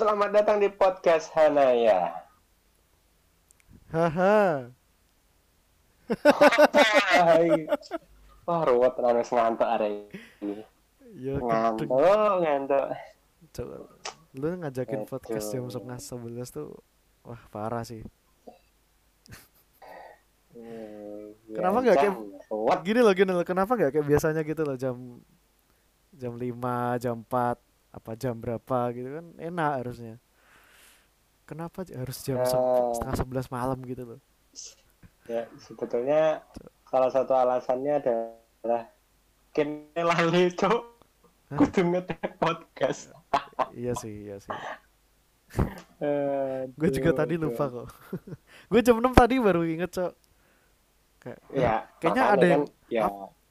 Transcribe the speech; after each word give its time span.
Selamat 0.00 0.32
datang 0.32 0.56
di 0.64 0.72
podcast 0.72 1.28
Hanaya. 1.36 2.24
Haha. 3.92 4.72
Wah, 8.48 8.62
ruwet 8.64 8.96
terus 8.96 9.28
ngantuk 9.28 9.68
hari 9.68 10.08
ini. 10.40 10.64
Ya 11.20 11.36
Ngantuk, 11.36 11.84
ngantuk. 12.40 12.96
Coba. 13.52 13.76
Lu 14.40 14.46
ngajakin 14.64 15.04
Aduh. 15.04 15.10
podcast 15.12 15.52
jam 15.52 15.68
setengah 15.68 16.00
sebelas 16.00 16.48
tuh 16.48 16.80
wah 17.20 17.44
parah 17.52 17.84
sih. 17.84 18.00
Hmm, 20.56 21.36
Kenapa 21.52 21.76
nggak 21.84 21.96
kayak- 22.00 22.20
Ruwet. 22.48 22.78
Gini 22.88 23.00
loh, 23.04 23.12
gini 23.12 23.32
loh. 23.36 23.44
Kenapa 23.44 23.76
nggak 23.76 24.00
kayak 24.00 24.06
biasanya 24.08 24.48
gitu 24.48 24.64
loh 24.64 24.80
jam 24.80 24.96
jam 26.16 26.40
5, 26.40 26.96
jam 26.96 27.20
4, 27.20 27.60
apa 27.90 28.14
jam 28.14 28.38
berapa 28.38 28.78
gitu 28.94 29.18
kan 29.18 29.26
enak 29.36 29.72
harusnya. 29.82 30.14
Kenapa 31.42 31.82
harus 31.82 32.18
jam 32.22 32.38
se- 32.42 32.54
Eh. 32.54 32.90
setengah 32.94 33.16
sebelas 33.18 33.46
malam 33.50 33.78
gitu 33.82 34.06
loh? 34.06 34.20
Ya, 35.26 35.46
sebetulnya 35.58 36.42
salah 36.86 37.10
satu 37.10 37.34
alasannya 37.34 37.98
adalah 37.98 38.86
kini 39.50 39.90
lali. 39.94 40.50
Hah? 40.54 41.58
Kudu 41.58 41.82
ngetek 41.82 42.38
podcast. 42.38 43.10
Iya 43.74 43.98
sih, 43.98 44.30
iya 44.30 44.38
sih. 44.38 44.54
Gue 45.98 46.70
Gue 46.78 46.90
juga 46.94 47.10
tadi 47.12 47.34
lupa 47.34 47.66
kok. 47.66 47.88
gue 48.70 48.80
jam 48.80 49.02
6 49.02 49.10
tadi 49.10 49.34
baru 49.42 49.66
inget, 49.66 49.90
Cok. 49.90 50.12
Kayak 51.20 51.38
Ya, 51.50 51.74
Kayaknya 51.98 52.24
ada 52.24 52.46
yang- 52.46 52.64
kan, 52.70 52.86
ya, 52.88 53.02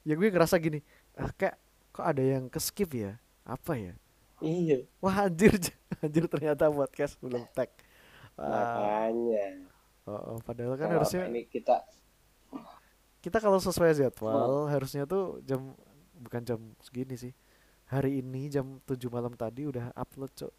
ya 0.08 0.14
gue 0.16 0.28
ngerasa 0.32 0.56
gini, 0.58 0.80
ah 1.14 1.30
kayak 1.36 1.56
kok 1.92 2.06
ada 2.08 2.24
yang 2.24 2.48
ke 2.48 2.58
skip 2.58 2.90
ya? 2.96 3.20
Apa 3.44 3.76
ya? 3.76 3.94
Iya, 4.42 4.78
Wah 5.04 5.28
anjir, 5.28 5.54
anjir 6.04 6.26
ternyata 6.28 6.68
podcast 6.72 7.16
belum 7.20 7.44
tag. 7.56 7.70
Wah, 8.40 8.48
makanya. 8.48 9.68
oh, 10.08 10.36
oh, 10.36 10.38
padahal 10.42 10.80
kan 10.80 10.88
Kalau 10.88 11.04
harusnya 11.04 11.28
ini 11.28 11.44
kita 11.46 11.84
kita 13.20 13.38
kalau 13.44 13.60
sesuai 13.60 13.92
jadwal 14.00 14.72
harusnya 14.72 15.04
tuh 15.04 15.44
jam 15.44 15.76
bukan 16.20 16.42
jam 16.44 16.60
segini 16.80 17.16
sih. 17.20 17.34
Hari 17.90 18.22
ini 18.22 18.54
jam 18.54 18.78
7 18.86 19.10
malam 19.10 19.34
tadi 19.34 19.66
udah 19.66 19.90
upload, 19.98 20.30
Cok. 20.38 20.54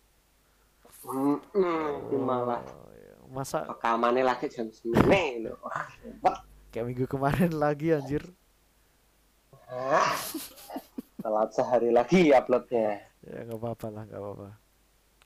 Hmm, 1.06 1.38
malah 2.26 2.58
Oh, 2.66 2.90
iya. 2.90 3.14
Masa 3.30 3.62
rekamannya 3.70 4.26
lagi 4.26 4.50
jam 4.50 4.66
sembilan 4.68 5.46
loh. 5.46 5.56
Wah, 5.62 5.86
hebat. 6.02 6.42
kayak 6.74 6.84
minggu 6.90 7.06
kemarin 7.06 7.54
lagi 7.64 7.94
anjir. 7.94 8.26
Telat 11.20 11.50
sehari 11.52 11.90
lagi 11.92 12.32
uploadnya. 12.32 13.04
Ya 13.20 13.38
nggak 13.44 13.58
apa-apa 13.60 13.86
lah, 13.92 14.02
nggak 14.08 14.20
apa-apa. 14.20 14.48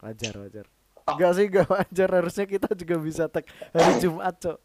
Wajar, 0.03 0.35
wajar. 0.43 0.67
Oh. 1.05 1.15
Enggak 1.15 1.33
sih, 1.39 1.47
nggak 1.49 1.69
wajar. 1.71 2.09
Harusnya 2.11 2.47
kita 2.51 2.69
juga 2.75 2.97
bisa 2.99 3.25
tag 3.31 3.47
hari 3.71 3.93
Jumat, 4.03 4.35
Cok. 4.39 4.59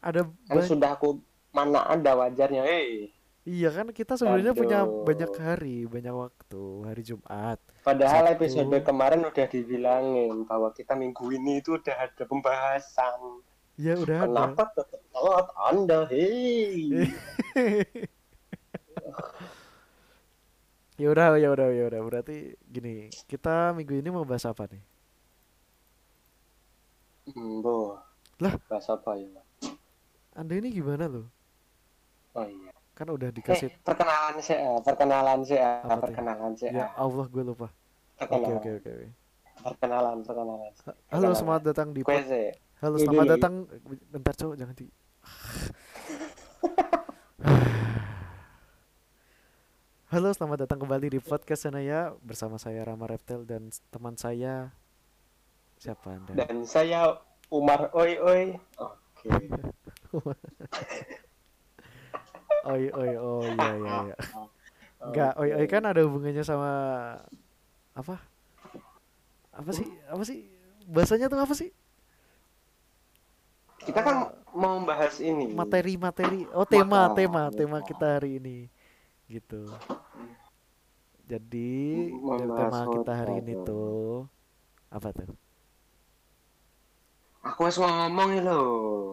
Ada 0.00 0.20
Kan 0.46 0.62
sudah 0.62 0.90
aku 0.94 1.18
mana 1.50 1.82
ada 1.88 2.12
wajarnya, 2.14 2.62
eh. 2.62 3.10
Iya 3.46 3.70
kan 3.70 3.94
kita 3.94 4.18
sebenarnya 4.18 4.58
punya 4.58 4.82
Aduh. 4.82 5.06
banyak 5.06 5.30
hari, 5.38 5.86
banyak 5.86 6.10
waktu, 6.10 6.62
hari 6.82 7.02
Jumat. 7.06 7.62
Padahal 7.86 8.26
Sabtu. 8.26 8.42
episode 8.42 8.74
kemarin 8.82 9.22
udah 9.22 9.46
dibilangin 9.46 10.42
bahwa 10.50 10.74
kita 10.74 10.98
minggu 10.98 11.22
ini 11.30 11.62
itu 11.62 11.78
udah 11.78 12.10
ada 12.10 12.24
pembahasan. 12.26 13.46
Ya 13.78 13.94
udah 13.94 14.26
ada. 14.26 14.28
Kenapa 14.50 14.62
tetap 14.74 15.00
telat 15.14 15.46
Anda? 15.62 15.98
Hei. 16.10 17.06
Ya 20.96 21.12
udah, 21.12 21.36
ya 21.36 21.48
udah, 21.52 21.68
ya 21.72 21.84
udah. 21.92 22.00
Berarti 22.00 22.36
gini, 22.64 23.12
kita 23.28 23.76
minggu 23.76 24.00
ini 24.00 24.08
mau 24.08 24.24
bahas 24.24 24.48
apa 24.48 24.64
nih? 24.64 24.80
Hmm, 27.26 27.60
boh. 27.60 27.98
Lah? 28.40 28.54
Bahas 28.68 28.86
apa 28.88 29.16
ya? 29.18 29.42
Anda 30.32 30.54
ini 30.56 30.68
gimana 30.72 31.08
loh? 31.08 31.26
Oh 32.32 32.44
iya. 32.44 32.72
Kan 32.96 33.12
udah 33.12 33.28
Eh, 33.28 33.34
dikasih 33.36 33.68
perkenalan 33.84 34.40
sih, 34.40 34.56
eh, 34.56 34.78
perkenalan 34.80 35.40
sih, 35.44 35.60
Apa 35.84 36.00
tuh? 36.00 36.00
perkenalan 36.00 36.52
sih, 36.56 36.68
Ya 36.72 36.88
eh. 36.88 36.88
Allah 36.96 37.26
gue 37.28 37.44
lupa. 37.44 37.68
Oke 38.16 38.40
perkenalan, 38.40 38.56
oke 38.56 38.70
oke. 38.80 38.92
perkenalan, 39.60 40.16
perkenalan. 40.24 40.72
Halo 41.12 41.32
Perkenalan. 41.32 41.36
selamat 41.36 41.62
datang 41.64 41.88
di 41.92 42.00
sih. 42.24 42.48
Halo 42.80 42.96
selamat 42.96 43.26
datang 43.36 43.54
bentar 44.12 44.34
cowok 44.36 44.56
jangan 44.56 44.76
di 44.76 44.86
Halo 50.06 50.30
selamat 50.30 50.70
datang 50.70 50.86
kembali 50.86 51.18
di 51.18 51.18
podcast 51.18 51.66
Senaya 51.66 52.14
bersama 52.22 52.62
saya 52.62 52.78
Rama 52.86 53.10
Reptel 53.10 53.42
dan 53.42 53.74
teman 53.90 54.14
saya 54.14 54.70
siapa 55.82 56.14
anda? 56.14 56.30
Dan 56.30 56.62
saya 56.62 57.18
Umar 57.50 57.90
Oi 57.90 58.14
Oi. 58.14 58.54
Oke. 58.78 59.34
Oi 62.70 62.86
oi 62.86 63.12
oh 63.18 63.42
iya 63.42 63.70
iya 63.74 63.94
iya. 64.06 64.16
Enggak, 65.02 65.32
oi 65.42 65.50
oi 65.58 65.66
kan 65.66 65.82
ada 65.82 65.98
hubungannya 66.06 66.46
sama 66.46 66.70
apa? 67.90 68.22
Apa 69.58 69.70
sih? 69.74 69.90
Apa 70.06 70.22
sih? 70.22 70.46
Bahasanya 70.86 71.26
tuh 71.26 71.42
apa 71.42 71.54
sih? 71.58 71.74
Kita 73.82 74.06
kan 74.06 74.30
mau 74.54 74.78
bahas 74.86 75.18
ini. 75.18 75.50
Materi-materi. 75.50 76.46
Oh, 76.54 76.62
tema, 76.62 77.10
tema 77.10 77.50
tema. 77.50 77.82
kita 77.82 78.22
hari 78.22 78.38
ini. 78.38 78.70
Gitu. 79.26 79.66
Jadi, 81.26 81.74
yang 82.14 82.46
tema 82.46 82.80
kita 82.86 83.12
hari 83.12 83.42
ini 83.42 83.54
tuh. 83.66 83.66
tuh 83.66 84.06
apa 84.94 85.10
tuh? 85.10 85.34
Aku 87.42 87.60
harus 87.66 87.78
ngomong 87.78 88.30
ya 88.38 88.42
lo. 88.42 88.62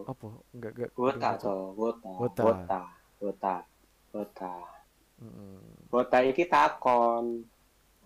Apa? 0.06 0.26
Enggak, 0.54 0.70
enggak. 0.74 0.90
Cok. 0.94 1.42
to, 1.42 1.54
wota. 1.78 2.12
Wota. 2.18 2.42
Wota. 2.42 2.80
Wota. 3.22 3.54
Wota. 4.14 4.52
Mm-mm. 5.22 5.58
Wota 5.90 6.18
iki 6.26 6.44
takon. 6.50 7.46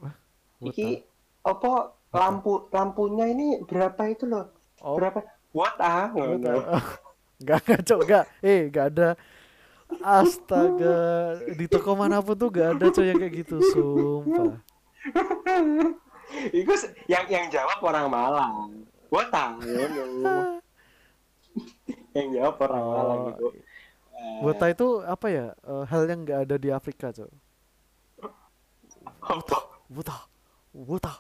Wota. 0.01 0.69
Iki 0.69 1.05
apa 1.45 1.97
lampu 2.13 2.69
lampunya 2.73 3.29
ini 3.29 3.61
berapa 3.65 4.03
itu 4.09 4.29
loh? 4.29 4.53
Oh, 4.85 4.97
Berapa? 5.01 5.25
Wota. 5.53 6.13
ngono. 6.13 6.37
Enggak, 6.37 7.61
enggak, 7.65 7.81
Cok. 7.89 8.01
Enggak. 8.05 8.25
Eh, 8.45 8.61
enggak 8.69 8.87
ada. 8.93 9.09
Astaga, 10.05 10.97
di 11.57 11.65
toko 11.65 11.97
mana 11.97 12.21
pun 12.21 12.37
tuh 12.37 12.53
gak 12.53 12.77
ada 12.77 12.87
cowok 12.93 13.07
yang 13.09 13.19
kayak 13.19 13.35
gitu, 13.45 13.57
sumpah. 13.73 14.61
Iku 16.53 16.73
yang 17.09 17.25
yang 17.27 17.47
jawab 17.49 17.81
orang 17.81 18.07
Malang. 18.13 18.85
Wota. 19.09 19.57
ngono. 19.57 20.61
yang 22.17 22.29
jawab 22.37 22.55
orang 22.61 22.85
Malang 22.85 23.19
Oh, 23.19 23.31
itu. 23.33 23.47
Eh, 24.19 24.39
Wota 24.45 24.67
itu 24.69 24.87
apa 25.09 25.27
ya? 25.33 25.47
Eh, 25.57 25.85
hal 25.89 26.03
yang 26.05 26.21
nggak 26.29 26.41
ada 26.45 26.57
di 26.61 26.69
Afrika, 26.69 27.09
Cok. 27.09 27.31
apa? 29.25 29.59
Wota, 29.89 30.17
Wota. 30.77 31.13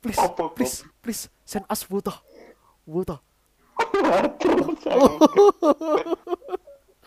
Please, 0.00 0.16
please, 0.56 0.76
please 1.04 1.22
send 1.46 1.62
us 1.70 1.86
Wota. 1.86 2.18
Wota. 2.88 3.20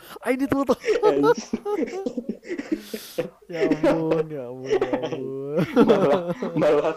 Waduh, 0.03 0.27
I 0.27 0.33
need 0.35 0.51
Wota. 0.51 0.75
ya 3.47 3.59
ampun, 3.71 4.25
ya 4.27 4.43
ampun, 4.51 4.69
ya 4.69 4.91
ampun. 4.99 5.57
malah 5.79 6.33
malah. 6.57 6.95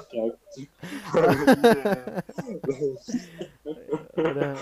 Udah. 4.17 4.55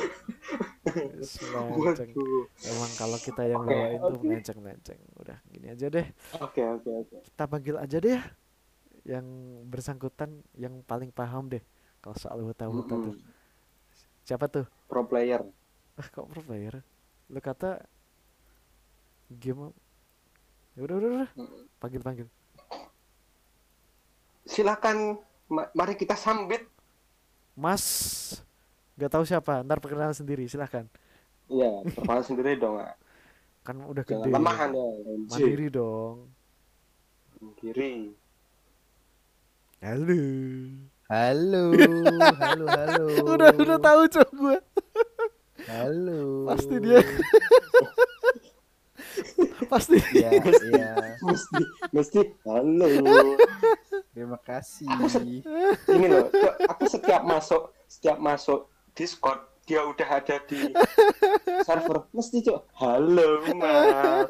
Melenceng. 1.74 2.10
Emang 2.68 2.92
kalau 2.98 3.18
kita 3.18 3.42
yang 3.48 3.62
Oke, 3.64 3.72
bawain 3.72 3.98
tuh 3.98 4.16
oke. 4.18 4.24
melenceng-melenceng. 4.26 5.00
Udah, 5.18 5.38
gini 5.50 5.66
aja 5.72 5.86
deh. 5.88 6.06
Oke 6.40 6.60
oke 6.62 6.90
oke. 7.06 7.16
Kita 7.24 7.44
panggil 7.48 7.76
aja 7.80 7.96
deh 7.98 8.12
ya. 8.18 8.22
Yang 9.04 9.26
bersangkutan 9.68 10.30
yang 10.56 10.80
paling 10.84 11.12
paham 11.12 11.48
deh 11.48 11.60
kalau 12.00 12.16
soal 12.16 12.40
Wota-Wota 12.44 12.94
tuh. 12.96 13.14
Mm-mm. 13.16 13.32
Siapa 14.24 14.48
tuh? 14.48 14.64
Pro 14.88 15.04
player. 15.04 15.44
Ah, 15.96 16.06
kok 16.08 16.26
pro 16.28 16.40
player? 16.40 16.80
Lu 17.28 17.40
kata 17.40 17.80
game 19.34 19.68
apa? 19.68 19.78
Ya 20.74 20.80
udah 20.82 20.96
udah 20.96 21.10
udah, 21.10 21.28
Mm-mm. 21.34 21.62
panggil 21.78 22.00
panggil. 22.00 22.26
Silakan 24.44 25.16
ma- 25.46 25.70
mari 25.72 25.94
kita 25.94 26.14
sambit. 26.14 26.66
Mas, 27.54 27.84
nggak 28.94 29.10
tahu 29.10 29.24
siapa, 29.24 29.62
ntar 29.62 29.78
perkenalan 29.78 30.12
sendiri, 30.12 30.44
silahkan. 30.44 30.84
Iya, 31.46 31.86
perkenalan 31.86 32.26
sendiri 32.30 32.58
dong. 32.58 32.82
Kan 33.62 33.80
udah 33.80 34.02
Jangan 34.02 34.26
gede. 34.26 34.34
lemahan 34.34 34.70
ya. 34.70 34.84
Mandiri. 34.84 35.30
Mandiri 35.30 35.66
dong. 35.70 36.16
Kiri. 37.56 37.94
Halo. 39.78 40.20
Halo, 41.04 41.64
halo, 42.40 42.64
halo. 42.66 43.04
udah 43.36 43.50
udah 43.52 43.78
tahu 43.78 44.02
cok 44.08 44.28
gue. 44.32 44.56
Halo. 45.68 46.48
Pasti 46.48 46.76
dia. 46.80 47.00
Pasti. 49.74 49.98
Iya, 50.14 50.30
iya. 50.70 50.90
Mesti 51.18 51.62
mesti 51.90 52.20
halo. 52.46 52.86
Terima 54.14 54.38
kasih. 54.38 54.86
Aku 54.86 55.06
se- 55.10 55.42
ini 55.90 56.06
loh 56.06 56.30
aku 56.64 56.84
setiap 56.86 57.26
masuk 57.26 57.74
setiap 57.84 58.18
masuk 58.18 58.70
Discord 58.94 59.42
dia 59.64 59.80
udah 59.80 60.20
ada 60.20 60.36
di 60.44 60.60
server 61.64 62.04
mesti 62.12 62.44
cok 62.44 62.68
halo 62.76 63.40
mar 63.56 64.28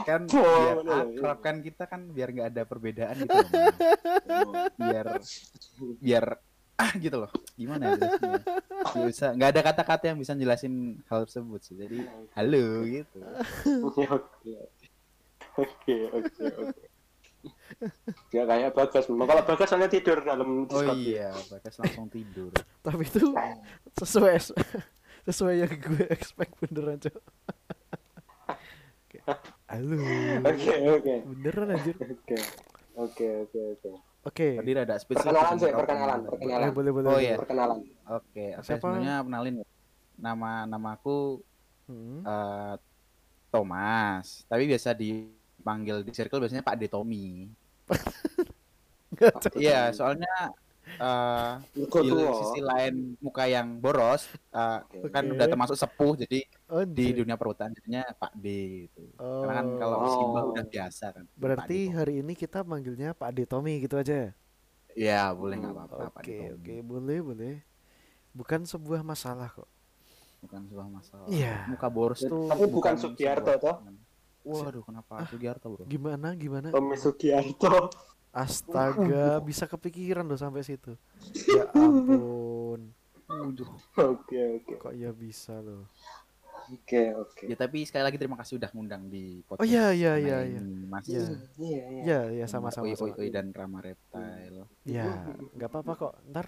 kan 0.00 0.24
Oh, 0.32 0.40
biar 0.40 0.76
bener. 0.80 1.04
akrab 1.12 1.38
kan 1.44 1.56
kita 1.60 1.84
kan 1.84 2.08
biar 2.08 2.32
nggak 2.32 2.48
ada 2.48 2.62
perbedaan 2.64 3.20
gitu 3.20 3.36
loh. 3.36 3.52
Biar 4.80 5.06
biar 6.00 6.24
ah 6.78 6.90
gitu 6.94 7.16
loh 7.18 7.30
gimana 7.58 7.90
ya? 7.90 7.98
Nggak 8.94 9.06
bisa 9.10 9.26
nggak 9.34 9.50
ada 9.50 9.60
kata-kata 9.66 10.04
yang 10.14 10.18
bisa 10.22 10.38
jelasin 10.38 11.02
hal 11.10 11.26
tersebut 11.26 11.60
sih 11.60 11.74
jadi 11.74 12.06
halo 12.38 12.86
gitu 12.86 13.18
oke 13.82 14.02
oke 14.06 14.52
oke 15.58 15.94
oke 16.14 16.44
oke 16.62 16.84
Gak 18.34 18.50
kayak 18.50 18.74
bagas 18.74 19.06
memang 19.06 19.30
kalau 19.30 19.42
bagas 19.46 19.70
soalnya 19.70 19.86
tidur 19.86 20.18
dalam 20.26 20.66
oh 20.66 20.66
Discord 20.66 20.98
iya 20.98 21.30
bagas 21.50 21.74
langsung 21.78 22.10
tidur 22.10 22.50
Tapi 22.82 23.06
itu 23.06 23.30
sesuai 23.94 24.34
sesuai 25.22 25.54
yang 25.62 25.70
gue 25.70 26.02
expect 26.10 26.56
beneran, 26.58 26.98
Cok. 26.98 27.14
Oke. 29.06 29.18
Halo. 29.70 29.98
oke 30.42 30.74
oke 30.98 31.14
Beneran 31.30 31.68
anjir. 31.78 31.94
oke 31.94 32.36
oke 32.98 33.26
oke 33.46 33.60
oke 33.78 33.90
Oke. 34.20 34.58
tadi 34.58 34.70
rada 34.72 34.94
spesial 34.96 35.30
perkenalan 35.30 35.56
sih 35.56 35.70
perkenalan 35.70 36.18
perkenalan 36.24 36.64
Eh, 36.64 36.72
boleh 36.72 36.90
boleh. 36.90 37.08
Oh, 37.08 37.18
iya. 37.18 37.36
perkenalan 37.36 37.78
oke 38.04 38.44
oke 38.54 38.62
Siapa? 38.62 38.82
sebenarnya 38.82 39.14
kenalin 39.22 39.54
ya. 39.56 39.66
nama 40.16 40.50
namaku 40.64 41.42
Hmm. 41.84 42.20
eh, 42.20 42.74
Thomas 43.48 44.44
tapi 44.44 44.66
biasa 44.66 44.92
dipanggil 44.92 46.04
di 46.04 46.12
circle 46.12 46.36
biasanya 46.38 46.60
Pak 46.60 46.76
De 46.76 46.86
Tommy 46.86 47.48
Nggak, 49.08 49.34
Cok. 49.40 49.52
Iya, 49.56 49.88
soalnya 49.90 50.52
eh 50.90 51.52
Mergo 51.74 51.98
di 52.00 52.10
sisi 52.34 52.60
lain 52.60 52.94
muka 53.18 53.44
yang 53.44 53.76
boros 53.76 54.24
eh, 54.48 54.80
Oke. 54.98 55.08
kan 55.08 55.24
udah 55.26 55.46
termasuk 55.46 55.74
sepuh 55.74 56.16
jadi 56.16 56.40
Oh, 56.68 56.82
di 56.82 57.12
dunia 57.12 57.34
perhutan 57.34 57.70
jadinya 57.70 58.04
Pak 58.10 58.32
D 58.34 58.46
gitu. 58.84 59.00
Karena 59.16 59.54
kan 59.54 59.66
Oh. 59.66 59.78
kalau 59.78 59.96
Oh. 59.98 60.52
udah 60.52 60.64
biasa 60.64 61.04
kan. 61.10 61.24
Berarti 61.32 61.78
Pak 61.82 61.88
D. 61.88 61.94
hari 61.94 62.14
ini 62.20 62.32
kita 62.32 62.60
manggilnya 62.60 63.12
Pak 63.12 63.30
De 63.30 63.44
Tommy 63.44 63.78
gitu 63.78 63.96
aja. 63.96 64.32
Iya, 64.92 65.30
boleh 65.30 65.54
nggak 65.56 65.72
apa-apa 65.72 65.94
Pak 66.10 66.22
D 66.22 66.28
Oke, 66.28 66.36
Tommy. 66.36 66.52
oke, 66.54 66.74
boleh, 66.82 67.18
boleh. 67.22 67.54
Bukan 68.30 68.60
sebuah 68.62 69.00
masalah 69.00 69.48
kok. 69.48 69.68
Bukan 70.38 70.60
sebuah 70.64 70.86
masalah. 70.88 71.26
Iya. 71.26 71.66
Muka 71.66 71.88
boros 71.88 72.20
tuh 72.20 72.46
Tapi 72.46 72.64
bukan 72.66 72.94
Sugiarto, 72.94 73.48
sebuah- 73.48 73.80
toh? 73.80 73.96
Waduh, 74.44 74.80
kenapa 74.82 75.24
Sugiarto, 75.26 75.66
Bro? 75.68 75.84
Gimana, 75.84 76.32
gimana? 76.34 76.68
Tommy 76.68 76.96
Sugiarto 76.96 77.90
Astaga, 78.30 79.38
bisa 79.48 79.64
kepikiran 79.64 80.22
loh 80.22 80.36
sampai 80.36 80.60
situ. 80.60 80.94
Ya 81.46 81.64
ampun, 81.72 82.92
Waduh. 83.26 83.70
oke 83.94 84.38
oke 84.56 84.72
kok 84.78 84.92
ya 84.92 85.10
bisa 85.10 85.58
loh. 85.58 85.84
oke 86.68 87.02
oke 87.16 87.44
Ya 87.44 87.56
tapi 87.56 87.80
sekali 87.82 88.04
lagi 88.04 88.16
terima 88.16 88.36
kasih 88.36 88.56
udah 88.56 88.68
ngundang 88.70 89.08
di 89.08 89.40
Oh 89.42 89.56
podcast. 89.56 89.68
iya, 89.68 89.86
iya, 89.90 90.12
iya, 90.16 90.38
ini 90.44 90.60
iya. 90.60 90.86
Mas 90.86 91.04
Iya. 91.04 91.24
iya 91.56 91.82
iya 91.88 92.02
Ya, 92.04 92.20
ya 92.34 92.46
sama-sama. 92.46 92.84
Oi, 92.84 92.92
oi, 92.94 93.12
oi, 93.14 93.28
dan 93.28 93.48
Rama 93.50 93.80
Reptile. 93.80 94.68
Ya, 94.84 95.08
nggak 95.56 95.68
apa-apa 95.68 95.92
kok. 95.96 96.14
Ntar 96.28 96.46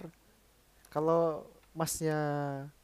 kalau 0.87 1.45
masnya 1.73 2.19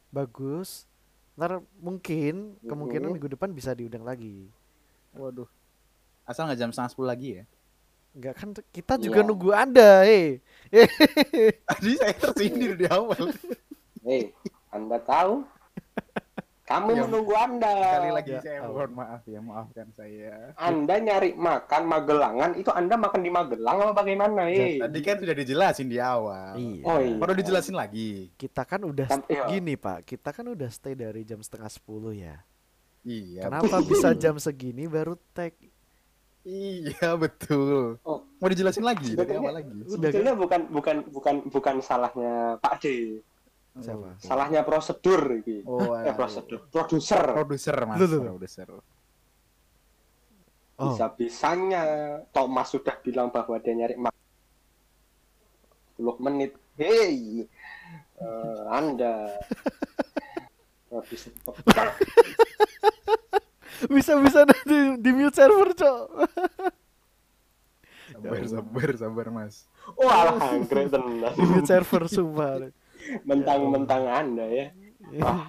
bagus, 0.09 0.89
ntar 1.33 1.61
mungkin 1.77 2.57
kemungkinan 2.59 3.11
minggu 3.11 3.29
depan 3.29 3.51
bisa 3.51 3.71
diundang 3.71 4.01
lagi. 4.01 4.49
Waduh. 5.13 5.45
Asal 6.23 6.49
nggak 6.49 6.57
jam 6.57 6.71
setengah 6.71 6.89
sepuluh 6.89 7.09
lagi 7.09 7.29
ya. 7.37 7.43
Enggak 8.17 8.33
kan 8.35 8.49
kita 8.67 8.93
juga 8.97 9.21
Iya. 9.21 9.27
nunggu 9.29 9.49
Anda, 9.51 9.89
eh. 10.03 10.41
Tadi 11.69 11.91
saya 11.95 12.13
tersindir 12.13 12.73
di 12.73 12.85
awal. 12.87 13.29
hei 14.01 14.31
anda 14.69 14.97
tahu 14.99 15.43
kami 16.63 16.91
Ya, 16.93 17.03
menunggu 17.03 17.31
anda 17.31 17.71
Sekali 17.71 18.11
lagi 18.11 18.29
Ya 18.29 18.39
saya 18.41 18.59
mohon 18.63 18.91
maaf 18.93 19.21
ya, 19.23 19.39
maafkan 19.39 19.87
saya. 19.93 20.51
anda 20.55 20.95
nyari 20.97 21.31
makan 21.33 21.81
magelangan 21.85 22.51
itu 22.53 22.67
anda 22.69 22.95
makan 22.95 23.21
di 23.21 23.29
magelang 23.29 23.77
apa 23.79 23.93
bagaimana 23.95 24.47
eh 24.47 24.75
Tadi 24.77 24.99
kan 24.99 25.15
sudah 25.17 25.31
dijelasin 25.33 25.87
di 25.87 25.95
awal. 25.97 26.55
Iya. 26.55 26.83
Oh, 26.83 26.99
iya. 26.99 27.15
Perlu 27.15 27.35
dijelasin 27.37 27.71
lagi. 27.73 28.31
Kita 28.33 28.63
kan 28.63 28.81
udah 28.81 29.07
Kan- 29.07 29.27
iya. 29.27 29.45
gini, 29.45 29.75
Pak. 29.75 30.03
Kita 30.05 30.29
kan 30.31 30.45
udah 30.45 30.67
stay 30.67 30.91
dari 30.91 31.21
jam 31.21 31.39
setengah 31.39 31.69
sepuluh 31.69 32.11
ya. 32.11 32.41
Iya. 33.03 33.47
Kenapa 33.47 33.79
bisa 33.79 34.11
jam 34.13 34.35
segini 34.35 34.83
baru 34.85 35.15
tag? 35.31 35.55
Iya 36.47 37.19
betul. 37.19 37.99
Oh. 38.01 38.23
Mau 38.39 38.47
dijelasin 38.47 38.79
lagi 38.81 39.11
dari 39.11 39.27
Sebetulnya- 39.27 39.43
awal 39.43 39.55
lagi. 39.59 39.77
Sebetulnya 39.83 40.33
bukan 40.33 40.61
bukan 40.71 40.95
bukan 41.09 41.35
bukan 41.45 41.75
salahnya 41.81 42.55
Pak 42.57 42.79
D 42.79 43.19
Siapa? 43.77 44.15
salahnya 44.17 44.63
prosedur 44.63 45.21
ini 45.37 45.61
Oh, 45.61 45.93
eh 45.93 46.09
prosedur 46.11 46.65
produser 46.65 47.21
Produser 47.35 47.77
mas. 47.83 47.97
Produser. 47.99 48.67
Oh, 50.77 50.93
bisa 50.93 51.05
bisanya 51.11 51.83
Thomas 52.31 52.69
sudah 52.69 52.95
bilang 52.97 53.27
bahwa 53.27 53.57
dia 53.57 53.73
nyari 53.73 53.97
makan 53.97 54.23
10 55.99 56.23
menit 56.23 56.53
hei 56.75 57.43
eh, 58.15 58.61
anda 58.67 59.35
habis 60.93 61.27
bisa-bisa 63.87 64.41
nanti 64.43 64.77
di 64.97 65.11
mute 65.11 65.33
server, 65.33 65.69
Cok. 65.71 66.03
Sabar, 68.09 68.41
sabar, 68.43 68.89
sabar 68.95 69.27
mas. 69.29 69.55
wah 69.93 70.31
anggrek 70.47 70.89
tenan 70.89 71.21
Di 71.29 71.43
mute 71.43 71.65
server 71.65 72.03
sumpah. 72.07 72.71
mentang-mentang 73.23 74.03
anda 74.03 74.43
ya 74.43 74.67
wah 75.17 75.47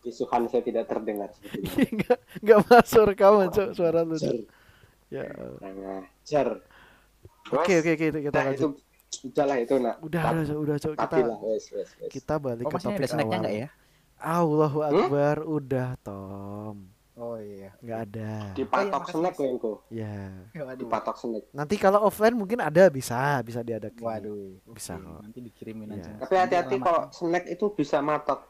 kisuhan 0.00 0.46
saya 0.46 0.62
tidak 0.62 0.86
terdengar 0.86 1.30
seperti 1.30 1.62
ini 1.62 1.84
Enggak 1.92 2.18
enggak 2.40 2.58
masuk 2.66 3.02
rekaman, 3.06 3.48
Cok, 3.48 3.70
suara 3.72 4.02
lu. 4.02 4.16
Cok. 4.16 4.34
Ya. 5.08 5.26
kurang 5.30 5.78
ajar 6.00 6.48
Oke, 7.52 7.74
oke, 7.76 7.92
kita 7.92 8.18
kita 8.20 8.32
Nah, 8.34 8.46
itu 8.48 8.66
lanjut. 8.66 8.72
udahlah 9.22 9.56
itu 9.58 9.74
nak 9.76 9.96
Udah, 10.00 10.22
udah, 10.32 10.56
udah, 10.56 10.76
Cok. 10.78 10.92
Kita 10.96 11.16
lah 11.20 11.38
wes 11.42 11.64
wes 11.68 11.90
wes 11.98 12.08
kita 12.08 12.34
balik 12.38 12.64
Oh 12.64 12.70
ke 12.70 12.78
topik 12.80 13.06
awal. 13.28 13.40
nggak 13.42 13.54
ya? 13.54 13.68
Allahu 14.18 14.78
Akbar, 14.80 15.36
udah 15.42 15.98
Tom. 16.00 16.91
Oh 17.12 17.36
iya. 17.36 17.76
Nggak 17.78 17.98
ada. 18.08 18.30
dipatok 18.56 18.88
makasih, 19.04 19.14
snack 19.14 19.32
Mas. 19.32 19.38
gue 19.38 19.48
engko 19.50 19.72
Ya. 19.88 20.16
Waduh. 20.54 20.80
dipatok 20.80 21.16
snack 21.18 21.44
Nanti 21.52 21.74
kalau 21.76 22.00
offline 22.02 22.32
mungkin 22.32 22.58
ada 22.58 22.88
bisa, 22.88 23.36
bisa 23.40 23.60
diadakan. 23.60 24.00
Waduh. 24.00 24.56
Bisa 24.70 24.96
kok. 24.96 25.20
Nanti 25.20 25.38
dikirimin 25.42 25.92
Iya. 25.92 26.00
aja. 26.00 26.12
Tapi 26.24 26.34
hati-hati 26.34 26.76
kalau 26.78 27.02
snack 27.10 27.44
itu 27.46 27.66
bisa 27.70 28.00
matok 28.00 28.48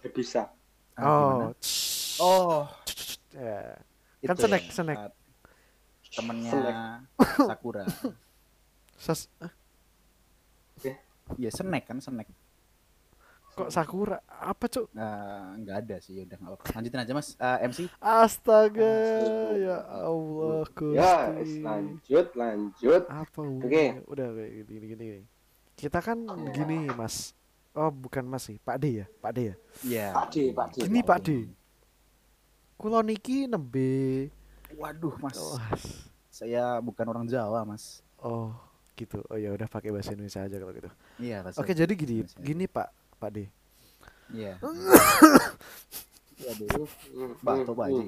Ya, 0.00 0.08
bisa 0.10 0.42
Ah, 0.94 1.00
gimana? 1.00 1.46
Oh. 2.16 2.20
Oh. 2.20 2.62
Ya. 3.32 3.76
itu 4.20 4.28
Kan 4.28 4.36
snack, 4.38 4.62
ya, 4.62 4.72
snack. 4.72 4.98
Temennya 6.08 6.50
Snack. 6.50 6.76
Sakura. 7.42 7.82
Sas- 9.04 9.28
eh, 10.80 10.96
Iya 11.34 11.50
snack 11.50 11.84
kan 11.84 11.98
snack. 11.98 12.28
Kok 13.54 13.70
Sakura? 13.70 14.18
Apa, 14.26 14.66
Cok? 14.66 14.90
Eh, 14.90 15.44
nggak 15.62 15.76
ada 15.86 15.96
sih 16.02 16.20
udah 16.20 16.36
nggak 16.36 16.50
apa-apa. 16.50 16.64
Lanjutin 16.74 17.00
aja 17.00 17.12
mas. 17.14 17.28
Eh, 17.34 17.58
MC. 17.64 17.78
Astaga, 17.96 18.94
ya 19.56 19.76
Allah, 19.86 20.66
Gusti. 20.68 20.98
ya 20.98 21.14
lanjut 21.62 22.26
lanjut 22.34 23.02
Apa 23.06 23.38
Oke. 23.38 23.46
hubungannya? 23.46 24.02
Udah 24.04 24.26
kayak 24.34 24.50
gini, 24.66 24.84
gini, 24.90 25.04
gini. 25.06 25.22
Kita 25.74 25.98
kan 25.98 26.18
gini, 26.50 26.86
Mas. 26.92 27.34
Oh, 27.72 27.90
bukan 27.90 28.22
Mas 28.22 28.46
sih, 28.46 28.58
Pak 28.58 28.78
D 28.78 29.02
ya, 29.02 29.06
Pak 29.18 29.32
D 29.34 29.38
ya. 29.50 29.54
Iya. 29.82 30.06
Pak 30.14 30.26
D, 30.30 30.34
Pak 30.50 30.66
D. 30.70 30.76
Gini, 30.86 31.00
Pak 31.02 31.18
D. 31.22 31.28
Kulo 32.74 32.98
niki 33.00 33.46
nembe. 33.46 34.30
Waduh 34.74 35.14
mas. 35.18 35.38
Oh, 35.38 35.58
Saya 36.28 36.82
bukan 36.82 37.06
orang 37.06 37.26
Jawa 37.26 37.62
mas. 37.62 38.02
oh, 38.18 38.50
gitu. 38.94 39.22
Oh 39.26 39.38
ya 39.38 39.50
udah 39.50 39.66
pakai 39.66 39.90
bahasa 39.90 40.14
Indonesia 40.14 40.42
aja 40.42 40.54
kalau 40.54 40.74
gitu. 40.74 40.90
Iya. 41.18 41.46
Oke, 41.54 41.74
jadi 41.74 41.90
gini, 41.94 42.22
gini 42.38 42.66
Pak, 42.66 43.03
Pak 43.24 43.32
D. 43.32 43.38
Iya. 44.36 44.60
Waduh. 46.44 46.68
Hmm, 47.16 47.32
Pak 47.40 47.56
Pak 47.72 47.86
Haji. 47.88 48.04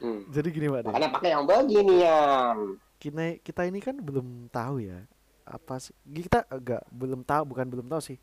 hmm. 0.00 0.20
Jadi 0.32 0.48
gini 0.48 0.66
Pak 0.72 0.80
D. 0.80 0.86
makanya 0.88 1.10
pakai 1.12 1.30
yang 1.36 1.44
beginian 1.44 2.56
Kita 2.96 3.24
kita 3.44 3.62
ini 3.68 3.84
kan 3.84 4.00
belum 4.00 4.48
tahu 4.48 4.80
ya. 4.80 5.04
Apa 5.44 5.76
sih? 5.76 5.92
Kita 6.08 6.48
enggak 6.48 6.80
belum 6.88 7.20
tahu, 7.20 7.42
bukan 7.52 7.66
belum 7.68 7.86
tahu 7.92 8.00
sih. 8.00 8.18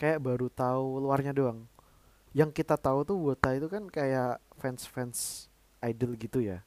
Kayak 0.00 0.24
baru 0.24 0.48
tahu 0.48 1.04
luarnya 1.04 1.36
doang. 1.36 1.68
Yang 2.32 2.64
kita 2.64 2.80
tahu 2.80 3.04
tuh 3.04 3.16
Wota 3.20 3.52
itu 3.52 3.68
kan 3.68 3.92
kayak 3.92 4.40
fans-fans 4.56 5.52
idol 5.84 6.16
gitu 6.16 6.40
ya. 6.40 6.64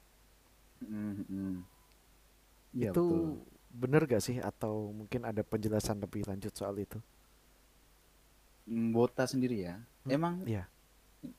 Mm, 0.85 1.25
mm. 1.25 1.57
Iya 2.75 2.91
itu 2.91 3.03
betul. 3.07 3.39
bener 3.71 4.01
gak 4.05 4.23
sih 4.23 4.37
atau 4.43 4.91
mungkin 4.91 5.23
ada 5.23 5.41
penjelasan 5.41 5.97
lebih 6.03 6.27
lanjut 6.27 6.51
soal 6.53 6.75
itu? 6.77 6.99
Bota 8.65 9.23
sendiri 9.23 9.61
ya. 9.61 9.77
Hmm, 10.03 10.11
Emang 10.11 10.33
Iya, 10.43 10.65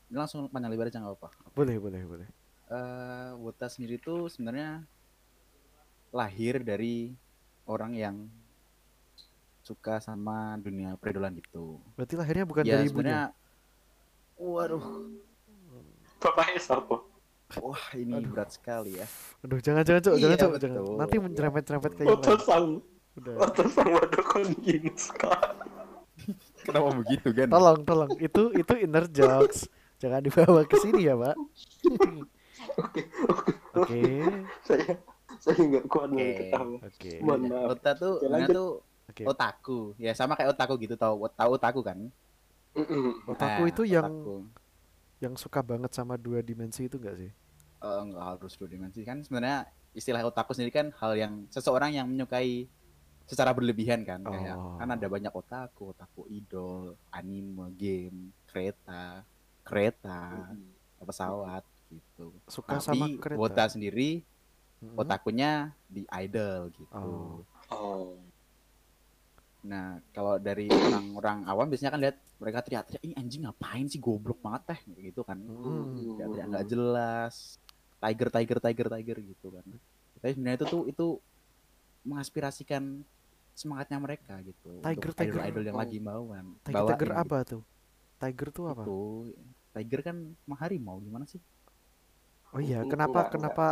langsung 0.09 0.47
panjang 0.47 0.71
lebar 0.71 0.87
aja 0.87 0.99
nggak 0.99 1.13
apa-apa. 1.13 1.31
boleh 1.53 1.77
boleh 1.77 2.03
boleh. 2.03 2.29
Eh, 2.67 3.31
Wota 3.39 3.67
sendiri 3.67 3.97
tuh 3.97 4.27
sebenarnya 4.27 4.83
lahir 6.11 6.59
dari 6.61 7.15
orang 7.65 7.93
yang 7.93 8.17
suka 9.61 9.99
sama 9.99 10.55
dunia 10.57 10.95
peridolan 10.95 11.35
gitu. 11.37 11.79
Berarti 11.95 12.15
lahirnya 12.15 12.45
bukan 12.45 12.63
ya 12.63 12.79
dari 12.79 12.87
ibunya. 12.87 12.91
sebenarnya 12.91 13.23
waduh 14.37 14.87
Bapaknya 16.17 16.61
siapa? 16.61 16.97
wah 17.63 17.85
ini 17.95 18.27
berat 18.27 18.51
sekali 18.51 18.99
ya 18.99 19.07
Aduh, 19.41 19.63
jangan 19.63 19.87
jangan 19.87 20.03
cok, 20.03 20.15
jangan 20.19 20.35
Iya, 20.35 20.43
cok, 20.43 20.53
jangan. 20.59 20.83
Nanti 20.99 21.15
yang 21.97 22.11
lain. 22.11 22.19
Otosan, 22.19 22.65
Udah. 23.17 23.35
otosan 23.39 23.87
waduh 23.87 24.25
kon 24.27 24.49
gini 24.63 24.91
sekarang. 24.95 25.66
Kenapa 26.67 26.91
begitu 26.97 27.29
kan 27.31 27.47
Tolong, 27.47 27.81
tolong. 27.83 28.11
Itu 28.19 28.51
itu 28.53 28.73
inner 28.77 29.07
jokes. 29.07 29.71
Jangan 29.97 30.21
dibawa 30.21 30.61
ke 30.63 30.77
sini 30.77 31.07
ya, 31.07 31.15
Pak. 31.15 31.37
Oke, 32.77 33.03
oke, 33.25 33.53
Oke. 33.79 34.01
saya 34.63 34.99
saya 35.39 35.57
nggak 35.57 35.85
kuat 35.87 36.09
Oke. 36.09 36.17
nih 36.17 36.29
ketawa. 36.37 36.77
Oke. 36.83 37.11
Mohon 37.21 37.41
maaf. 37.47 37.71
Ota 37.73 37.91
tuh 37.95 38.15
lanjut. 38.27 38.53
tuh 38.53 38.71
Oke. 39.07 39.23
otaku 39.25 39.79
ya 39.97 40.13
sama 40.13 40.35
kayak 40.35 40.53
otaku 40.53 40.75
gitu 40.79 40.95
tau 40.95 41.17
tahu 41.31 41.51
otaku 41.55 41.81
kan. 41.81 41.99
Otaku 43.25 43.63
Nah, 43.63 43.71
itu 43.71 43.83
yang 43.87 44.05
otaku. 44.05 44.37
yang 45.17 45.35
suka 45.35 45.61
banget 45.63 45.95
sama 45.95 46.19
dua 46.19 46.43
dimensi 46.43 46.85
itu 46.85 46.99
enggak 46.99 47.17
sih? 47.17 47.31
Eh, 47.77 48.01
nggak 48.05 48.25
harus 48.37 48.53
dua 48.57 48.69
dimensi 48.69 49.01
kan 49.01 49.21
sebenarnya 49.21 49.65
istilah 49.93 50.21
otaku 50.21 50.53
sendiri 50.53 50.73
kan 50.75 50.87
hal 50.97 51.17
yang 51.17 51.33
seseorang 51.49 51.93
yang 51.93 52.05
menyukai 52.05 52.69
secara 53.27 53.51
berlebihan 53.51 54.01
kan 54.01 54.23
kayak 54.23 54.55
Oh. 54.55 54.79
kan 54.79 54.89
ada 54.89 55.07
banyak 55.07 55.31
otaku 55.31 55.91
otaku 55.91 56.27
idol 56.29 56.95
anime 57.11 57.75
game 57.75 58.19
kereta 58.47 59.27
kereta 59.61 60.55
pesawat 60.99 61.63
gitu 61.89 62.31
Suka 62.47 62.77
tapi 62.77 62.87
sama 62.95 63.07
kereta. 63.17 63.37
Wota 63.37 63.65
sendiri 63.67 64.23
Mm-mm. 64.77 64.95
otakunya 64.97 65.51
di 65.87 66.03
idol 66.09 66.71
gitu 66.71 66.87
Oh. 66.93 67.43
Oh. 67.69 68.15
nah 69.61 69.99
kalau 70.11 70.39
dari 70.39 70.71
orang-orang 70.71 71.43
awam 71.45 71.67
biasanya 71.67 71.91
kan 71.91 72.01
lihat 72.01 72.17
mereka 72.37 72.63
teriak-teriak 72.63 73.03
ini 73.03 73.15
anjing 73.17 73.43
ngapain 73.43 73.87
sih 73.87 73.99
goblok 73.99 74.39
banget 74.39 74.63
teh 74.69 74.81
Kayak 74.87 75.03
gitu 75.09 75.21
kan 75.23 75.39
Mm. 75.39 76.15
teriak-teriak 76.15 76.47
nggak 76.47 76.67
jelas 76.69 77.35
tiger 77.99 78.29
tiger 78.31 78.59
tiger 78.61 78.87
tiger 78.89 79.19
gitu 79.27 79.47
kan 79.51 79.67
tapi 80.17 80.33
sebenarnya 80.33 80.57
itu 80.57 80.67
tuh 80.69 80.83
itu 80.87 81.07
mengaspirasikan 82.03 83.03
semangatnya 83.57 83.99
mereka 84.07 84.35
gitu 84.45 84.71
Tiger, 84.85 85.11
untuk 85.11 85.17
tiger. 85.19 85.41
idol-idol 85.41 85.65
yang 85.69 85.77
Oh. 85.77 85.81
lagi 85.83 85.99
bawaan 85.99 86.47
Tiger, 86.65 86.75
bawain 86.77 86.93
tiger 86.93 87.11
gitu. 87.11 87.23
apa 87.23 87.39
tuh? 87.51 87.63
Tiger 88.21 88.49
tuh 88.57 88.65
apa? 88.73 88.85
itu 88.85 88.97
tiger 89.75 90.01
kan 90.07 90.17
mah 90.49 90.59
harimau 90.63 90.97
gimana 91.05 91.25
sih 91.29 91.41
Oh 92.55 92.61
iya, 92.63 92.79
kenapa 92.89 93.19
enggak. 93.21 93.33
kenapa 93.33 93.65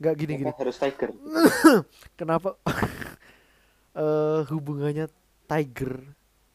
nggak 0.00 0.14
gini 0.20 0.32
gini? 0.36 0.52
kenapa 0.52 0.60
harus 0.62 0.76
tiger? 0.82 1.10
Kenapa 2.20 2.48
eh 4.02 4.40
hubungannya 4.50 5.06
tiger 5.48 5.94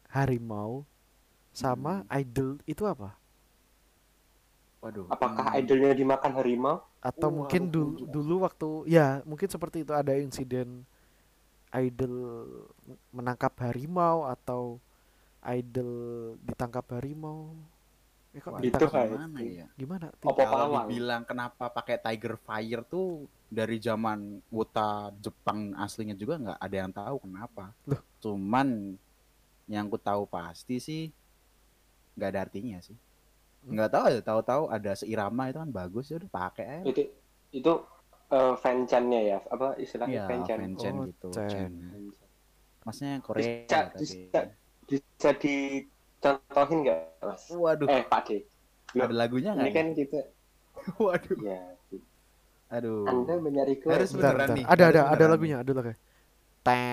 harimau 0.09 0.85
sama 1.53 2.03
Hmm. 2.03 2.19
idol 2.21 2.51
itu 2.69 2.83
apa? 2.85 3.17
waduh 4.81 5.07
Apakah 5.13 5.45
hmm, 5.51 5.59
idolnya 5.59 5.91
dimakan 5.97 6.31
harimau? 6.37 6.77
Atau 6.99 7.29
Wah, 7.29 7.37
mungkin 7.45 7.69
dulu 7.69 8.09
dulu 8.09 8.35
waktu 8.43 8.89
ya 8.89 9.21
mungkin 9.23 9.47
seperti 9.47 9.85
itu 9.85 9.93
ada 9.93 10.17
insiden 10.17 10.83
idol 11.75 12.15
menangkap 13.11 13.51
harimau 13.59 14.23
atau 14.23 14.79
idol 15.43 15.91
ditangkap 16.43 16.85
harimau. 16.95 17.51
Eh 18.35 18.39
kok 18.43 18.59
Itu 18.59 18.85
gimana 18.85 19.39
ya 19.39 19.67
Gimana? 19.79 20.11
Kalau 20.19 20.83
dibilang 20.83 21.23
kenapa 21.23 21.71
pakai 21.71 21.95
tiger 21.97 22.35
fire 22.37 22.83
tuh 22.83 23.25
dari 23.47 23.79
zaman 23.79 24.43
Wota 24.51 25.09
Jepang 25.23 25.71
aslinya 25.79 26.11
juga 26.13 26.35
nggak 26.35 26.59
ada 26.59 26.75
yang 26.75 26.91
tahu 26.91 27.15
kenapa 27.23 27.71
Loh. 27.87 28.03
cuman 28.19 28.99
yang 29.71 29.87
ku 29.87 29.95
tahu 29.95 30.27
pasti 30.27 30.83
sih 30.83 31.07
nggak 32.19 32.29
ada 32.29 32.39
artinya 32.43 32.79
sih 32.83 32.95
Hmm. 33.57 33.73
nggak 33.73 33.89
tahu 33.89 34.05
ya 34.13 34.21
tahu-tahu 34.21 34.63
ada 34.69 34.91
seirama 34.93 35.49
itu 35.49 35.57
kan 35.57 35.71
bagus 35.73 36.05
ya 36.07 36.21
udah 36.21 36.29
pakai 36.29 36.65
aja 36.77 36.85
Itu 36.93 37.03
itu 37.51 37.71
uh, 38.31 38.53
fanchannya 38.59 39.21
ya 39.35 39.37
apa 39.47 39.77
istilahnya 39.79 40.23
ya, 40.23 40.25
fanchan, 40.27 40.57
fanchan 40.63 40.93
oh, 40.93 41.05
gitu 41.07 41.27
chan. 41.35 41.71
masnya 42.83 43.19
Korea 43.19 43.63
bisa, 43.63 43.79
tapi... 43.91 44.03
bisa, 44.03 44.39
bisa 44.87 45.29
dicontohin 45.39 46.77
nggak 46.87 46.99
mas 47.23 47.43
waduh 47.51 47.87
eh 47.91 48.03
Pak 48.07 48.21
D 48.27 48.29
ada 48.95 49.15
lagunya 49.15 49.51
nggak 49.55 49.67
ini 49.67 49.75
kan 49.75 49.87
kita 49.95 50.19
waduh 51.03 51.39
ya 51.43 51.61
aduh 52.67 53.07
anda 53.07 53.33
mencariku 53.39 53.87
harus 53.91 54.11
beneran 54.11 54.47
nih 54.55 54.65
ada 54.67 54.83
ada 54.91 55.01
ada 55.11 55.25
lagunya 55.27 55.59
ada 55.63 55.71
lagunya 55.71 55.99
I 56.67 56.91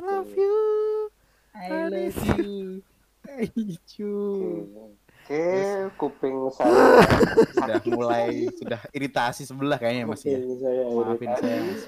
love 0.00 0.32
you. 0.32 1.10
I 1.52 1.68
love 1.84 2.16
you. 2.16 2.82
I 3.28 3.44
love 3.52 3.76
you. 4.00 4.96
Oke, 5.26 5.42
kuping 5.98 6.38
saya 6.54 7.02
Sudah 7.58 7.82
mulai 7.90 8.46
sudah 8.54 8.78
iritasi 8.94 9.42
sebelah 9.42 9.74
kayaknya 9.74 10.06
Mas 10.06 10.22
ya. 10.22 10.38
saya 10.38 10.86
Maafin 10.86 11.34
iritasi. 11.34 11.42
saya 11.42 11.60
Mas. 11.66 11.82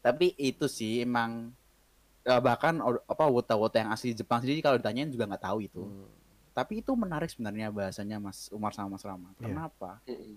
Tapi 0.00 0.32
itu 0.40 0.64
sih 0.72 1.04
emang 1.04 1.52
eh, 2.24 2.40
bahkan 2.40 2.80
apa 3.04 3.24
wota-wota 3.28 3.76
yang 3.76 3.92
asli 3.92 4.16
Jepang 4.16 4.40
sendiri 4.40 4.64
kalau 4.64 4.80
ditanyain 4.80 5.12
juga 5.12 5.28
nggak 5.28 5.44
tahu 5.44 5.68
itu. 5.68 5.84
Hmm. 5.84 6.08
Tapi 6.56 6.80
itu 6.80 6.96
menarik 6.96 7.28
sebenarnya 7.28 7.68
bahasanya 7.68 8.16
Mas 8.16 8.48
Umar 8.56 8.72
sama 8.72 8.96
Mas 8.96 9.04
Rama. 9.04 9.28
Iya. 9.36 9.52
Kenapa? 9.52 10.00
Mm-mm. 10.08 10.34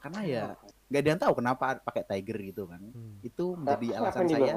Karena 0.00 0.20
ya 0.24 0.44
nggak 0.88 1.00
ada 1.04 1.08
yang 1.12 1.20
tahu 1.20 1.32
kenapa 1.36 1.64
pakai 1.84 2.02
tiger 2.16 2.38
gitu 2.48 2.64
kan. 2.64 2.80
Hmm. 2.80 3.20
Itu 3.20 3.52
Apa 3.52 3.76
menjadi 3.76 3.86
alasan 4.00 4.24
saya 4.32 4.56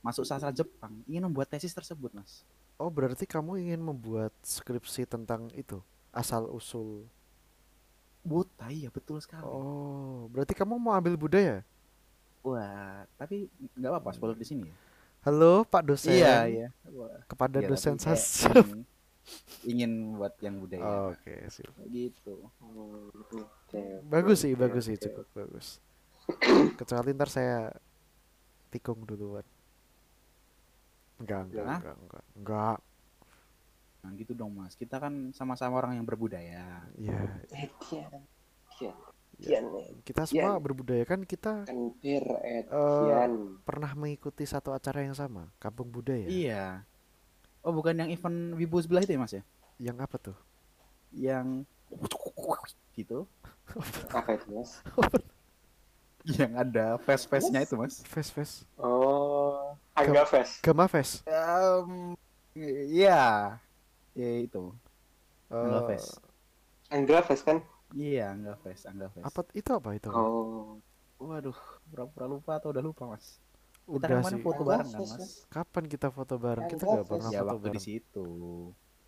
masuk 0.00 0.24
sastra 0.24 0.48
Jepang 0.48 1.04
ingin 1.04 1.28
membuat 1.28 1.52
tesis 1.52 1.76
tersebut 1.76 2.08
Mas. 2.16 2.40
Oh, 2.74 2.90
berarti 2.90 3.22
kamu 3.24 3.62
ingin 3.62 3.78
membuat 3.78 4.34
skripsi 4.42 5.06
tentang 5.06 5.46
itu, 5.54 5.78
asal 6.10 6.50
usul. 6.50 7.06
Wota 8.24 8.66
iya 8.72 8.88
betul 8.90 9.20
sekali. 9.20 9.44
Oh, 9.46 10.26
berarti 10.32 10.56
kamu 10.56 10.74
mau 10.80 10.96
ambil 10.96 11.14
budaya? 11.14 11.62
Wah, 12.44 13.06
tapi 13.16 13.48
nggak 13.78 13.90
apa-apa 13.94 14.10
spoiler 14.16 14.36
di 14.36 14.46
sini 14.48 14.62
ya. 14.68 14.76
Halo, 15.24 15.64
Pak 15.64 15.82
dosen. 15.88 16.12
Iya, 16.12 16.34
iya. 16.50 16.68
Wah, 16.92 17.24
Kepada 17.30 17.62
iya, 17.62 17.68
dosen 17.70 17.96
sas. 17.96 18.44
ingin, 18.44 18.84
ingin 19.64 19.92
buat 20.20 20.34
yang 20.44 20.60
budaya. 20.60 21.14
Oke, 21.14 21.48
sip. 21.48 21.70
Gitu. 21.88 22.34
Hmm, 22.60 23.08
oke, 23.32 23.82
Bagus 24.04 24.38
oke, 24.40 24.44
sih, 24.44 24.52
oke, 24.52 24.60
bagus 24.60 24.84
sih, 24.84 24.96
oke. 24.98 25.04
cukup 25.08 25.26
bagus. 25.32 25.66
Kecuali 26.76 27.08
ntar 27.16 27.30
saya 27.32 27.72
tikung 28.68 29.04
duluan. 29.08 29.44
Enggak, 31.22 31.40
enggak, 31.46 31.64
Hah? 31.64 31.78
enggak, 31.80 31.96
enggak, 32.02 32.24
enggak. 32.34 32.78
Nah, 34.04 34.10
gitu 34.20 34.32
dong, 34.36 34.52
Mas. 34.52 34.76
Kita 34.76 35.00
kan 35.00 35.32
sama-sama 35.32 35.80
orang 35.80 35.96
yang 35.96 36.04
berbudaya. 36.04 36.84
Iya. 37.00 37.40
Dian. 37.48 38.20
Ya. 38.82 38.92
Dian, 39.34 39.64
eh. 39.82 39.90
kita 40.06 40.30
semua 40.30 40.62
berbudaya 40.62 41.02
kan 41.02 41.26
kita 41.26 41.66
Kan 41.66 41.78
Eh, 42.04 42.62
Dian. 42.70 43.58
pernah 43.66 43.90
mengikuti 43.98 44.46
satu 44.46 44.70
acara 44.70 45.02
yang 45.02 45.16
sama, 45.16 45.50
Kampung 45.58 45.90
Budaya. 45.90 46.28
Iya. 46.28 46.66
Oh, 47.64 47.72
bukan 47.72 47.96
yang 47.96 48.10
event 48.12 48.54
Wibu 48.54 48.78
sebelah 48.84 49.02
itu 49.02 49.16
ya, 49.16 49.20
Mas 49.20 49.32
ya? 49.32 49.42
Yang 49.80 49.96
apa 50.04 50.16
tuh? 50.20 50.36
Yang 51.10 51.64
gitu. 52.94 53.26
Apa 54.12 54.36
itu, 54.36 54.46
Mas? 54.52 54.70
Yang 56.40 56.52
ada 56.56 56.86
face-face-nya 57.04 57.64
itu, 57.64 57.74
Mas. 57.76 58.00
Fest. 58.04 58.64
Oh, 58.80 59.76
Angga 59.94 60.24
Fest. 60.24 60.58
Gama 60.60 60.86
Fest. 60.86 61.22
Um, 61.24 62.18
iya. 62.54 63.56
Ya 64.12 64.30
itu. 64.38 64.74
Angga 65.46 65.80
Eh, 65.80 65.86
Fest. 65.94 66.18
Angga 66.88 67.18
Fest 67.22 67.42
kan? 67.42 67.58
Iya, 67.90 68.34
Angga 68.34 68.54
Fest, 68.58 68.86
Angga 68.86 69.06
Fest. 69.08 69.22
apa 69.22 69.40
itu 69.52 69.70
apa 69.70 69.90
itu? 69.94 70.10
Oh. 70.10 70.82
Waduh, 71.16 71.54
pura-pura 71.86 72.26
lupa 72.26 72.52
atau 72.58 72.68
udah 72.68 72.82
lupa, 72.82 73.06
Mas? 73.06 73.38
Kita 73.84 73.86
Udah 73.86 74.08
kemarin 74.10 74.34
sih. 74.34 74.42
foto 74.42 74.62
bareng 74.64 74.88
kan, 74.88 75.00
Mas? 75.00 75.46
Kapan 75.46 75.84
kita 75.86 76.08
foto 76.10 76.34
bareng? 76.36 76.66
Kita 76.66 76.82
Angga 76.82 76.92
nggak 76.92 77.06
pernah 77.06 77.30
Ya 77.30 77.38
foto 77.38 77.48
waktu 77.48 77.60
di 77.60 77.70
bareng. 77.70 77.84
situ. 77.84 78.26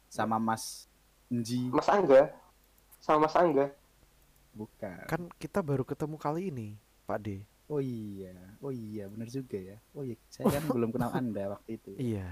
Sama 0.06 0.36
Mas 0.38 0.64
Nji. 1.26 1.60
Mas 1.68 1.88
Angga. 1.88 2.22
Sama 3.00 3.26
Mas 3.26 3.34
Angga. 3.34 3.66
Bukan. 4.52 4.98
Kan 5.04 5.22
kita 5.36 5.60
baru 5.60 5.82
ketemu 5.82 6.16
kali 6.16 6.42
ini, 6.48 6.68
Pak 7.04 7.18
D. 7.18 7.28
Oh 7.66 7.82
iya, 7.82 8.30
oh 8.62 8.70
iya, 8.70 9.10
benar 9.10 9.26
juga 9.26 9.58
ya. 9.58 9.76
Oh 9.90 10.06
iya, 10.06 10.14
saya 10.30 10.46
kan 10.54 10.70
belum 10.70 10.94
kenal 10.94 11.10
Anda 11.18 11.50
waktu 11.50 11.82
itu. 11.82 11.90
Iya. 11.98 12.30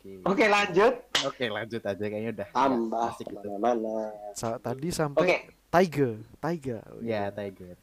Oke. 0.00 0.24
Oke, 0.24 0.44
lanjut. 0.48 0.94
Oke, 1.24 1.44
lanjut 1.48 1.82
aja 1.84 2.00
kayaknya 2.00 2.30
udah. 2.32 2.48
Tambah 2.48 3.00
asik 3.12 3.28
gitu. 3.28 3.36
mana-mana. 3.36 3.96
Sa- 4.32 4.56
tadi 4.56 4.88
Oke, 4.88 4.96
sampai 4.96 5.24
Tiger, 5.68 6.16
Tiger. 6.40 6.80
Oh, 6.88 7.00
Ya, 7.04 7.28
Tiger. 7.28 7.76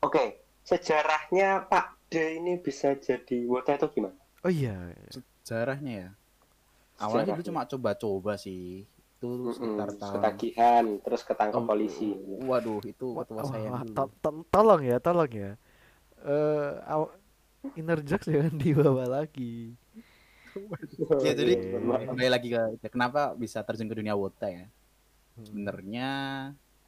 oke. 0.00 0.24
Sejarahnya 0.62 1.66
Pak 1.66 2.06
D 2.06 2.38
ini 2.38 2.54
bisa 2.54 2.94
jadi 2.94 3.50
wota 3.50 3.74
itu 3.74 3.98
gimana? 3.98 4.14
Oh 4.42 4.50
iya. 4.50 4.94
Sejarahnya 5.10 5.92
ya. 6.06 6.08
Awalnya 7.02 7.34
Sejarahnya. 7.34 7.34
itu 7.34 7.42
cuma 7.50 7.62
coba-coba 7.66 8.32
sih. 8.38 8.86
Itu 9.22 9.54
sekitar 9.54 9.88
Mm-mm, 9.94 10.02
tahun 10.02 10.10
ketagihan 10.18 10.84
terus 11.04 11.22
ketangkep 11.22 11.62
Oh, 11.62 11.66
polisi 11.70 12.10
Waduh, 12.48 12.80
itu 12.90 13.04
Wah, 13.14 13.22
ketua 13.22 13.42
saya 13.46 13.70
to- 13.96 14.12
to- 14.22 14.46
tolong 14.50 14.80
ya, 14.82 14.96
tolong 14.98 15.30
ya. 15.30 15.50
Eh, 16.24 16.70
aw- 16.92 17.12
inner 17.78 18.00
jokes 18.02 18.26
jangan 18.30 18.54
dibawa 18.62 19.04
lagi. 19.20 19.76
Ya, 21.22 21.32
jadi 21.38 21.52
kembali 22.08 22.30
lagi 22.34 22.48
ke 22.52 22.60
ke 22.82 22.88
kenapa 22.92 23.32
bisa 23.38 23.62
terjun 23.66 23.88
ke 23.90 23.96
dunia 23.96 24.14
wota 24.18 24.46
ya? 24.50 24.64
Hmm. 25.36 25.44
Sebenarnya 25.46 26.08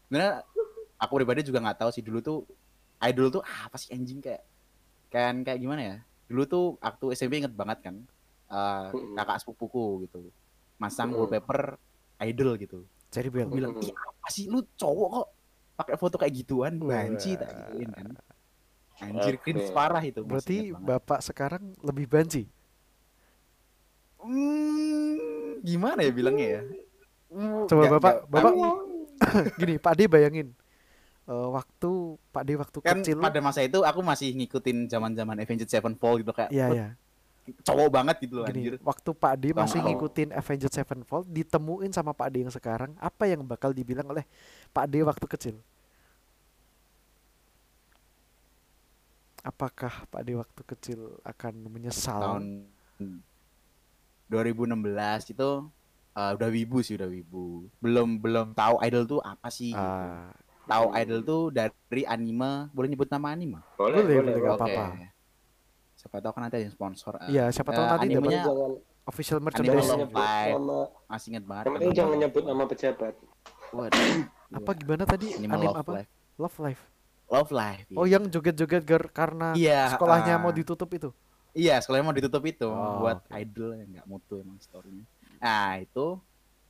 sebenarnya 0.06 0.32
aku 1.02 1.12
pribadi 1.20 1.40
juga 1.48 1.60
nggak 1.64 1.78
tahu 1.84 1.90
sih 1.94 2.04
dulu 2.04 2.18
tuh 2.24 2.38
idol 3.04 3.28
tuh 3.34 3.42
apa 3.44 3.76
sih 3.80 3.90
anjing 3.94 4.20
kayak 4.24 4.42
kan 5.14 5.34
kayak 5.46 5.60
gimana 5.62 5.82
ya? 5.82 5.96
Dulu 6.30 6.42
tuh 6.48 6.64
waktu 6.84 7.06
SMP 7.16 7.34
inget 7.42 7.54
banget 7.54 7.78
kan. 7.86 7.96
eh, 8.52 8.88
Mm-mm. 8.94 9.16
kakak 9.16 9.38
sepupuku 9.42 10.06
gitu. 10.08 10.18
Masang 10.82 11.10
Mm-mm. 11.10 11.18
wallpaper 11.18 11.78
idol 12.24 12.56
gitu. 12.56 12.78
Aku 13.10 13.30
bilang, 13.30 13.72
Mm-mm. 13.72 13.82
"Ih, 13.82 13.92
apa 13.92 14.28
sih 14.28 14.44
lu 14.46 14.64
cowok 14.72 15.08
kok 15.12 15.26
pakai 15.74 15.94
foto 15.94 16.14
kayak 16.16 16.34
gituan 16.34 16.74
banci 16.76 17.34
tak 17.34 17.48
gituin 17.48 17.90
kan." 17.90 18.06
Anjir, 18.96 19.34
Oke. 19.34 19.42
cringe 19.44 19.70
parah 19.70 20.00
itu. 20.00 20.20
Berarti 20.20 20.70
bapak 20.72 21.18
sekarang 21.20 21.74
lebih 21.80 22.06
banci. 22.06 22.46
Hmm, 24.16 25.18
gimana 25.60 26.00
ya 26.00 26.10
bilangnya 26.10 26.46
ya? 26.48 26.62
Hmm, 27.28 27.66
Coba 27.66 27.80
nggak- 27.82 27.92
bapak, 27.98 28.14
nggak- 28.22 28.28
bapak 28.30 28.52
gini, 29.60 29.74
Pak 29.76 29.94
De 29.94 30.04
bayangin. 30.06 30.48
Eh, 31.24 31.48
waktu 31.50 31.90
Pak 32.30 32.42
De 32.44 32.52
waktu 32.54 32.78
kan 32.80 33.00
kecil. 33.00 33.16
pada 33.16 33.40
masa 33.40 33.60
itu 33.60 33.80
aku 33.80 34.00
masih 34.00 34.32
ngikutin 34.34 34.86
zaman-zaman 34.86 35.36
Avenged 35.38 35.66
Sevenfold 35.66 36.20
gitu 36.20 36.32
kayak 36.32 36.52
Iya 36.52 36.66
"Wah, 36.66 36.76
ya. 36.76 36.88
Cowok 37.44 37.88
banget 37.92 38.16
gitu 38.24 38.40
loh 38.40 38.48
Gini, 38.48 38.72
anjir. 38.72 38.74
waktu 38.80 39.10
Pak 39.12 39.34
D 39.36 39.44
masih 39.52 39.80
ngikutin 39.84 40.32
Avenged 40.32 40.72
Sevenfold, 40.72 41.26
ditemuin 41.28 41.92
sama 41.92 42.16
Pak 42.16 42.28
D 42.32 42.40
yang 42.40 42.52
sekarang, 42.52 42.96
apa 42.96 43.28
yang 43.28 43.44
bakal 43.44 43.76
dibilang 43.76 44.08
oleh 44.08 44.24
Pak 44.72 44.88
D 44.88 45.04
waktu 45.04 45.26
kecil? 45.28 45.56
Apakah 49.44 50.08
Pak 50.08 50.22
D 50.24 50.40
waktu 50.40 50.62
kecil 50.64 51.20
akan 51.20 51.68
menyesal? 51.68 52.40
Tahun 52.40 52.44
2016 54.32 55.36
itu 55.36 55.50
eh, 56.16 56.30
udah 56.32 56.48
wibu 56.48 56.80
sih 56.80 56.96
udah 56.96 57.08
wibu. 57.12 57.68
Belum 57.84 58.16
belum 58.16 58.56
tahu 58.56 58.80
idol 58.80 59.04
tuh 59.04 59.20
apa 59.20 59.52
sih 59.52 59.76
gitu. 59.76 59.84
Ah, 59.84 60.32
Tahu 60.64 60.96
idol 60.96 61.20
tuh 61.20 61.42
dari 61.52 62.08
anime, 62.08 62.72
boleh 62.72 62.88
nyebut 62.88 63.12
nama 63.12 63.36
anime? 63.36 63.60
boleh 63.76 64.00
Boleh, 64.00 64.16
boleh, 64.16 64.32
boleh, 64.32 64.32
nggak 64.40 64.56
Oke. 64.56 65.13
Siapa 66.04 66.20
tahu 66.20 66.32
kan 66.32 66.40
nanti 66.44 66.54
ada 66.54 66.64
yang 66.68 66.74
sponsor. 66.74 67.12
eh. 67.16 67.28
Iya, 67.30 67.44
siapa 67.48 67.70
tahu 67.70 67.80
Eh, 67.80 67.88
nanti 67.88 67.96
dapat 68.04 68.12
animenya 68.12 68.42
jangan 68.44 68.72
official 69.04 69.38
merchandise. 69.40 69.88
Menyebut 69.88 70.88
masih 71.06 71.28
inget 71.30 71.44
banget. 71.44 71.64
yang 71.64 71.74
penting 71.74 71.92
jangan 71.92 72.10
Love 72.10 72.20
nyebut 72.20 72.42
Live. 72.42 72.50
nama 72.50 72.64
pejabat 72.66 73.14
Waduh. 73.72 74.04
Apa 74.52 74.70
Iya. 74.70 74.78
gimana 74.78 75.04
tadi? 75.04 75.26
Anime 75.30 75.48
Anime 75.50 75.64
Love 75.64 75.80
apa? 75.80 75.92
Live. 75.96 76.10
Love 76.36 76.56
Life. 76.60 76.82
Love 77.26 77.50
Live. 77.50 77.86
Oh, 77.90 78.04
iya. 78.04 78.12
yang 78.12 78.24
joget-joget 78.28 78.84
karena 79.10 79.48
Iya, 79.54 79.80
sekolahnya 79.90 80.34
ah. 80.36 80.38
mau 80.38 80.52
ditutup 80.52 80.90
itu. 80.90 81.08
Iya, 81.50 81.80
sekolahnya 81.80 82.04
mau 82.04 82.12
ditutup 82.12 82.44
itu 82.44 82.68
Oh, 82.68 83.00
buat 83.00 83.18
oke. 83.18 83.32
idol 83.32 83.70
yang 83.74 83.88
nggak 83.90 84.06
mutu 84.06 84.34
emang 84.38 84.60
storynya. 84.60 85.08
Nah 85.40 85.80
itu, 85.80 86.20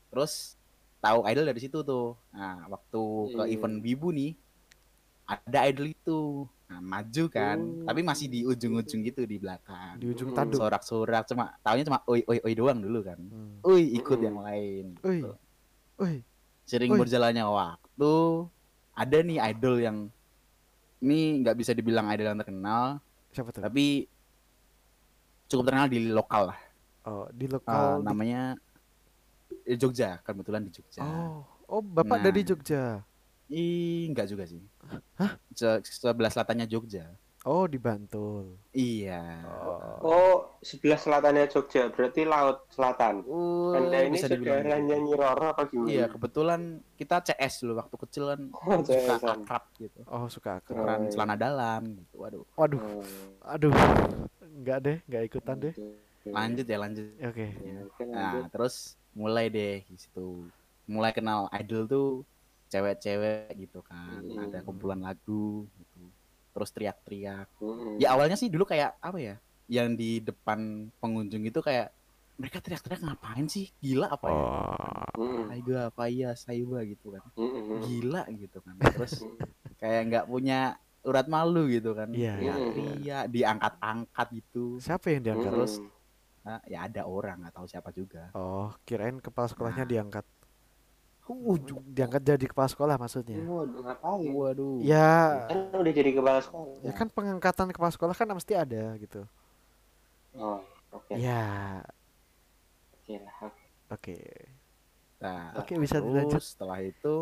terus 0.09 0.55
tahu 1.01 1.27
idol 1.27 1.45
dari 1.45 1.59
situ 1.59 1.83
tuh. 1.83 2.15
Nah 2.31 2.71
waktu 2.71 3.03
ke 3.31 3.43
Hmm. 3.43 3.51
event 3.51 3.77
Bibu 3.81 4.09
nih, 4.09 4.33
ada 5.27 5.59
idol 5.67 5.91
itu, 5.91 6.47
nah, 6.65 6.81
maju 6.81 7.25
kan, 7.29 7.59
Hmm. 7.59 7.85
tapi 7.85 8.01
masih 8.01 8.27
di 8.27 8.41
ujung-ujung 8.43 9.01
gitu 9.03 9.23
di 9.23 9.37
belakang. 9.37 9.97
Di 9.97 10.07
ujung 10.09 10.33
tanduk. 10.33 10.59
Sorak-sorak, 10.59 11.25
cuma 11.27 11.55
tahunya 11.61 11.85
cuma 11.85 12.01
oi 12.05 12.25
oi 12.25 12.39
oi 12.41 12.53
doang 12.53 12.79
dulu 12.79 13.01
kan. 13.03 13.19
Hmm. 13.21 13.61
Oi 13.63 13.83
ikut 13.95 14.17
Hmm. 14.17 14.27
yang 14.27 14.39
lain. 14.39 14.85
Oi. 14.99 15.19
gitu. 15.19 15.33
Oi, 15.97 16.15
Sering 16.65 16.91
Oi. 16.91 16.99
berjalannya 16.99 17.45
waktu, 17.45 18.15
ada 18.91 19.17
nih 19.21 19.39
idol 19.45 19.77
yang 19.79 19.99
ini 20.99 21.39
nggak 21.39 21.55
bisa 21.55 21.71
dibilang 21.71 22.09
idol 22.09 22.27
yang 22.27 22.41
terkenal, 22.41 22.99
siapa 23.31 23.53
tuh? 23.53 23.61
tapi 23.61 24.09
cukup 25.47 25.65
terkenal 25.65 25.87
di 25.87 26.09
lokal 26.09 26.49
lah. 26.49 26.61
Oh, 27.05 27.29
di 27.29 27.45
Eh, 27.45 27.51
lokal. 27.51 28.01
di- 28.01 28.05
namanya 28.07 28.43
eh, 29.63 29.77
Jogja, 29.77 30.19
kebetulan 30.19 30.65
di 30.65 30.73
Jogja. 30.73 31.05
Oh, 31.05 31.45
oh 31.69 31.81
Bapak 31.81 32.19
Nah. 32.19 32.25
dari 32.25 32.41
Jogja. 32.43 33.05
Ih, 33.55 34.11
enggak 34.11 34.27
juga 34.27 34.45
sih. 34.45 34.59
Hah? 35.15 35.39
Se- 35.55 35.87
sebelah 35.87 36.27
selatannya 36.29 36.67
Jogja. 36.67 37.07
Oh, 37.45 37.69
di 37.69 37.77
Bantul. 37.77 38.57
Iya. 38.73 39.45
Oh. 39.45 40.01
oh 40.03 40.35
sebelah 40.59 40.97
selatannya 40.97 41.45
Jogja 41.47 41.93
berarti 41.93 42.25
laut 42.25 42.65
selatan 42.69 43.21
Uh, 43.23 43.77
anda 43.77 44.01
ini 44.01 44.17
bisa 44.17 44.27
saudaranya 44.27 44.81
gitu. 44.81 44.97
Nyi 44.97 45.13
Roro 45.13 45.47
apa 45.53 45.63
gimana 45.69 45.93
Iya, 45.93 46.05
kebetulan 46.09 46.61
kita 46.97 47.21
CS 47.23 47.55
dulu 47.61 47.73
waktu 47.79 47.97
kecil 48.01 48.25
kan 48.27 48.41
Oh, 48.59 48.81
suka 48.81 48.97
CS-an. 49.21 49.39
akrab 49.39 49.65
gitu. 49.77 50.01
Oh, 50.09 50.25
suka 50.27 50.51
akrab. 50.57 50.73
Tukeran 50.73 51.01
Oh. 51.05 51.11
celana 51.13 51.37
dalam 51.37 51.81
gitu. 51.95 52.15
Waduh. 52.17 52.43
Waduh, 52.57 52.81
Oh, 52.81 53.05
aduh. 53.45 53.73
Enggak 54.41 54.79
deh, 54.81 54.99
enggak 55.05 55.23
ikutan 55.29 55.57
deh. 55.61 55.75
Lanjut 56.25 56.65
ya, 56.65 56.79
lanjut. 56.81 57.05
Ya, 57.15 57.29
Oke. 57.29 57.47
Ya, 57.53 57.79
oke, 57.85 58.03
lanjut. 58.03 58.09
Nah, 58.09 58.49
terus 58.49 58.75
mulai 59.13 59.47
deh 59.47 59.85
di 59.85 59.97
situ. 60.01 60.49
Mulai 60.89 61.13
kenal 61.13 61.53
idol 61.53 61.85
tuh 61.85 62.09
cewek-cewek 62.75 63.55
gitu 63.55 63.79
kan. 63.87 64.19
Hmm. 64.19 64.51
Ada 64.51 64.67
kumpulan 64.67 64.99
lagu 64.99 65.71
gitu. 65.79 66.11
Terus 66.55 66.71
teriak-teriak. 66.71 67.47
Mm-mm. 67.59 68.03
Ya 68.03 68.15
awalnya 68.15 68.35
sih 68.35 68.51
dulu 68.51 68.67
kayak 68.67 68.99
apa 68.99 69.19
ya? 69.19 69.35
Yang 69.71 69.89
di 69.95 70.11
depan 70.23 70.91
pengunjung 70.99 71.47
itu 71.47 71.63
kayak 71.63 71.95
mereka 72.35 72.59
teriak-teriak 72.59 73.03
ngapain 73.07 73.47
sih? 73.47 73.71
Gila 73.79 74.11
apa 74.11 74.27
ya? 74.27 74.35
Oh. 74.39 75.23
Mm-mm. 75.23 75.45
Saiba, 75.51 75.83
Faya, 75.95 76.31
Saiba 76.35 76.79
gitu 76.83 77.15
kan. 77.15 77.23
Mm-mm. 77.39 77.83
Gila 77.87 78.23
gitu 78.35 78.59
kan. 78.63 78.75
Terus 78.99 79.23
kayak 79.79 80.03
nggak 80.11 80.27
punya 80.27 80.79
urat 81.05 81.27
malu 81.31 81.71
gitu 81.71 81.95
kan. 81.95 82.11
Iya. 82.11 82.39
Teriak, 82.39 83.25
diangkat-angkat 83.31 84.27
gitu. 84.35 84.79
Siapa 84.83 85.15
yang 85.15 85.23
diangkat? 85.23 85.51
Terus 85.55 85.75
Nah, 86.45 86.61
ya 86.69 86.85
ada 86.85 87.09
orang 87.09 87.41
nggak 87.41 87.57
tahu 87.57 87.65
siapa 87.65 87.89
juga. 87.89 88.29
Oh, 88.37 88.69
kirain 88.85 89.17
kepala 89.17 89.49
sekolahnya 89.49 89.89
Nah. 89.89 89.91
diangkat. 89.97 90.25
Uh, 91.25 91.57
Diangkat 91.89 92.21
jadi 92.21 92.45
kepala 92.45 92.69
sekolah 92.69 93.01
maksudnya. 93.01 93.41
Waduh, 93.41 93.81
ngapain? 93.81 94.29
waduh. 94.29 94.77
Ya, 94.85 95.49
Kan 95.49 95.73
udah 95.73 95.93
jadi 95.97 96.11
kepala 96.13 96.41
sekolah. 96.45 96.85
ya 96.85 96.93
kan 96.93 97.09
pengangkatan 97.09 97.73
kepala 97.73 97.91
sekolah 97.91 98.13
kan 98.13 98.29
mesti 98.29 98.53
ada 98.53 98.93
gitu. 99.01 99.25
Oh, 100.37 100.61
oke. 100.93 101.17
Ya, 101.17 101.81
Oke 103.05 103.21
oke. 103.93 104.17
Nah, 105.21 105.57
Oke, 105.57 105.77
bisa 105.77 106.01
terus 106.01 106.09
dilanjut. 106.09 106.43
setelah 106.45 106.79
itu 106.81 107.15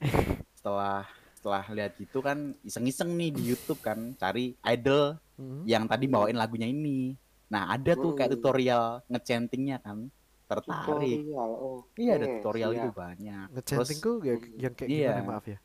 setelah 0.56 1.04
setelah 1.32 1.62
lihat 1.70 1.92
gitu 1.96 2.18
kan 2.18 2.52
iseng-iseng 2.60 3.12
nih 3.14 3.30
di 3.30 3.42
YouTube 3.48 3.80
kan 3.80 4.12
cari 4.16 4.56
idol 4.66 5.16
Hmm. 5.38 5.62
yang 5.62 5.86
tadi 5.86 6.10
bawain 6.10 6.34
lagunya 6.34 6.66
ini. 6.66 7.14
Nah, 7.46 7.70
ada 7.70 7.94
tuh 7.94 8.10
kayak 8.10 8.34
Hmm. 8.34 8.42
tutorial 8.42 8.84
ngechantingnya 9.06 9.78
kan. 9.78 10.10
Tertarik. 10.48 11.20
Tutorial. 11.28 11.50
Oh, 11.54 11.78
Iya, 11.94 12.12
ada 12.16 12.26
tutorial 12.26 12.70
itu 12.72 12.88
banyak. 12.90 13.46
Ngechanting 13.52 13.98
tuh 14.00 14.14
ya- 14.24 14.40
yang 14.58 14.72
kayak 14.72 14.88
iya. 14.88 15.10
gimana 15.12 15.28
maaf 15.28 15.46
ya? 15.46 15.58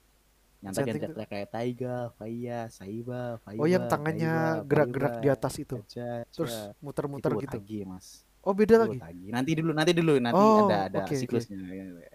yang 0.60 0.72
tadi 0.72 0.96
ada 0.96 1.26
kayak 1.28 1.48
Taiga, 1.52 1.96
Faya, 2.15 2.72
Saiba, 2.72 3.36
Faiba. 3.43 3.60
Oh, 3.60 3.67
yang 3.67 3.84
tangannya 3.88 4.63
gerak-gerak 4.63 5.19
di 5.19 5.28
atas 5.28 5.60
itu. 5.60 5.76
Caca, 5.84 6.24
Terus 6.32 6.56
muter-muter 6.80 7.36
Itu 7.36 7.41
gitu. 7.43 7.58
Tagi, 7.60 7.80
Mas. 7.84 8.24
Oh, 8.39 8.56
beda 8.56 8.80
lagi. 8.80 8.96
Tagi. 8.96 9.28
Nanti 9.28 9.52
dulu, 9.56 9.72
nanti 9.72 9.91
dulu, 9.91 10.13
nanti 10.19 10.39
Oh, 10.39 10.67
ada 10.67 10.88
ada 10.88 11.04
oke. 11.04 11.15
siklusnya. 11.15 11.60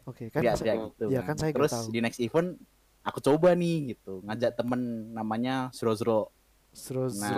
Oke, 0.05 0.29
kan 0.29 0.41
Biar 0.41 0.57
saya- 0.57 0.77
biar 0.77 0.89
gitu. 0.89 1.05
ya 1.09 1.21
kan 1.21 1.37
saya 1.37 1.53
Terus 1.53 1.73
tahu. 1.73 1.93
di 1.93 1.99
next 2.01 2.21
event 2.21 2.57
aku 3.01 3.19
coba 3.21 3.53
nih 3.53 3.93
gitu, 3.93 4.25
ngajak 4.25 4.57
temen 4.57 4.81
namanya 5.13 5.69
Zro 5.73 5.93
Zro. 5.93 6.33
Zro 6.73 7.05
Nah. 7.17 7.33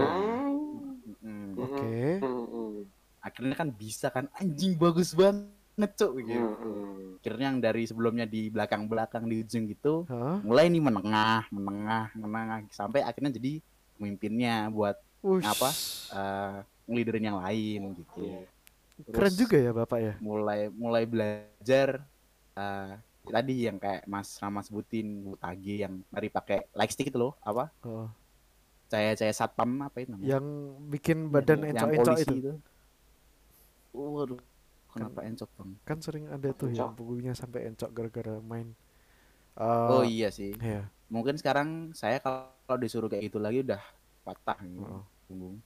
Hmm. 1.21 1.53
Oke. 1.55 2.23
Mm-mm. 2.23 2.40
Akhirnya 3.21 3.55
kan 3.55 3.69
bisa 3.71 4.09
kan 4.09 4.27
anjing 4.37 4.77
bagus 4.77 5.13
banget 5.13 5.91
cuk 5.97 6.13
gitu. 6.25 6.41
Mm-mm. 6.41 7.21
Akhirnya 7.21 7.47
yang 7.53 7.61
dari 7.61 7.85
sebelumnya 7.85 8.25
di 8.25 8.49
belakang-belakang 8.49 9.29
di 9.29 9.45
ujung 9.45 9.69
gitu, 9.69 10.09
Hah? 10.09 10.41
mulai 10.41 10.73
nih 10.73 10.81
menengah, 10.81 11.45
menengah, 11.53 12.07
menengah 12.17 12.59
sampai 12.73 13.05
akhirnya 13.05 13.37
jadi 13.37 13.61
pemimpinnya 14.01 14.73
buat 14.73 14.97
Wush. 15.21 15.45
apa, 15.45 15.69
eh 16.17 16.55
ngeliderin 16.89 17.29
yang 17.29 17.39
lain 17.45 17.81
gitu. 18.01 18.25
Iya. 18.25 18.49
Keren 19.01 19.13
Terus 19.13 19.33
juga 19.37 19.57
ya 19.57 19.73
Bapak 19.73 19.99
ya. 20.01 20.15
mulai 20.21 20.69
mulai 20.73 21.05
belajar 21.09 22.05
eh 22.57 22.93
tadi 23.31 23.69
yang 23.69 23.77
kayak 23.77 24.09
Mas 24.09 24.33
Rama 24.41 24.61
sebutin 24.65 25.25
Mutage 25.25 25.85
yang 25.87 26.01
nari 26.09 26.29
pakai 26.29 26.67
lightstick 26.73 27.13
itu 27.13 27.21
loh 27.21 27.37
apa 27.45 27.69
Oh, 27.85 28.09
cahaya 28.91 29.15
cahaya 29.15 29.33
satpam 29.37 29.71
apa 29.87 30.03
itu 30.03 30.11
namanya 30.11 30.41
yang 30.41 30.47
bikin 30.91 31.31
badan 31.31 31.63
yang 31.63 31.89
encok-encok 31.89 32.17
polisi 32.17 32.35
itu. 32.43 32.53
Waduh 33.93 34.39
kenapa 34.89 35.23
encok 35.23 35.51
bang 35.53 35.71
Kan 35.83 35.99
sering 35.99 36.25
ada 36.27 36.49
tuh 36.51 36.67
Encok. 36.67 36.79
yang 36.79 36.93
bukunya 36.93 37.33
sampai 37.33 37.67
encok 37.67 37.91
gara-gara 37.91 38.37
main. 38.41 38.75
oh 39.57 40.03
Eh, 40.03 40.11
iya 40.13 40.29
sih 40.29 40.55
iya. 40.55 40.87
mungkin 41.07 41.35
sekarang 41.35 41.91
saya 41.93 42.19
kalau 42.19 42.51
disuruh 42.77 43.07
kayak 43.07 43.27
gitu 43.27 43.39
lagi 43.39 43.63
udah 43.63 43.83
patah 44.21 44.59
gitu 44.61 44.83
Oh. 44.83 45.03
punggung 45.25 45.57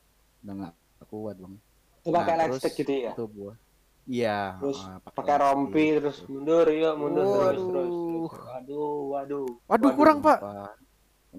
udah 0.41 0.55
nggak 0.55 0.75
kuat 1.05 1.37
bang 1.37 1.55
Itu 2.01 2.09
pakai 2.11 2.33
Nah, 2.33 2.39
lightstick 2.45 2.61
terus 2.71 2.81
gitu 2.81 2.93
ya. 3.01 3.13
itu 3.13 3.25
buah 3.27 3.57
Iya, 4.05 4.61
Terus 4.61 4.85
ah, 4.85 5.01
pakai 5.01 5.37
rompi 5.41 5.73
plastik. 5.73 5.97
terus 5.97 6.17
mundur 6.29 6.67
yuk 6.69 6.93
mundur 6.95 7.25
terus 7.25 7.41
terus, 7.41 7.57
Waduh. 7.57 7.73
terus. 7.73 8.33
Waduh, 8.45 8.93
waduh. 9.09 9.47
Waduh, 9.65 9.91
kurang, 9.97 10.19
Pak. 10.21 10.39
Kenapa? 10.45 10.77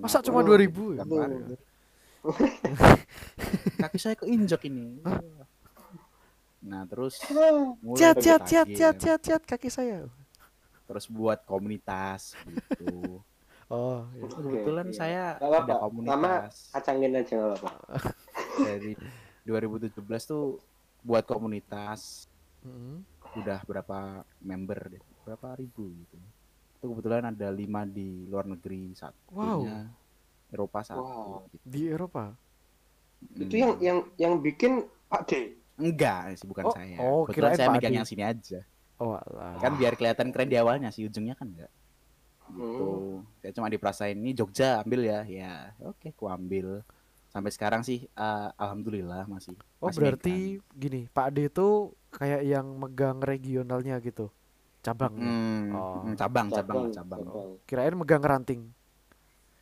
Masa 0.02 0.18
cuma 0.20 0.42
Waduh. 0.42 0.58
2000 0.58 0.98
ya? 0.98 1.06
Kaki 3.78 3.98
saya 4.02 4.16
keinjak 4.18 4.66
ini. 4.66 4.98
Nah, 6.66 6.82
terus 6.90 7.22
Ciat, 8.00 8.18
ciat, 8.18 8.42
ciat, 8.44 8.66
pagi 8.66 8.76
ciat, 8.76 8.96
ciat, 8.98 9.20
ciat 9.22 9.42
kaki 9.46 9.70
saya. 9.70 10.10
Terus 10.86 11.06
buat 11.08 11.46
komunitas 11.46 12.34
gitu. 12.44 13.22
Oh, 13.66 14.06
iya. 14.14 14.30
Oke, 14.30 14.62
Kebetulan 14.62 14.88
iya. 14.88 14.94
saya 14.94 15.24
apa-apa. 15.42 15.58
ada 15.58 15.74
Nama 15.74 15.82
komunitas 15.82 16.70
kacangin 16.70 17.18
aja 17.18 17.34
nggak 17.34 17.58
apa-apa. 17.58 17.98
dari 18.70 18.94
2017 19.42 20.06
tuh 20.22 20.62
buat 21.02 21.26
komunitas 21.26 22.30
Mm-mm. 22.62 23.02
udah 23.34 23.66
berapa 23.66 24.22
member 24.38 24.80
deh 24.94 25.02
berapa 25.26 25.58
ribu 25.58 25.90
gitu 25.98 26.18
itu 26.78 26.86
kebetulan 26.86 27.34
ada 27.34 27.50
lima 27.50 27.90
di 27.90 28.30
luar 28.30 28.46
negeri 28.46 28.94
satunya 28.94 29.90
Eropa 30.54 30.80
satu 30.86 31.02
Wow. 31.02 31.50
gitu. 31.50 31.66
Di 31.66 31.82
Eropa. 31.90 32.38
Itu 33.34 33.50
Hmm. 33.50 33.62
yang 33.66 33.72
yang 33.82 33.98
yang 34.22 34.34
bikin 34.46 34.86
Pak 35.10 35.26
D. 35.26 35.58
enggak 35.78 36.34
sih 36.34 36.46
bukan 36.46 36.64
Oh, 36.64 36.74
saya 36.74 36.96
oh, 36.98 37.22
kebetulan 37.24 37.34
kirain 37.52 37.58
saya 37.58 37.68
Pak 37.68 37.76
megang 37.76 37.92
Adi. 37.92 37.98
yang 37.98 38.08
sini 38.08 38.24
aja 38.24 38.60
Oh, 38.96 39.12
alah. 39.12 39.60
kan 39.60 39.76
biar 39.76 39.94
kelihatan 39.94 40.28
keren 40.30 40.48
di 40.48 40.56
awalnya 40.56 40.88
sih 40.88 41.04
ujungnya 41.04 41.34
kan 41.34 41.48
enggak 41.48 41.72
gitu 42.48 42.86
Hmm. 42.86 43.26
saya 43.42 43.52
cuma 43.52 43.68
diperasain 43.68 44.14
ini 44.14 44.32
Jogja 44.32 44.80
ambil 44.80 45.02
ya 45.04 45.20
ya 45.24 45.54
oke 45.82 46.14
ku 46.14 46.26
ambil 46.26 46.86
sampai 47.28 47.50
sekarang 47.50 47.82
sih 47.82 48.06
eh, 48.06 48.48
alhamdulillah 48.56 49.26
masih 49.26 49.58
Oh, 49.78 49.90
masih 49.90 49.98
berarti 49.98 50.36
megang. 50.56 50.78
gini, 50.78 51.02
Pak 51.08 51.28
D 51.32 51.38
itu 51.48 51.68
kayak 52.10 52.42
yang 52.42 52.66
megang 52.72 53.20
regionalnya 53.20 54.00
gitu. 54.00 54.30
Cabang. 54.80 55.14
ya? 55.14 55.26
Hmm, 55.26 55.64
Oh. 55.70 56.00
hmm, 56.02 56.16
cabang 56.16 56.48
cabang 56.48 56.78
lah, 56.80 56.94
cabang 56.94 57.22
Kirain 57.66 57.94
megang 57.94 58.22
ranting. 58.22 58.62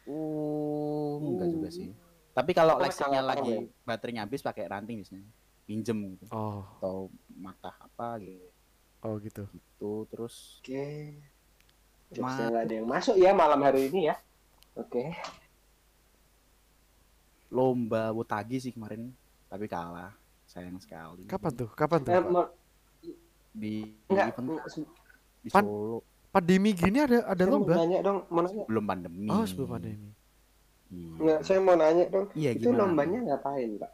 Uh, 0.04 1.18
enggak 1.24 1.48
juga 1.50 1.68
sih. 1.72 1.88
Tapi 2.34 2.52
kalau 2.52 2.76
jangan 2.84 3.24
lagi 3.24 3.48
ya. 3.48 3.60
baterainya 3.82 4.22
habis 4.22 4.44
pakai 4.44 4.68
ranting 4.68 5.00
biasanya. 5.00 5.24
Pinjem 5.64 6.16
gitu. 6.16 6.26
Oh, 6.30 6.64
Atau 6.78 6.96
mata 7.34 7.72
apa 7.74 8.20
gitu. 8.20 8.48
oh 9.02 9.16
gitu. 9.20 9.44
Gitu 9.48 9.92
terus 10.12 10.60
Oke. 10.60 11.16
Ma- 12.14 12.30
Jokesnya 12.30 12.46
nggak 12.52 12.64
ada 12.64 12.74
yang 12.78 12.88
masuk 12.88 13.16
ya 13.16 13.32
malam 13.32 13.60
hari 13.60 13.88
ini 13.88 14.12
ya. 14.12 14.16
Oke. 14.76 15.14
lomba 17.54 18.10
Wutagi 18.10 18.58
sih 18.60 18.74
kemarin 18.74 19.14
tapi 19.48 19.66
kalah. 19.68 20.12
Sayang 20.50 20.78
sekali. 20.78 21.26
Kapan 21.26 21.52
tuh? 21.54 21.70
Kapan 21.72 22.00
tuh? 22.02 22.12
Eh, 22.12 22.22
Pak? 22.22 22.48
Di 23.54 23.74
enggak, 24.10 24.28
di 25.42 25.50
Pan- 25.50 25.66
Solo 25.66 26.02
Pandemi 26.34 26.74
gini 26.74 26.98
ada 26.98 27.30
ada 27.30 27.38
saya 27.38 27.54
mau 27.54 27.62
lomba? 27.62 27.74
nanya 27.78 28.00
dong, 28.02 28.20
mau 28.34 28.42
nanya. 28.42 28.66
belum 28.66 28.86
pandemi. 28.90 29.30
Oh, 29.30 29.46
sebelum 29.46 29.70
pandemi. 29.70 30.10
Iya. 30.90 31.14
Enggak, 31.22 31.40
saya 31.46 31.60
mau 31.62 31.76
nanya 31.78 32.06
dong. 32.10 32.26
Iya, 32.34 32.50
itu 32.58 32.68
gimana? 32.68 32.80
lombanya 32.82 33.20
ngapain, 33.22 33.70
Pak? 33.78 33.92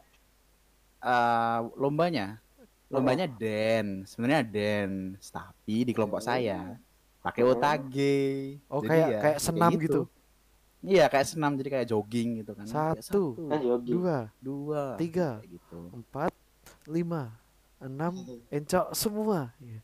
Eh, 1.00 1.58
lombanya. 1.74 2.36
Lombanya 2.90 3.24
dance 3.24 4.12
sebenarnya 4.12 4.42
dance 4.42 5.30
tapi 5.30 5.86
di 5.86 5.92
kelompok 5.94 6.20
saya. 6.20 6.76
Pakai 7.20 7.42
Oh. 7.42 7.52
otage. 7.52 8.16
Oh, 8.66 8.80
Jadi 8.80 8.88
kayak 8.88 9.08
ya, 9.08 9.20
kayak 9.20 9.38
senam 9.38 9.70
gitu. 9.76 10.00
iya 10.80 11.04
kayak 11.06 11.26
senam. 11.26 11.52
Jadi 11.54 11.68
kayak 11.70 11.86
jogging 11.86 12.40
gitu 12.40 12.52
kan. 12.52 12.64
Kayak 12.64 13.00
Satu. 13.00 13.24
Kan 13.46 13.60
yogi. 13.60 13.90
Dua, 13.90 14.18
dua. 14.38 14.82
Tiga. 14.96 15.38
kayak 15.38 15.52
gitu. 15.54 15.80
Empat, 15.92 16.32
lima, 16.84 17.22
enam, 17.78 18.12
encok 18.48 18.86
semua. 18.92 19.52
Iya. 19.58 19.80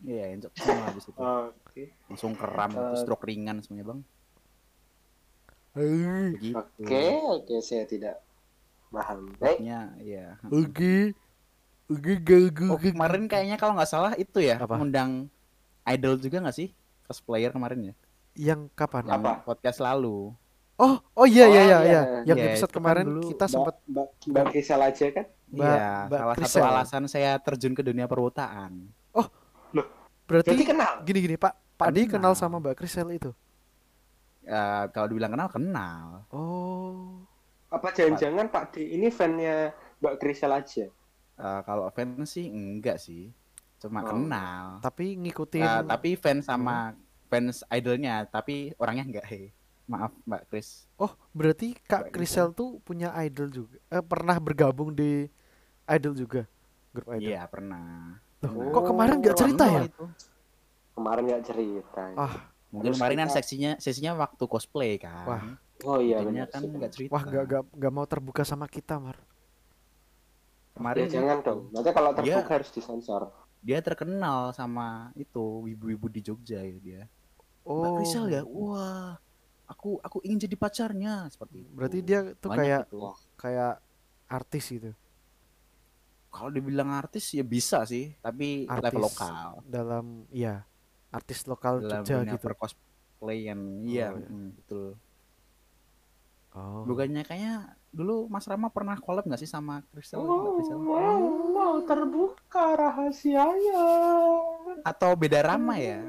iya 0.00 0.24
encok 0.32 0.52
semua 0.54 0.82
habis 0.86 1.04
itu. 1.04 1.18
Oke. 1.20 1.84
langsung 2.06 2.32
keram 2.34 2.70
gitu, 2.70 2.86
Eh. 2.88 2.98
stroke 2.98 3.26
ringan 3.26 3.58
semuanya 3.60 3.86
bang. 3.88 4.00
Oke, 6.54 7.02
oke, 7.28 7.54
saya 7.60 7.84
tidak 7.84 8.18
paham. 8.90 9.18
Baik. 9.34 9.58
Pokoknya, 9.58 9.80
iya 9.98 10.26
Oke. 10.44 10.94
Oh, 12.68 12.76
kemarin 12.76 13.24
kayaknya 13.24 13.56
kalau 13.56 13.72
nggak 13.72 13.86
salah 13.86 14.12
itu 14.14 14.38
ya 14.38 14.56
Apa? 14.56 14.76
ngundang 14.76 15.32
idol 15.86 16.16
juga 16.16 16.36
nggak 16.38 16.52
sih 16.54 16.68
cosplayer 17.02 17.48
kemarin 17.48 17.80
ya 17.82 17.94
Yang 18.34 18.68
kapan? 18.72 19.04
yang 19.06 19.18
Apa? 19.18 19.40
podcast 19.42 19.80
lalu 19.80 20.36
Oh, 20.76 20.94
oh 21.12 21.26
iya 21.26 21.44
iya 21.44 21.58
Oh, 21.58 21.64
iya 21.64 21.64
iya. 21.64 21.80
iya. 21.82 22.02
Yang 22.24 22.38
Iya, 22.38 22.46
episode 22.46 22.62
itu 22.62 22.70
kan 22.70 22.78
kemarin 22.78 23.04
dulu 23.04 23.20
kita 23.26 23.46
sempat 23.46 23.74
Mbak, 23.82 24.08
Mbak, 24.22 24.44
Krisel 24.46 24.80
aja 24.80 25.06
kan? 25.10 25.26
Mbak- 25.48 25.64
Iya, 25.66 25.90
Mbak 26.04 26.18
salah 26.18 26.28
satu 26.30 26.38
Krisel. 26.38 26.62
alasan 26.62 27.02
saya 27.08 27.32
terjun 27.38 27.72
ke 27.72 27.82
dunia 27.82 28.06
perwotaan. 28.06 28.72
berarti 30.22 30.52
Berarti 30.52 30.64
kenal. 30.66 30.92
gini 31.02 31.18
gini 31.20 31.36
Pak. 31.36 31.52
Pak 31.74 31.86
Adi 31.88 32.04
kenal 32.06 32.32
sama 32.34 32.58
Mbak 32.58 32.76
Krisel 32.76 33.08
itu. 33.10 33.32
Eh, 34.44 34.84
kalau 34.90 35.06
dibilang 35.06 35.28
kenal, 35.30 35.48
kenal. 35.48 36.06
Oh. 36.28 37.24
Apa 37.68 37.92
jangan-jangan 37.92 38.48
Pak 38.48 38.64
D 38.72 38.88
ini 38.88 39.08
fannya 39.08 39.70
Mbak 40.00 40.14
Krisel 40.16 40.52
aja? 40.52 40.86
Eh, 41.38 41.60
kalau 41.62 41.86
fans 41.92 42.26
sih 42.26 42.48
enggak 42.48 42.98
sih, 42.98 43.30
cuma 43.78 44.02
Oh. 44.02 44.10
kenal. 44.10 44.80
Tapi 44.80 45.14
ngikutin 45.14 45.62
Eh, 45.62 45.82
tapi 45.84 46.16
fans 46.16 46.44
sama 46.44 46.96
fans 47.28 47.62
idolnya, 47.68 48.24
tapi 48.24 48.72
orangnya 48.74 49.04
enggak 49.04 49.26
he. 49.28 49.42
Maaf 49.84 50.12
Mbak 50.24 50.42
Kris. 50.48 50.84
Oh, 50.96 51.08
berarti 51.32 51.72
Kak 51.80 52.08
Mbak 52.08 52.12
Krisel 52.12 52.52
tuh 52.52 52.76
punya 52.82 53.08
idol 53.20 53.48
juga. 53.48 53.76
Eh, 53.88 54.04
pernah 54.04 54.36
bergabung 54.36 54.92
di 54.92 55.24
idol 55.86 56.12
juga. 56.12 56.42
Grup 56.92 57.08
idol. 57.10 57.24
Iya 57.24 57.48
pernah. 57.48 58.16
Loh, 58.38 58.52
Oh, 58.52 58.68
kok 58.70 58.84
kemarin 58.86 59.16
nggak 59.18 59.36
cerita 59.36 59.64
ya? 59.64 59.82
Itu. 59.88 60.04
Kemarin 60.92 61.22
nggak 61.24 61.44
cerita. 61.44 62.02
Ah, 62.14 62.34
Mungkin 62.68 62.92
kemarin 62.92 63.16
kan 63.24 63.30
sesinya 63.32 63.72
sesinya 63.78 64.12
waktu 64.14 64.44
cosplay 64.44 65.00
kan. 65.00 65.24
Wah. 65.24 65.42
Oh 65.82 65.98
iya 65.98 66.18
benar. 66.20 66.50
kan 66.50 66.62
cerita. 66.90 67.12
wah 67.12 67.22
nggak 67.22 67.44
nggak 67.46 67.62
nggak 67.70 67.92
mau 67.92 68.02
terbuka 68.04 68.42
sama 68.42 68.66
kita, 68.66 68.98
Mar. 68.98 69.14
Kemarin 70.74 71.06
Ya, 71.06 71.10
jangan 71.12 71.38
dong. 71.42 71.60
Nanti 71.70 71.90
kalau 71.90 72.10
terbuka 72.12 72.38
Iya. 72.40 72.50
harus 72.50 72.70
disensor. 72.70 73.22
dia 73.58 73.82
terkenal 73.82 74.54
sama 74.54 75.10
itu 75.14 75.66
ibu-ibu 75.66 76.06
di 76.06 76.22
Jogja 76.22 76.62
ya 76.62 76.78
dia. 76.78 77.02
Oh. 77.62 77.82
Mbak 77.82 77.90
Krisel 77.98 78.30
ya, 78.30 78.42
wah, 78.42 79.18
aku 79.66 79.98
aku 79.98 80.22
ingin 80.22 80.46
jadi 80.46 80.54
pacarnya 80.54 81.26
seperti 81.26 81.66
itu. 81.66 81.70
Berarti 81.74 81.98
dia 82.00 82.20
tuh 82.34 82.48
Banyak 82.48 82.58
kayak 82.58 82.82
itu. 82.86 82.98
kayak 83.34 83.72
artis 84.28 84.64
gitu 84.68 84.92
Kalau 86.28 86.52
dibilang 86.52 86.92
artis 86.92 87.32
ya 87.32 87.42
bisa 87.42 87.82
sih, 87.82 88.14
tapi 88.20 88.68
Artis. 88.68 88.84
level 88.84 89.02
lokal. 89.02 89.50
dalam 89.64 90.06
iya 90.28 90.62
artis 91.08 91.42
lokal 91.44 91.80
Dalam 91.80 92.04
Jogja 92.04 92.36
gitu. 92.36 92.44
percosplayan, 92.44 93.58
iya, 93.82 94.12
Oh, 94.12 94.20
iya. 94.20 94.28
mm, 94.28 94.48
betul. 94.54 94.86
Oh. 96.56 96.82
Bukannya 96.88 97.22
kayaknya 97.22 97.76
dulu 97.88 98.28
Mas 98.28 98.44
Rama 98.48 98.68
pernah 98.72 98.96
collab 98.96 99.24
nggak 99.24 99.40
sih 99.40 99.50
sama? 99.50 99.84
Mbak 99.92 100.04
Oh, 100.16 100.60
wow, 100.84 101.20
wow, 101.52 101.74
terbuka 101.84 102.76
rahasianya. 102.76 103.84
Atau 104.84 105.12
beda 105.16 105.44
Rama 105.44 105.76
ya? 105.76 106.02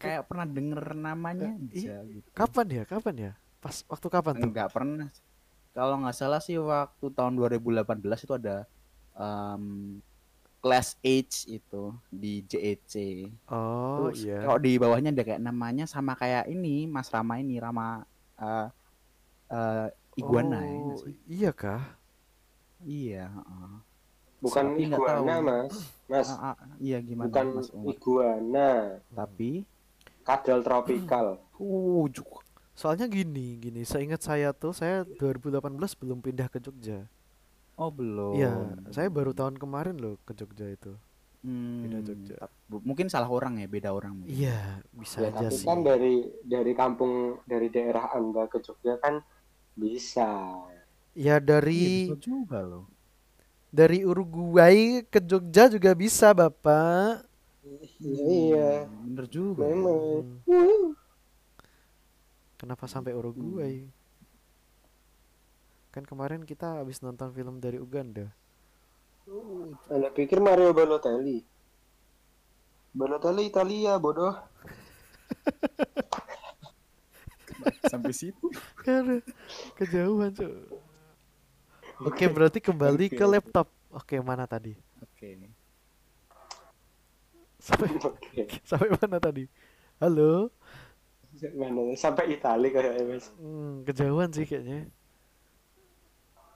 Kayak 0.00 0.30
pernah 0.30 0.46
denger 0.48 0.84
namanya 0.96 1.52
Eh, 1.70 1.84
aja 1.84 2.00
gitu. 2.06 2.28
Kapan 2.32 2.66
ya? 2.70 2.82
Kapan 2.88 3.14
ya? 3.18 3.32
Pas 3.60 3.84
waktu 3.84 4.06
kapan 4.08 4.34
tuh? 4.40 4.46
Enggak 4.48 4.68
pernah. 4.72 5.08
Kalau 5.70 6.00
nggak 6.02 6.16
salah 6.16 6.40
sih 6.42 6.56
waktu 6.58 7.06
tahun 7.12 7.36
2018 7.36 8.24
itu 8.26 8.34
ada 8.34 8.64
em, 9.14 9.98
Class 10.60 10.96
H 11.00 11.48
itu 11.48 11.94
di 12.12 12.44
JEC. 12.44 12.94
Oh 13.48 14.08
Terus 14.08 14.24
iya. 14.24 14.44
kalau 14.44 14.58
di 14.60 14.76
bawahnya 14.76 15.12
ada 15.12 15.24
kayak 15.24 15.40
namanya 15.40 15.84
sama 15.84 16.12
kayak 16.16 16.48
ini 16.48 16.84
Mas 16.84 17.08
Rama 17.08 17.40
ini 17.40 17.56
Rama 17.56 18.04
eh 18.36 18.68
eh, 19.50 19.86
iguana 20.16 20.58
ya 20.64 20.94
Oh, 20.94 20.96
sih? 20.96 21.14
Iya 21.26 21.50
kah? 21.52 21.82
Iya, 22.80 23.28
heeh. 23.28 23.72
Bukan 24.40 24.64
Tapi 24.72 24.82
iguana, 24.88 25.34
tahu. 25.36 25.44
Mas. 25.44 25.74
Mas, 26.10 26.28
Ah, 26.32 26.56
ah, 26.56 26.70
iya 26.80 26.98
gimana 27.04 27.28
bukan 27.28 27.46
Mas 27.56 27.68
Umar? 27.70 27.92
iguana. 27.94 28.70
Tapi 29.12 29.50
Kadal 30.24 30.60
tropikal. 30.62 31.26
uh 31.58 32.04
juk- 32.08 32.44
Soalnya 32.72 33.04
gini, 33.12 33.60
gini. 33.60 33.84
Seingat 33.84 34.24
saya 34.24 34.56
tuh, 34.56 34.72
saya 34.72 35.04
2018 35.04 35.92
belum 35.92 36.24
pindah 36.24 36.48
ke 36.48 36.56
Jogja. 36.56 37.04
Oh 37.76 37.92
belum. 37.92 38.36
Iya, 38.40 38.52
saya 38.92 39.08
baru 39.12 39.32
tahun 39.36 39.56
kemarin 39.60 39.96
loh 40.00 40.16
ke 40.24 40.32
Jogja 40.32 40.64
itu. 40.68 40.92
Hmm, 41.40 41.84
pindah 41.84 42.00
Jogja. 42.04 42.36
mungkin 42.68 43.08
salah 43.08 43.28
orang 43.28 43.60
ya, 43.60 43.68
beda 43.68 43.92
orang 43.92 44.16
mungkin. 44.16 44.32
Iya, 44.32 44.80
bisa 44.92 45.20
Ya, 45.20 45.28
aja 45.32 45.48
tapi 45.48 45.56
sih. 45.60 45.66
kan 45.68 45.78
dari 45.84 46.14
dari 46.44 46.72
kampung 46.72 47.40
dari 47.44 47.68
daerah 47.68 48.12
Anda 48.12 48.48
ke 48.48 48.60
Jogja 48.60 48.96
kan 49.00 49.20
bisa. 49.80 50.26
Ya 51.14 51.38
Iya, 51.74 51.88
dari 51.88 51.88
bisa 51.96 52.12
juga 52.26 52.58
loh. 52.70 52.84
dari 53.70 54.02
Uruguay 54.06 55.02
ke 55.06 55.18
Jogja 55.22 55.70
juga 55.70 55.90
bisa, 55.94 56.30
Bapak. 56.34 57.26
Iya, 58.36 58.68
Hmm, 58.86 59.04
Bener 59.04 59.26
juga. 59.30 59.66
ya. 59.68 59.76
memang. 59.76 60.42
Hmm, 60.46 60.94
Kenapa 62.60 62.86
sampai 62.92 63.12
Uruguay? 63.20 63.74
Kan 65.94 66.02
kemarin 66.10 66.42
kita 66.50 66.68
habis 66.82 66.98
nonton 67.04 67.30
film 67.36 67.56
dari 67.64 67.78
Uganda. 67.86 68.26
Anda 69.94 70.08
pikir 70.16 70.38
Mario 70.46 70.70
Balotelli? 70.76 71.38
Balotelli 72.98 73.42
Italia 73.50 73.98
bodoh. 74.04 74.34
Sampai 77.86 78.12
situ. 78.12 78.46
Karena 78.80 79.20
kejauhan 79.74 80.30
cuy. 80.32 80.54
Oke 82.00 82.24
berarti 82.26 82.58
kembali 82.58 83.12
ke 83.12 83.20
Oke. 83.20 83.28
laptop. 83.28 83.68
Oke 83.92 84.16
mana 84.20 84.48
tadi? 84.48 84.72
Oke. 85.00 85.36
Sampai 87.60 87.88
Oke. 88.08 88.42
sampai 88.64 88.88
mana 88.96 89.18
tadi? 89.20 89.44
Halo? 90.00 90.48
Mana? 91.54 91.92
Sampai 91.94 92.32
Italia 92.32 92.72
kayak 92.72 93.04
Mas. 93.06 93.28
Hmm, 93.36 93.84
kejauhan 93.84 94.32
sih 94.32 94.48
kayaknya. 94.48 94.88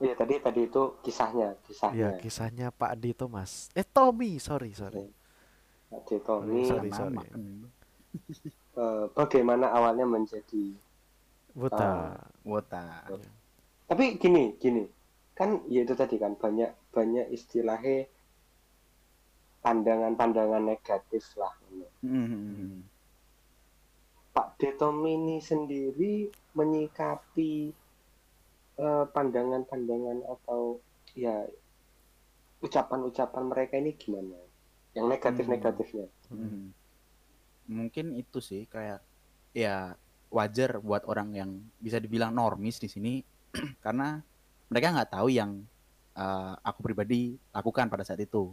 Iya 0.02 0.18
tadi 0.18 0.34
tadi 0.42 0.60
itu 0.66 0.82
kisahnya, 1.00 1.54
Ya 1.54 1.60
kisahnya. 1.62 2.08
kisahnya 2.18 2.66
Pak 2.74 2.98
D 2.98 3.14
Thomas. 3.14 3.70
Eh 3.72 3.86
Tommy, 3.86 4.42
sorry 4.42 4.74
sorry. 4.74 5.06
Ade 5.94 6.18
Tommy 6.26 6.66
Sorry, 6.66 6.90
sorry. 6.90 7.14
kan. 7.22 7.70
eh, 8.82 9.04
bagaimana 9.14 9.70
awalnya 9.70 10.02
menjadi 10.02 10.74
Buta. 11.54 12.18
Wota. 12.44 13.06
tapi 13.84 14.16
gini 14.16 14.56
gini 14.58 14.82
kan 15.36 15.60
ya 15.68 15.84
itu 15.84 15.92
tadi 15.92 16.16
kan 16.16 16.34
banyak 16.34 16.72
banyak 16.90 17.28
istilahnya 17.30 18.08
pandangan-pandangan 19.60 20.62
negatif 20.62 21.24
lah 21.36 21.52
Hmm. 22.04 22.84
Pak 24.34 24.60
Detom 24.60 25.00
ini 25.08 25.40
sendiri 25.40 26.28
menyikapi 26.52 27.72
eh, 28.76 29.04
pandangan-pandangan 29.08 30.20
atau 30.28 30.82
ya 31.16 31.48
ucapan-ucapan 32.60 33.44
mereka 33.46 33.80
ini 33.80 33.96
gimana 33.96 34.36
yang 34.92 35.08
negatif-negatifnya 35.08 36.08
Hmm. 36.28 36.72
Mungkin 37.68 38.16
itu 38.16 38.40
sih 38.40 38.68
kayak 38.68 39.00
ya 39.52 39.96
wajar 40.34 40.82
buat 40.82 41.06
orang 41.06 41.30
yang 41.32 41.50
bisa 41.78 42.02
dibilang 42.02 42.34
normis 42.34 42.82
di 42.82 42.90
sini 42.90 43.22
karena 43.84 44.18
mereka 44.66 44.90
nggak 44.90 45.10
tahu 45.14 45.30
yang 45.30 45.62
uh, 46.18 46.58
aku 46.60 46.82
pribadi 46.82 47.38
lakukan 47.54 47.86
pada 47.86 48.02
saat 48.02 48.18
itu. 48.18 48.50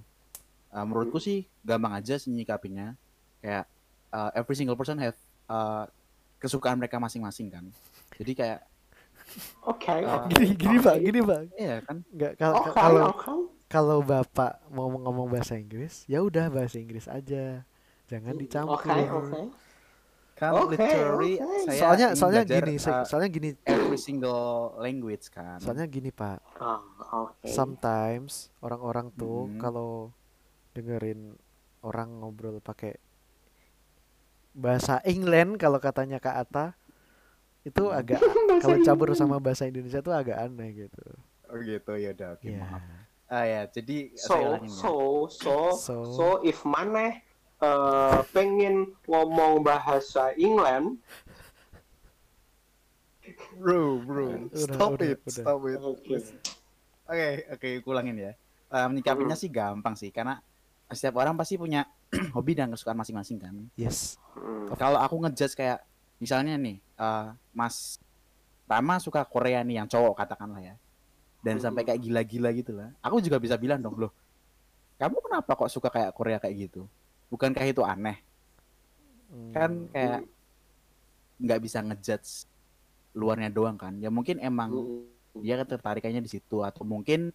Uh, 0.71 0.85
menurutku 0.87 1.19
sih 1.19 1.43
gampang 1.65 1.91
aja 1.91 2.15
sih 2.15 2.31
nyikapinya 2.31 2.95
kayak 3.43 3.67
uh, 4.13 4.31
every 4.31 4.55
single 4.55 4.77
person 4.77 4.95
have 4.95 5.17
uh, 5.49 5.83
kesukaan 6.37 6.77
mereka 6.77 6.95
masing-masing 6.95 7.49
kan. 7.49 7.65
Jadi 8.15 8.31
kayak 8.37 8.59
oke 9.63 9.87
Ah, 9.87 10.23
oke, 10.23 10.31
Gini 10.31 10.47
gini 10.55 10.77
oke. 10.77 10.85
Pak, 10.85 10.95
gini 10.99 11.19
Pak. 11.21 11.41
iya 11.55 11.75
kan 11.81 11.97
Enggak 12.07 12.33
kalau 12.37 12.55
kalau 12.71 13.03
oke. 13.09 13.31
kalau 13.67 13.99
Bapak 13.99 14.53
mau 14.69 14.87
ngomong 14.91 15.27
bahasa 15.27 15.55
Inggris, 15.55 16.03
ya 16.05 16.21
udah 16.21 16.47
bahasa 16.47 16.77
Inggris 16.77 17.07
aja. 17.07 17.63
Jangan 18.07 18.35
dicampur. 18.35 18.75
Oke, 18.75 18.91
oke. 19.07 19.41
Kan 20.41 20.57
Oke, 20.57 20.73
literally 20.73 21.37
oke. 21.37 21.69
saya 21.69 21.77
Soalnya 21.77 22.07
soalnya 22.11 22.41
belajar, 22.41 22.61
gini, 22.63 22.75
uh, 22.81 23.05
soalnya 23.05 23.29
gini. 23.29 23.49
every 23.63 23.99
single 23.99 24.41
language 24.75 25.29
kan. 25.29 25.61
Soalnya 25.61 25.85
gini 25.85 26.09
Pak. 26.09 26.41
Ah, 26.57 26.81
oke. 27.23 27.45
Sometimes 27.45 28.31
orang-orang 28.57 29.13
tuh 29.13 29.45
Mhm. 29.47 29.61
kalau 29.61 30.09
dengerin 30.73 31.37
orang 31.81 32.09
ngobrol 32.17 32.57
pakai 32.57 32.97
bahasa 34.51 34.99
England 35.03 35.55
kalau 35.55 35.77
katanya 35.77 36.17
Kak 36.17 36.35
Ata 36.41 36.65
itu 37.61 37.83
Hmm. 37.83 37.95
agak 37.95 38.17
kalau 38.65 38.77
campur 38.81 39.13
sama 39.13 39.37
bahasa 39.37 39.63
Indonesia 39.63 40.01
tuh 40.01 40.11
agak 40.11 40.35
aneh 40.35 40.73
gitu. 40.81 41.05
Oh 41.45 41.59
gitu 41.59 41.93
ya 41.95 42.11
udah 42.11 42.29
oke 42.33 42.47
Iya. 42.47 42.59
maaf. 42.59 42.83
Ah 43.27 43.45
ya, 43.45 43.61
jadi 43.65 44.11
so 44.11 44.35
so 44.67 44.91
so 45.29 45.55
So- 45.71 46.03
so 46.09 46.25
if 46.41 46.65
maneh 46.65 47.23
eh, 47.61 48.19
pengen 48.29 48.75
ngomong 49.05 49.61
bahasa 49.61 50.33
England 50.35 50.97
Bro, 53.53 54.01
bro, 54.01 54.49
stop 54.51 54.97
udah, 54.97 55.13
it, 55.13 55.19
udah. 55.21 55.43
stop 55.45 55.61
it. 55.69 55.77
Oke. 55.77 56.15
Oke, 57.05 57.27
oke, 57.53 57.69
kulangin 57.85 58.17
ya. 58.17 58.31
Eh, 58.71 58.87
menyikapinya 58.89 59.37
Hmm. 59.37 59.43
sih 59.45 59.49
gampang 59.51 59.93
sih, 59.93 60.09
karena 60.09 60.41
setiap 60.89 61.21
orang 61.21 61.37
pasti 61.37 61.55
punya 61.55 61.85
hobi 62.35 62.57
dan 62.57 62.73
kesukaan 62.73 62.97
masing-masing 62.97 63.37
kan. 63.37 63.53
Yes. 63.77 64.17
Hmm. 64.33 64.73
Kalau 64.73 64.97
aku 64.97 65.21
ngejudge 65.21 65.53
kayak, 65.53 65.85
misalnya 66.17 66.57
nih, 66.57 66.81
eh, 66.81 67.27
Mas 67.53 68.01
Rama 68.65 68.97
suka 68.97 69.21
Korea 69.27 69.61
nih 69.61 69.83
yang 69.83 69.87
cowok 69.87 70.17
katakanlah 70.17 70.63
ya, 70.63 70.75
dan 71.45 71.59
Hmm. 71.59 71.63
sampai 71.69 71.83
kayak 71.85 72.01
gila-gila 72.01 72.49
gitu 72.55 72.71
lah. 72.73 72.89
Aku 73.05 73.21
juga 73.21 73.37
bisa 73.37 73.53
bilang 73.53 73.83
dong, 73.83 73.99
loh, 74.01 74.11
kamu 74.97 75.19
kenapa 75.21 75.51
kok 75.53 75.69
suka 75.69 75.93
kayak 75.93 76.09
Korea 76.17 76.41
kayak 76.41 76.71
gitu? 76.71 76.89
Bukankah 77.31 77.63
itu 77.63 77.81
aneh? 77.81 78.19
Hmm, 79.31 79.51
Kan 79.55 79.71
kayak 79.89 80.27
nggak 81.39 81.59
bisa 81.63 81.79
ngejudge 81.81 82.45
luarnya 83.13 83.47
doang 83.47 83.79
kan? 83.79 83.95
Ya 83.97 84.11
mungkin 84.11 84.37
emang 84.37 84.71
Hmm. 85.31 85.39
dia 85.39 85.55
ketertarikannya 85.57 86.19
di 86.19 86.27
situ 86.29 86.59
atau 86.59 86.83
mungkin 86.83 87.31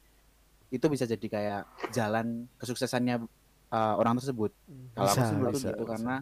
itu 0.68 0.84
bisa 0.86 1.08
jadi 1.08 1.26
kayak 1.26 1.62
jalan 1.90 2.44
kesuksesannya 2.60 3.24
uh, 3.72 3.94
orang 3.96 4.20
tersebut. 4.20 4.52
Kalau 4.92 5.08
aku 5.08 5.16
bisa, 5.16 5.24
sih 5.24 5.34
menurut 5.34 5.54
gitu 5.56 5.72
bisa. 5.80 5.92
karena 5.96 6.16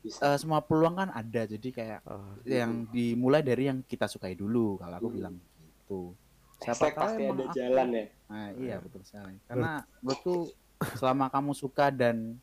Bisa. 0.00 0.20
uh, 0.24 0.38
semua 0.40 0.64
peluang 0.64 0.96
kan 0.96 1.08
ada 1.12 1.42
jadi 1.44 1.68
kayak 1.68 2.00
Oh, 2.08 2.32
yang 2.42 2.88
dimulai 2.88 3.44
dari 3.44 3.68
yang 3.68 3.84
kita 3.84 4.08
sukai 4.08 4.32
dulu 4.32 4.80
kalau 4.80 4.96
aku 4.96 5.08
Hmm. 5.12 5.16
bilang 5.20 5.34
gitu. 5.60 6.16
Hashtag 6.62 6.94
pasti 6.94 7.22
emang 7.22 7.36
ada 7.36 7.44
aku- 7.44 7.56
jalan 7.58 7.86
ya. 7.92 8.04
Nah, 8.24 8.48
iya 8.56 8.76
betul 8.78 9.02
sekali. 9.02 9.36
Karena 9.44 9.70
menurutku 10.00 10.34
selama 10.96 11.26
kamu 11.28 11.52
suka 11.52 11.92
dan 11.92 12.38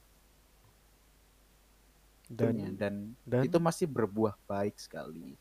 dan 2.30 2.54
punya 2.54 2.70
dan, 2.78 2.94
dan 3.26 3.42
itu 3.44 3.58
masih 3.58 3.89
berbuah 3.89 4.38
baik 4.46 4.78
sekali. 4.78 5.34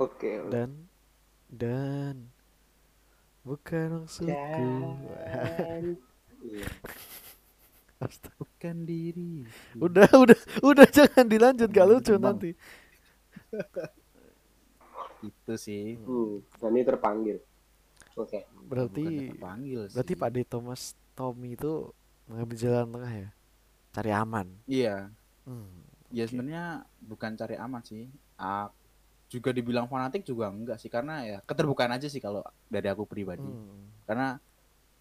Oke. 0.00 0.40
oke. 0.40 0.48
dan 0.48 0.72
dan 1.52 2.16
bukan 3.44 4.04
maksudku. 4.04 4.32
Dan 4.32 5.84
Iya. 6.40 6.64
Astaga. 8.00 8.32
Bukan 8.40 8.76
diri. 8.88 9.44
Udah, 9.76 10.08
udah, 10.08 10.38
udah 10.64 10.86
jangan 10.88 11.28
dilanjut 11.28 11.68
gak 11.68 11.84
lucu 11.84 12.16
Bang. 12.16 12.40
nanti. 12.40 12.50
Itu 15.28 15.54
sih. 15.60 16.00
Hmm, 16.00 16.40
Dani 16.56 16.80
terpanggil. 16.80 17.44
Oke. 18.16 18.48
Berarti 18.64 19.04
Bukan 19.04 19.28
terpanggil 19.36 19.80
berarti 19.92 20.12
sih. 20.16 20.20
Pak 20.20 20.30
D 20.32 20.36
Thomas 20.48 20.82
Tommy 21.12 21.52
itu 21.52 21.92
mengambil 22.24 22.56
jalan 22.56 22.88
tengah 22.88 23.12
ya. 23.12 23.28
Cari 23.92 24.10
aman. 24.16 24.46
Iya, 24.64 24.96
Hmm. 25.44 25.89
Ya 26.10 26.26
sebenarnya 26.26 26.64
bukan 27.00 27.34
cari 27.34 27.54
aman 27.54 27.82
sih. 27.82 28.10
Ah, 28.34 28.68
juga 29.30 29.54
dibilang 29.54 29.86
fanatik 29.86 30.26
juga 30.26 30.50
enggak 30.50 30.82
sih 30.82 30.90
karena 30.90 31.22
ya 31.22 31.38
keterbukaan 31.46 31.94
aja 31.94 32.10
sih 32.10 32.18
kalau 32.18 32.42
dari 32.66 32.90
aku 32.90 33.06
pribadi. 33.06 33.46
Hmm. 33.46 33.86
Karena 34.02 34.34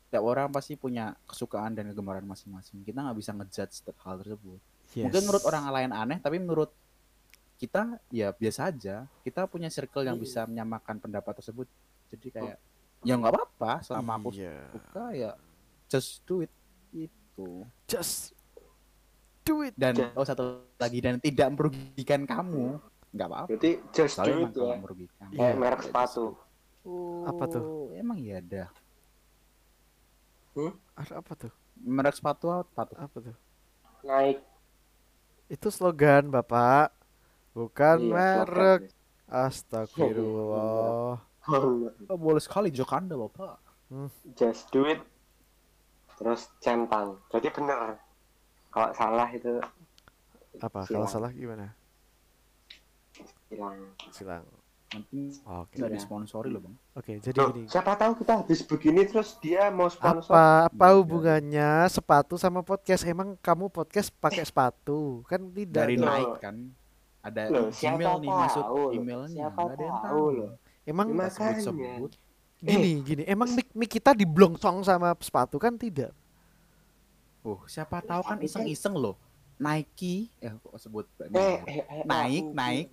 setiap 0.06 0.26
orang 0.26 0.50
pasti 0.50 0.78
punya 0.78 1.14
kesukaan 1.26 1.74
dan 1.74 1.90
kegemaran 1.90 2.26
masing-masing. 2.26 2.82
Kita 2.86 3.02
nggak 3.02 3.18
bisa 3.18 3.34
ngejudge 3.34 3.76
hal 4.06 4.16
tersebut. 4.22 4.60
Mungkin 5.02 5.22
Yes. 5.22 5.26
menurut 5.26 5.44
orang 5.46 5.64
lain 5.70 5.92
aneh, 5.94 6.18
tapi 6.18 6.38
menurut 6.42 6.74
kita 7.58 7.98
ya 8.10 8.34
biasa 8.34 8.70
aja. 8.74 9.06
Kita 9.22 9.46
punya 9.46 9.70
circle 9.70 10.06
yang 10.06 10.18
bisa 10.18 10.46
menyamakan 10.46 10.98
pendapat 10.98 11.42
tersebut. 11.42 11.66
Jadi 12.10 12.28
kayak 12.34 12.58
ya 13.02 13.14
nggak 13.16 13.32
apa-apa 13.32 13.82
selama 13.82 14.18
aku 14.18 14.30
Iya. 14.34 14.58
suka 14.74 15.06
ya 15.14 15.32
just 15.86 16.22
do 16.26 16.42
it 16.42 16.54
itu. 16.90 17.66
Just 17.86 18.34
do 19.50 19.66
it. 19.66 19.74
Dan 19.74 19.94
oh 20.14 20.22
satu 20.22 20.44
lagi 20.78 21.00
dan 21.02 21.18
tidak 21.18 21.50
merugikan 21.50 22.22
kamu 22.24 22.78
nggak 23.10 23.28
apa-apa. 23.28 23.48
Berarti 23.50 23.72
just 23.90 24.22
Soalnya 24.22 24.54
do 24.54 24.62
emang 24.62 24.70
it 24.70 24.78
ya. 24.78 24.78
merugikan. 24.78 25.28
Kayak 25.34 25.56
merek 25.58 25.82
sepatu. 25.82 26.26
Apa 27.26 27.44
tuh? 27.50 27.64
Oh, 27.64 27.86
Emang 27.92 28.18
iya 28.18 28.38
ada. 28.38 28.64
Ada 30.94 31.14
apa 31.18 31.32
tuh? 31.36 31.52
Merek 31.80 32.16
sepatu 32.16 32.52
apa 32.52 32.82
tuh? 32.86 32.98
Apa 32.98 33.18
tuh? 33.20 33.36
Naik. 34.04 34.38
Itu 35.48 35.68
slogan 35.70 36.30
Bapak. 36.30 36.94
Bukan 37.52 37.98
Iya, 38.00 38.14
merek. 38.14 38.82
slogan. 38.86 38.98
Astagfirullah. 39.30 41.18
Oh, 41.50 42.14
boleh 42.14 42.38
sekali 42.38 42.70
Jokanda 42.70 43.18
bapak. 43.18 43.58
just 44.38 44.70
do 44.70 44.86
it. 44.86 45.02
Terus 46.14 46.46
centang. 46.62 47.18
Berarti 47.32 47.50
bener. 47.50 47.98
Kalau 48.70 48.90
salah 48.92 49.30
itu 49.30 49.54
Apa? 50.58 50.84
Silang. 50.84 50.94
Kalau 50.96 51.08
salah 51.08 51.32
gimana? 51.32 51.74
hilang. 53.50 53.78
Silang. 54.10 54.46
Nanti 54.90 55.30
Oke. 55.44 55.74
nggak 55.76 55.86
Iya. 55.88 55.96
disponsori 55.96 56.50
loh 56.50 56.62
bang. 56.62 56.76
Oke, 56.96 57.14
jadi 57.20 57.38
Loh, 57.38 57.50
gini. 57.52 57.66
siapa 57.66 57.94
tahu 57.94 58.18
kita 58.18 58.42
habis 58.42 58.60
begini 58.64 59.06
terus 59.06 59.38
dia 59.38 59.70
mau 59.70 59.86
sponsor. 59.86 60.34
Apa 60.34 60.66
apa 60.68 60.86
Iya. 60.88 60.96
hubungannya 60.98 61.70
sepatu 61.88 62.36
sama 62.36 62.62
podcast? 62.62 63.06
Emang 63.06 63.38
kamu 63.38 63.70
podcast 63.70 64.10
pakai 64.12 64.42
sepatu? 64.42 65.22
Kan 65.24 65.50
tidak. 65.52 65.86
Dari. 65.86 65.94
Nike 65.96 66.38
kan. 66.40 66.56
Ada 67.20 67.42
Loh, 67.48 67.68
email 67.70 68.14
nih 68.18 68.30
masuk 68.32 68.64
tahu 68.64 68.78
loh. 68.80 68.90
emailnya. 68.92 69.36
Siapa 69.46 69.62
ada 69.62 69.76
yang 69.78 69.98
tahu 70.00 70.10
tahu 70.10 70.26
loh. 70.32 70.52
Emang? 70.84 71.08
Nggak 71.08 71.30
Makanya. 71.30 71.62
sebut-sebut. 71.62 72.12
gini, 72.60 72.92
gini. 73.02 73.24
Emang 73.24 73.50
mic, 73.52 73.68
mic 73.72 73.90
kita 73.90 74.12
diblongsong 74.12 74.82
sama 74.82 75.14
sepatu 75.20 75.56
kan 75.56 75.76
tidak? 75.76 76.12
Oh, 77.42 77.60
siapa 77.66 78.00
tahu 78.00 78.22
kan 78.22 78.38
iseng-iseng 78.38 78.94
loh. 78.94 79.16
Nike, 79.56 80.32
eh 80.40 80.56
kok 80.56 80.76
sebut 80.78 81.04
Eh, 81.18 81.28
merek? 81.28 81.60
eh, 81.66 81.80
eh, 81.84 82.04
Naik, 82.04 82.44
aku- 82.44 82.54
naik. 82.54 82.88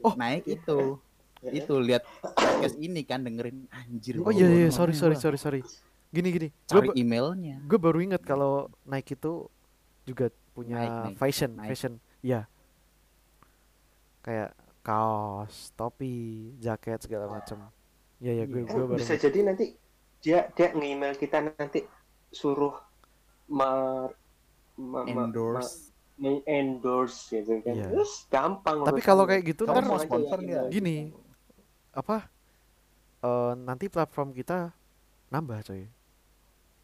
Oh. 0.00 0.14
naik 0.16 0.42
itu. 0.44 0.78
Eh, 1.40 1.62
Itu 1.62 1.78
lihat 1.78 2.02
podcast 2.20 2.76
ini 2.76 3.00
kan 3.00 3.20
dengerin 3.20 3.64
anjir. 3.70 4.18
Oh 4.18 4.28
iya 4.28 4.44
iya 4.44 4.68
sorry 4.68 4.92
sorry 4.92 5.14
gua. 5.14 5.22
sorry 5.22 5.38
sorry. 5.38 5.60
Gini 6.10 6.28
gini. 6.28 6.48
Cari 6.66 6.90
emailnya. 6.94 7.62
gue 7.62 7.78
baru 7.78 8.00
inget 8.00 8.20
kalau 8.20 8.66
Nike 8.82 9.14
itu 9.14 9.46
juga 10.04 10.28
punya 10.50 10.76
Nike, 10.76 10.90
Nike, 11.06 11.16
fashion 11.16 11.50
Nike. 11.54 11.68
fashion. 11.68 11.92
Iya. 12.20 12.40
Kayak 14.20 14.50
kaos, 14.82 15.72
topi, 15.72 16.16
jaket 16.58 17.00
segala 17.00 17.30
macam. 17.30 17.70
Iya 18.18 18.32
ya 18.34 18.44
gue 18.44 18.60
Iya. 18.60 18.68
gue 18.68 18.84
baru 18.84 18.98
bisa 18.98 19.14
jadi 19.16 19.38
nanti 19.42 19.64
dia 20.20 20.44
dia 20.50 20.68
nge-email 20.70 21.16
kita 21.16 21.40
nanti 21.46 21.88
suruh 22.28 22.76
mer 23.50 24.14
me- 24.78 25.04
me- 25.04 25.26
Endorse. 25.26 25.90
endorse 26.46 27.32
gitu 27.32 27.60
kan. 27.60 27.74
Iya. 27.74 27.90
Terus 27.90 28.24
gampang. 28.26 28.84
Tapi 28.84 29.00
kalau 29.00 29.24
kayak 29.24 29.42
gitu 29.46 29.64
ntar 29.64 29.82
mau 29.82 29.96
sponsor 29.96 30.38
email. 30.38 30.68
Gini. 30.68 31.10
apa 31.90 32.30
eh, 33.20 33.52
nanti 33.58 33.90
platform 33.90 34.30
kita 34.30 34.70
nambah 35.28 35.66
coy. 35.66 35.90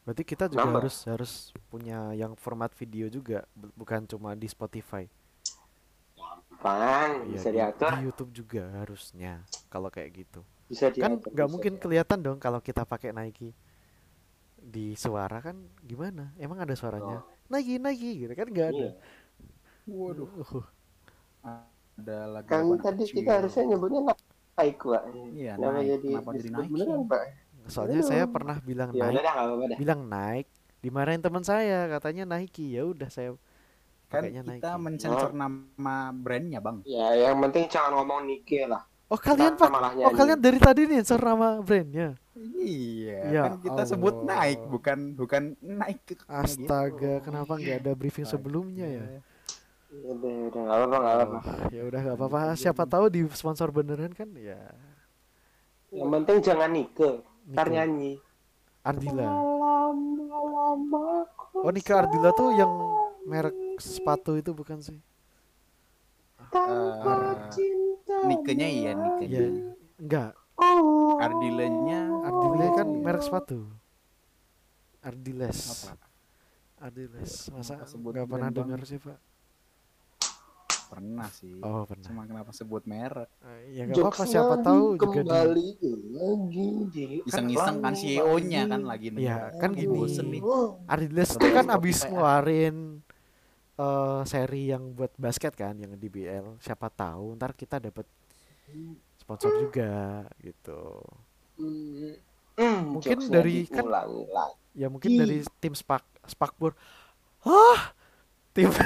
Berarti 0.03 0.23
kita 0.23 0.47
juga 0.47 0.63
Nambah. 0.63 0.83
harus 0.83 0.97
harus 1.05 1.33
punya 1.67 2.11
yang 2.13 2.35
format 2.35 2.71
video 2.73 3.07
juga, 3.07 3.47
bu- 3.53 3.75
bukan 3.75 4.03
cuma 4.05 4.35
di 4.35 4.47
Spotify. 4.47 5.07
Gampang, 6.17 7.27
Iya, 7.27 7.33
bisa 7.33 7.49
di, 7.49 7.57
diatur. 7.57 7.91
di 7.93 8.03
YouTube 8.03 8.31
juga 8.33 8.63
harusnya 8.73 9.43
kalau 9.67 9.87
kayak 9.87 10.11
gitu. 10.17 10.41
Bisa 10.67 10.91
diatur. 10.91 11.27
Kan 11.27 11.35
nggak 11.35 11.49
mungkin 11.49 11.73
diatur. 11.75 11.83
kelihatan 11.87 12.19
dong 12.21 12.39
kalau 12.39 12.59
kita 12.59 12.83
pakai 12.83 13.11
Nike 13.11 13.55
di 14.59 14.97
suara 14.97 15.39
kan 15.41 15.57
gimana? 15.83 16.33
Emang 16.37 16.59
ada 16.59 16.75
suaranya? 16.75 17.23
Nike 17.47 17.79
Nike 17.79 18.11
gitu 18.27 18.33
kan 18.35 18.47
nggak 18.49 18.69
ada. 18.75 18.89
Iya. 18.89 18.91
Waduh. 19.87 20.29
Uh, 21.43 21.65
Ada 21.97 22.19
lagu 22.29 22.49
Kan 22.49 22.65
tadi 22.77 23.05
kecil. 23.07 23.17
kita 23.17 23.41
harusnya 23.41 23.65
nyebutnya 23.67 24.01
naik, 24.55 24.79
Pak. 24.79 25.03
Iya, 25.33 25.53
Kenapa 25.57 25.73
naik. 25.73 25.89
jadi 25.89 26.11
Kenapa 26.11 26.31
jadi 26.33 26.49
Nike? 26.51 26.73
beneran, 26.73 27.03
Pak? 27.07 27.23
soalnya 27.67 27.99
saya 28.01 28.25
pernah 28.27 28.57
bilang 28.63 28.91
Ya 28.93 29.05
udah 29.05 29.11
Nike, 29.11 29.25
dah, 29.25 29.33
nggak 29.33 29.47
apa-apa 29.47 29.65
dah. 29.67 29.79
bilang 29.79 30.01
Nike, 30.07 30.51
dimarahin 30.79 31.23
teman 31.23 31.43
saya 31.43 31.89
katanya 31.89 32.25
Nike. 32.29 32.67
Ya 32.73 32.83
udah 32.85 33.09
saya 33.09 33.31
Kan 34.07 34.23
kita 34.31 34.43
Nike. 34.43 34.63
mencensor 34.79 35.31
nama 35.33 36.11
brandnya, 36.13 36.61
Bang. 36.63 36.83
Ya, 36.85 37.11
yang 37.17 37.43
penting 37.43 37.67
jangan 37.67 37.97
ngomong 37.97 38.27
Nike 38.27 38.67
lah. 38.67 38.83
Oh 39.07 39.19
kalian 39.19 39.55
pak, 39.55 39.71
oh 40.03 40.11
kalian 40.11 40.39
dari 40.43 40.59
tadi 40.59 40.83
nih 40.85 40.99
sensor 41.01 41.23
nama 41.23 41.63
brandnya. 41.63 42.19
Iya, 42.37 43.21
Ya 43.33 43.43
kan 43.49 43.65
kita 43.65 43.83
sebut 43.89 44.13
Allah. 44.13 44.29
naik 44.29 44.61
bukan 44.69 44.99
bukan 45.17 45.43
naik 45.57 46.05
ke 46.05 46.15
Astaga, 46.29 47.25
kenapa 47.25 47.57
nggak 47.57 47.77
ada 47.81 47.93
briefing 47.97 48.29
sebelumnya 48.29 48.85
ya? 48.85 49.05
Udah, 50.05 50.53
udah, 50.53 50.61
nggak 50.61 50.77
apa-apa, 50.77 50.97
nggak 51.01 51.17
apa-apa. 51.17 51.39
Oh, 51.41 51.57
ya 51.73 51.83
udah 51.89 52.01
nggak 52.05 52.17
apa-apa. 52.21 52.41
Siapa 52.55 52.85
tahu 52.85 53.09
di 53.09 53.25
sponsor 53.33 53.73
beneran 53.73 54.13
kan 54.13 54.29
ya. 54.37 54.61
Yang 55.89 56.09
penting 56.13 56.37
jangan 56.45 56.69
Nike. 56.69 57.11
Ntar 57.49 57.67
Nike. 57.67 57.75
nyanyi. 57.75 58.13
Ardila. 58.85 59.27
Oh 61.57 61.73
Nika 61.73 62.05
Ardila 62.05 62.31
tuh 62.31 62.53
yang 62.53 62.71
merek 63.25 63.57
sepatu 63.81 64.37
itu 64.37 64.53
bukan 64.53 64.79
sih? 64.79 65.01
tanpa 66.47 67.15
Eh, 67.17 67.35
cinta. 67.51 68.19
Nikenya 68.23 68.69
iya, 68.69 68.91
Nikenya. 68.95 69.41
Ya, 69.41 69.49
enggak. 69.99 70.31
Oh. 70.57 71.21
Ardilanya 71.21 72.01
Ardila 72.25 72.67
kan 72.73 72.89
oh, 72.89 73.01
merek 73.05 73.23
sepatu. 73.23 73.69
Ardiles. 75.05 75.87
apa? 75.87 75.95
Ardiles. 76.81 77.53
Masa 77.53 77.79
nggak 77.85 78.27
pernah 78.27 78.51
dengar 78.51 78.81
sih 78.83 78.99
pak? 78.99 79.21
Pernah 80.87 81.29
sih. 81.29 81.61
Oh 81.61 81.85
pernah. 81.85 82.07
Cuma 82.09 82.23
kenapa 82.25 82.51
sebut 82.57 82.83
merek? 82.89 83.29
Eh, 83.45 83.77
Ya 83.77 83.83
nggak 83.85 84.01
apa-apa. 84.01 84.25
Siapa 84.25 84.55
tahu 84.65 84.97
juga 84.97 85.07
di. 85.07 85.17
kembali 85.29 85.69
lagi 86.17 86.69
di 86.89 87.05
Iseng-iseng 87.27 87.77
kan 87.85 87.95
CEO-nya 87.95 88.63
kan 88.67 88.81
lagi 88.83 89.09
Iya, 89.13 89.53
denger. 89.53 89.61
kan 89.61 89.71
gini. 89.77 89.93
bosen 89.93 90.27
nih. 90.33 90.43
Ardiles 90.89 91.31
itu 91.37 91.47
kan 91.53 91.67
abis 91.69 91.99
ah. 92.01 92.09
ngeluarin 92.09 92.77
eh 93.77 94.23
seri 94.25 94.73
yang 94.73 94.97
buat 94.97 95.13
basket 95.21 95.53
kan, 95.53 95.77
yang 95.77 95.93
di 96.01 96.09
BL. 96.09 96.57
Siapa 96.65 96.89
tahu 96.89 97.37
ntar 97.37 97.53
kita 97.53 97.77
dapat 97.77 98.09
sponsor 99.27 99.51
juga 99.59 100.23
gitu. 100.39 101.03
Hmm, 101.59 102.15
hmm, 102.55 102.81
Mungkin 102.95 103.19
dari- 103.27 103.67
kan-. 103.67 103.91
Ya 104.71 104.87
mungkin 104.87 105.11
Ih. 105.11 105.19
dari 105.19 105.37
tim 105.59 105.75
Spak 105.75 106.07
Spakbor. 106.25 106.79
Hah? 107.43 107.91
Tim 108.55 108.71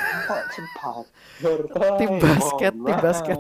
Tim 2.01 2.11
basket, 2.19 2.73
tim 2.73 2.99
basket. 2.99 3.39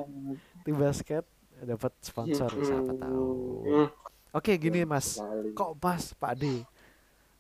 tim 0.61 0.77
basket 0.77 1.25
dapat 1.61 1.93
sponsor 1.99 2.53
siapa 2.53 2.93
tahu. 2.95 3.27
Hmm, 3.65 3.89
Oke, 4.31 4.55
gini 4.55 4.85
Mas. 4.85 5.19
Kok 5.57 5.75
Mas, 5.75 6.13
Pak 6.13 6.37
D? 6.37 6.63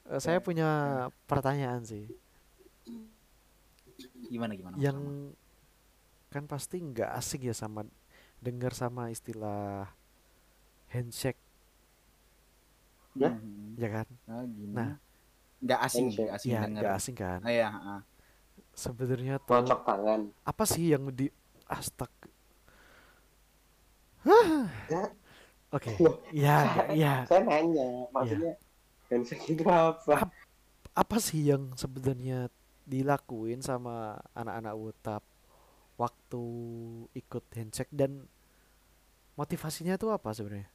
Eh, 0.09 0.18
saya 0.18 0.40
punya 0.40 0.66
pertanyaan 1.29 1.85
sih. 1.85 2.09
Gimana 4.27 4.55
gimana? 4.55 4.75
Yang 4.75 4.99
kan 6.31 6.46
pasti 6.46 6.79
nggak 6.79 7.11
asing 7.12 7.44
ya 7.44 7.53
sama 7.53 7.85
dengar 8.40 8.72
sama 8.72 9.12
istilah 9.12 9.88
handshake, 10.88 11.38
Ya? 13.12 13.31
Ya 13.74 13.88
kan? 13.90 14.07
Nah, 14.24 14.42
gini. 14.46 14.72
Nah. 14.72 14.92
nggak 15.61 15.81
asing, 15.85 16.07
Handshake. 16.09 16.24
nggak 16.24 16.37
asing 16.38 16.50
Ya, 16.50 16.61
nggak 16.64 16.94
asing 16.96 17.16
kan? 17.16 17.40
Ah, 17.44 17.53
iya, 17.53 17.68
ah. 17.68 18.00
Sebenarnya 18.72 19.37
tuh 19.42 19.61
Cocok 19.61 19.81
tangan. 19.85 20.20
apa 20.42 20.64
sih 20.64 20.85
yang 20.88 21.05
di 21.12 21.29
astag 21.68 22.09
Ya. 24.90 25.03
Oke, 25.70 25.94
Loh. 26.03 26.18
ya, 26.35 26.57
ya, 26.66 26.85
ya. 26.92 27.14
Saya 27.31 27.46
nanya, 27.46 28.11
maksudnya 28.11 28.53
handshake 29.07 29.55
itu 29.55 29.62
apa? 29.64 30.26
Ap- 30.26 30.38
Apa 30.92 31.16
sih 31.22 31.46
yang 31.46 31.70
sebenarnya 31.79 32.50
dilakuin 32.85 33.62
sama 33.62 34.18
anak-anak 34.35 34.74
Wutap 34.74 35.22
waktu 36.00 36.44
ikut 37.12 37.44
handshake 37.56 37.92
dan 37.92 38.24
motivasinya 39.36 39.94
tuh 40.00 40.10
apa 40.16 40.32
sebenarnya? 40.32 40.68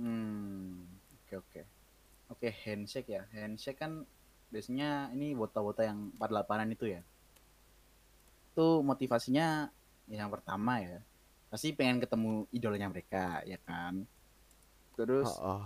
Hmm, 0.00 0.88
oke 1.22 1.34
oke. 1.42 1.60
Oke, 2.32 2.48
handshake 2.64 3.10
ya. 3.16 3.22
Handshake 3.36 3.78
kan 3.82 3.92
biasanya 4.52 5.12
ini 5.14 5.36
wota-wota 5.40 5.82
yang 5.84 5.98
48-an 6.18 6.72
itu 6.74 6.86
ya. 6.96 7.00
Itu 8.52 8.80
motivasinya 8.90 9.68
yang 10.08 10.28
pertama 10.34 10.80
ya. 10.80 10.98
Pasti 11.50 11.76
pengen 11.78 12.02
ketemu 12.02 12.48
idolanya 12.56 12.88
mereka, 12.90 13.44
ya 13.46 13.58
kan? 13.68 14.02
Terus 14.98 15.30
Oh, 15.38 15.60
oh. 15.60 15.64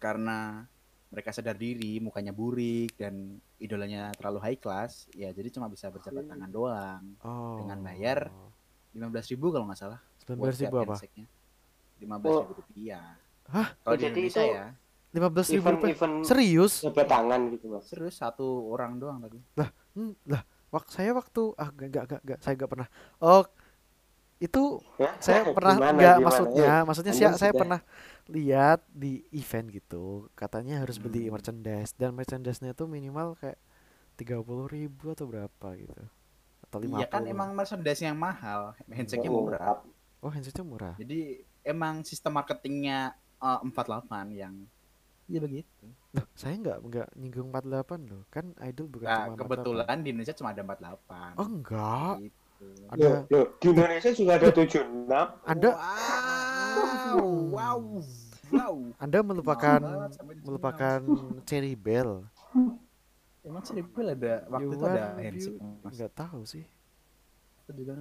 karena 0.00 0.64
mereka 1.12 1.30
sadar 1.32 1.56
diri, 1.56 2.00
mukanya 2.04 2.32
burik 2.36 2.94
dan 3.00 3.40
idolanya 3.58 4.10
terlalu 4.14 4.38
high 4.40 4.56
class, 4.56 5.06
ya 5.12 5.28
jadi 5.28 5.48
cuma 5.48 5.66
bisa 5.66 5.88
berjabat 5.88 6.22
Hmm. 6.22 6.32
tangan 6.32 6.50
doang. 6.50 7.02
Oh. 7.20 7.58
Dengan 7.58 7.78
bayar 7.80 8.30
15.000 8.90 9.10
kalau 9.48 9.66
nggak 9.66 9.78
salah. 9.78 10.00
buat 10.24 10.52
19 10.52 10.60
ribu 10.60 10.76
apa? 10.78 10.94
handshake-nya. 10.94 11.26
15.000 11.98 12.54
rupiah. 12.54 13.06
Hah? 13.46 13.68
Kalau 13.76 13.88
Oh, 13.88 13.94
di 13.94 14.02
jadi 14.02 14.12
Indonesia 14.14 14.40
itu 14.40 14.54
ya, 14.54 14.66
15 15.10 15.46
ribu 15.48 15.58
Event 15.58 15.76
rupiah? 15.76 15.90
event 15.90 16.14
Serius? 16.22 16.74
jabat 16.80 17.06
tangan 17.06 17.40
gitu 17.48 17.66
mas. 17.68 17.84
serius 17.84 18.14
satu 18.14 18.46
orang 18.68 18.96
doang 18.96 19.18
tapi. 19.18 19.40
Hmm, 19.92 20.12
lah, 20.24 20.42
wak 20.68 20.86
saya 20.86 21.10
waktu 21.10 21.42
ah 21.54 21.68
gak 21.70 21.88
gak 21.88 22.04
gak, 22.06 22.20
gak 22.22 22.38
saya 22.38 22.54
gak 22.54 22.68
pernah. 22.68 22.88
Oh, 23.18 23.42
itu 24.38 24.62
Ya? 24.96 25.10
saya 25.18 25.40
pernah 25.56 25.74
Gimana, 25.74 25.96
nggak 25.96 26.14
gimana? 26.14 26.26
maksudnya 26.28 26.64
Eh, 26.68 26.82
maksudnya 26.84 27.12
saya 27.12 27.30
saya 27.34 27.52
pernah 27.52 27.80
lihat 28.28 28.84
di 28.92 29.24
event 29.32 29.68
gitu 29.72 30.28
katanya 30.36 30.84
harus 30.84 30.96
beli 31.00 31.28
Hmm. 31.28 31.34
merchandise 31.34 31.92
dan 31.96 32.12
merchandise-nya 32.12 32.72
tuh 32.76 32.84
minimal 32.84 33.34
kayak 33.40 33.56
tiga 34.20 34.36
puluh 34.44 34.66
ribu 34.68 35.12
atau 35.16 35.26
berapa 35.30 35.68
gitu 35.80 35.96
atau 36.64 36.78
lima 36.84 37.00
Iya 37.00 37.06
kan 37.12 37.22
emang 37.26 37.48
merchandise 37.58 38.02
yang 38.06 38.16
mahal, 38.18 38.60
handshake-nya 38.96 39.30
Oh, 39.32 39.42
murah. 39.50 39.76
oh 40.24 40.30
handshake 40.34 40.62
murah 40.62 40.94
Jadi 41.00 41.20
emang 41.64 41.94
sistem 42.10 42.32
marketingnya 42.38 42.98
eh, 43.40 43.58
48 43.64 44.26
yang 44.34 44.54
ya 45.28 45.38
begitu. 45.44 45.86
loh 46.14 46.26
saya 46.40 46.54
nggak 46.62 46.78
nggak 46.88 47.08
nyinggung 47.20 47.48
48 47.52 48.00
loh 48.10 48.22
kan 48.34 48.44
idol 48.64 48.86
bukan 48.88 49.08
Nah, 49.08 49.16
cuma 49.16 49.32
48. 49.36 49.40
kebetulan 49.40 49.96
di 50.04 50.08
Indonesia 50.12 50.34
cuma 50.38 50.50
ada 50.54 50.62
48. 50.64 51.32
oh 51.38 51.46
enggak 51.48 52.14
Gitu. 52.22 52.68
ada 52.90 53.04
Loh, 53.04 53.16
loh, 53.30 53.46
di 53.60 53.66
Indonesia 53.70 54.10
juga 54.10 54.32
ada 54.38 54.48
76 54.50 55.26
anda 55.44 55.70
Wow, 55.70 56.47
wow, 57.48 57.80
wow. 58.50 58.74
anda 58.96 59.18
melupakan 59.20 59.80
melupakan 60.42 60.98
Cherry 61.44 61.74
Bell 61.74 62.24
Emang 63.40 63.64
Cerebel 63.64 64.12
ada 64.12 64.44
waktu 64.46 64.66
You 64.66 64.76
itu 64.76 64.84
ada 64.84 65.04
handshake 65.16 65.56
you- 65.56 65.80
mas. 65.80 65.92
nggak 65.96 66.12
tahu 66.12 66.40
sih 66.44 66.64
Aku 67.58 67.76
juga 67.76 67.92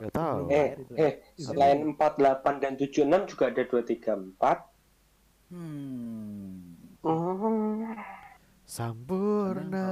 nggak 0.00 0.12
tahu. 0.12 0.48
Eh, 0.48 0.68
eh, 0.96 1.12
selain 1.36 1.84
48 1.92 2.56
dan 2.56 2.72
76 2.74 3.28
juga 3.28 3.44
ada 3.48 3.62
234 3.64 4.58
Hmm. 5.48 6.76
Hmm. 7.00 7.96
Sampurna 8.64 9.88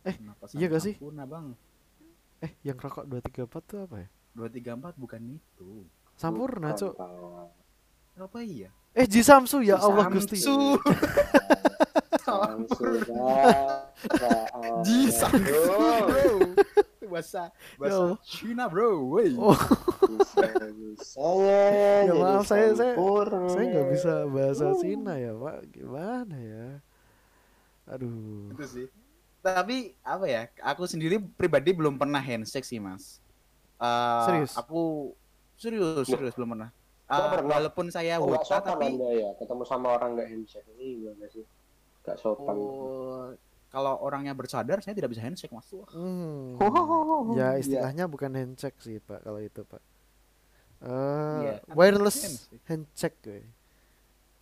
Kenapa 0.00 0.44
Iya 0.52 0.66
gak 0.68 0.80
sih? 0.80 0.94
Sampurna 0.96 1.24
bang. 1.24 1.46
Eh, 2.40 2.52
yang 2.62 2.76
rokok 2.76 3.04
234 3.04 3.62
tuh 3.64 3.78
apa 3.84 3.96
ya? 4.00 4.08
Dua 4.32 4.48
tiga 4.48 4.72
empat 4.72 4.96
bukan 4.96 5.20
itu. 5.30 5.84
Sampurna, 6.20 6.76
Bukan, 6.76 6.80
Cuk. 6.84 6.94
Apa 8.20 8.38
iya? 8.44 8.68
Eh, 8.92 9.08
Ji 9.08 9.24
Samsu 9.24 9.64
ya 9.64 9.80
Allah 9.80 10.12
Samsu. 10.12 10.20
Gusti. 10.20 10.36
Samsu. 12.20 12.84
Ya 13.08 13.56
Ji 14.84 14.98
Allah. 15.08 15.16
Samsu. 15.16 16.36
Bahasa 17.10 17.50
bahasa 17.74 17.98
Allah. 18.06 18.18
Cina 18.22 18.64
bro. 18.70 19.18
Wey. 19.18 19.34
Oh, 19.34 19.56
Ya, 21.42 22.12
maaf, 22.14 22.46
saya- 22.46 22.70
saya- 22.76 22.94
saya 23.50 23.64
nggak 23.66 23.86
bisa 23.90 24.14
bahasa 24.30 24.64
Uh. 24.70 24.78
Cina 24.78 25.18
ya, 25.18 25.32
Pak. 25.34 25.58
Gimana 25.74 26.36
ya? 26.38 26.66
Aduh. 27.90 28.54
Itu 28.54 28.64
sih. 28.68 28.86
Tapi 29.42 29.96
apa 30.04 30.24
ya? 30.28 30.46
Aku 30.62 30.84
sendiri 30.86 31.18
pribadi 31.18 31.72
belum 31.72 31.96
pernah 31.96 32.20
handshake 32.20 32.68
sih 32.68 32.78
mas. 32.78 33.18
Eh, 33.80 34.22
Serius? 34.28 34.52
Aku 34.54 35.16
serius 35.60 36.08
serius 36.08 36.32
belum 36.32 36.56
pernah. 36.56 36.70
Eh, 37.04 37.28
pernah? 37.28 37.58
walaupun 37.58 37.86
saya 37.90 38.16
Oh, 38.16 38.30
wota 38.30 38.56
tapi 38.58 38.86
anda 38.88 39.10
ya 39.12 39.30
ketemu 39.36 39.62
sama 39.66 39.92
orang 39.92 40.14
nggak 40.14 40.28
handshake 40.30 40.68
ini 40.72 40.86
gimana 41.02 41.26
sih 41.28 41.44
nggak 42.00 42.16
sopan 42.16 42.54
oh, 42.56 43.34
kalau 43.68 43.98
orangnya 44.00 44.32
bersadar 44.32 44.80
saya 44.80 44.94
tidak 44.94 45.12
bisa 45.12 45.20
handshake 45.20 45.50
mas. 45.50 45.68
Hmm. 45.90 46.56
Oh, 46.56 47.34
Ya 47.34 47.54
iya. 47.54 47.60
istilahnya 47.60 48.06
bukan 48.06 48.32
handshake 48.32 48.78
sih 48.78 48.98
Pak 48.98 49.20
kalau 49.20 49.38
itu 49.38 49.62
Pak. 49.62 49.82
Eh 50.80 50.88
Iya, 51.44 51.54
kan 51.60 51.74
wireless 51.76 52.18
handshake. 52.18 52.62
handshake 52.64 53.18
gue. 53.20 53.42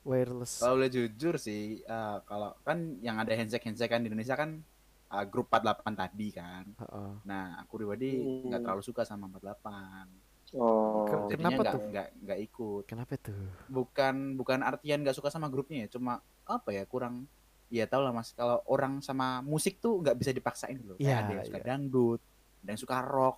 Wireless. 0.05 0.63
Kalau 0.63 0.79
boleh 0.79 0.89
jujur 0.89 1.35
sih, 1.37 1.83
eh, 1.83 2.17
kalau 2.25 2.55
kan 2.63 2.79
yang 3.03 3.19
ada 3.19 3.35
handshake 3.35 3.65
handshake 3.65 3.91
kan 3.91 4.01
di 4.01 4.09
Indonesia 4.09 4.33
kan 4.33 4.63
eh, 5.09 5.25
grup 5.25 5.49
48 5.49 5.93
tadi 5.95 6.29
kan. 6.31 6.65
Heeh. 6.79 7.13
Nah, 7.25 7.61
aku 7.61 7.81
pribadi 7.81 8.21
nggak 8.45 8.61
Hmm. 8.61 8.65
terlalu 8.65 8.83
suka 8.83 9.03
sama 9.03 9.25
48. 9.27 10.09
Oh 10.55 11.27
Kenapa 11.27 11.61
nggak 11.61 11.75
tuh? 11.75 11.83
nggak 11.87 12.09
nggak 12.21 12.39
ikut. 12.43 12.83
Kenapa 12.85 13.13
tuh? 13.17 13.43
Bukan 13.67 14.15
bukan 14.35 14.61
artian 14.61 15.01
nggak 15.01 15.13
suka 15.13 15.29
sama 15.29 15.47
grupnya 15.47 15.85
ya, 15.85 15.89
cuma 15.91 16.21
apa 16.43 16.71
ya 16.71 16.85
kurang 16.85 17.29
ya 17.69 17.85
tau 17.85 18.01
lah 18.01 18.11
mas 18.11 18.33
kalau 18.33 18.65
orang 18.65 18.99
sama 18.99 19.41
musik 19.41 19.77
tuh 19.77 20.01
nggak 20.01 20.17
bisa 20.17 20.31
dipaksain 20.31 20.81
loh 20.81 20.97
Iya, 20.97 21.21
ada 21.21 21.33
yang 21.35 21.45
suka 21.45 21.59
iya. 21.59 21.67
dangdut 21.67 22.21
ada 22.59 22.69
yang 22.73 22.81
suka 22.81 22.97
rock 22.99 23.37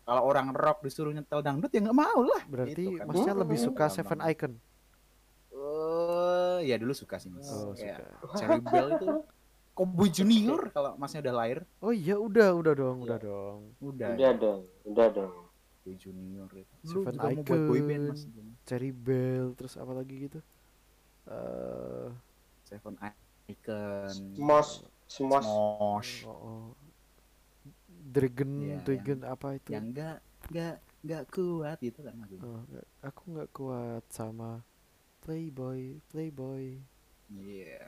kalau 0.00 0.22
orang 0.24 0.48
rock 0.50 0.80
disuruh 0.80 1.12
nyetel 1.12 1.38
dangdut 1.38 1.68
ya 1.68 1.80
nggak 1.82 1.92
mau 1.94 2.20
lah 2.22 2.40
Berarti 2.46 2.72
Gitu 2.80 2.96
kan. 2.96 3.04
masnya 3.06 3.32
lebih 3.36 3.54
Hmm. 3.54 3.66
suka 3.66 3.84
Gampang. 3.84 3.96
Seven 4.00 4.20
Icon. 4.24 4.52
Eh, 5.50 6.58
ya 6.64 6.76
dulu 6.76 6.94
suka 6.94 7.18
sih 7.18 7.28
mas 7.28 7.44
Oh, 7.44 7.74
kayak 7.74 8.00
suka. 8.00 8.38
Cherry 8.38 8.60
Bell 8.62 8.88
itu 8.94 9.08
Cowboy 9.70 10.08
Junior 10.08 10.62
kalau 10.70 10.96
masnya 10.96 11.20
udah 11.20 11.34
lahir 11.36 11.58
Oh 11.78 11.90
iya, 11.90 12.16
udah, 12.16 12.52
udah 12.54 12.72
dong, 12.72 12.96
udah 13.02 13.18
Iya. 13.18 13.26
dong. 13.26 13.58
udah 13.78 14.08
udah 14.10 14.32
dong 14.34 14.60
udah 14.86 15.06
dong 15.10 15.32
Cowboy 15.90 15.96
Junior 16.02 16.50
itu 16.62 16.74
dulu 16.84 17.00
Seven 17.04 17.14
juga 17.14 17.28
mau 17.34 17.44
buat 17.48 17.62
boy 17.68 17.80
band 17.88 18.04
mas 18.10 18.22
Cherry 18.68 18.92
Bell, 18.92 19.46
terus 19.58 19.74
apa 19.80 19.92
lagi 19.98 20.14
gitu? 20.28 20.40
Eh, 21.26 22.08
Seven 22.64 22.96
Icon 23.48 24.16
Smos 24.36 24.70
Smos 25.08 25.46
Smosh 25.46 26.12
oh, 26.26 26.30
oh. 26.30 26.64
Dragon, 28.14 28.50
Iya, 28.58 28.76
Dragon 28.84 29.20
apa 29.26 29.48
itu? 29.58 29.70
yang 29.74 29.84
enggak 29.90 30.16
enggak 30.50 30.74
enggak 31.04 31.22
kuat 31.34 31.78
gitu 31.80 32.00
kan 32.06 32.14
lagunya. 32.20 32.44
Oh, 32.46 32.60
nggak- 32.70 32.90
aku 33.08 33.22
nggak 33.32 33.50
kuat 33.56 34.04
sama 34.10 34.50
Playboy, 35.24 36.00
Playboy. 36.10 36.64
Iya. 37.30 37.86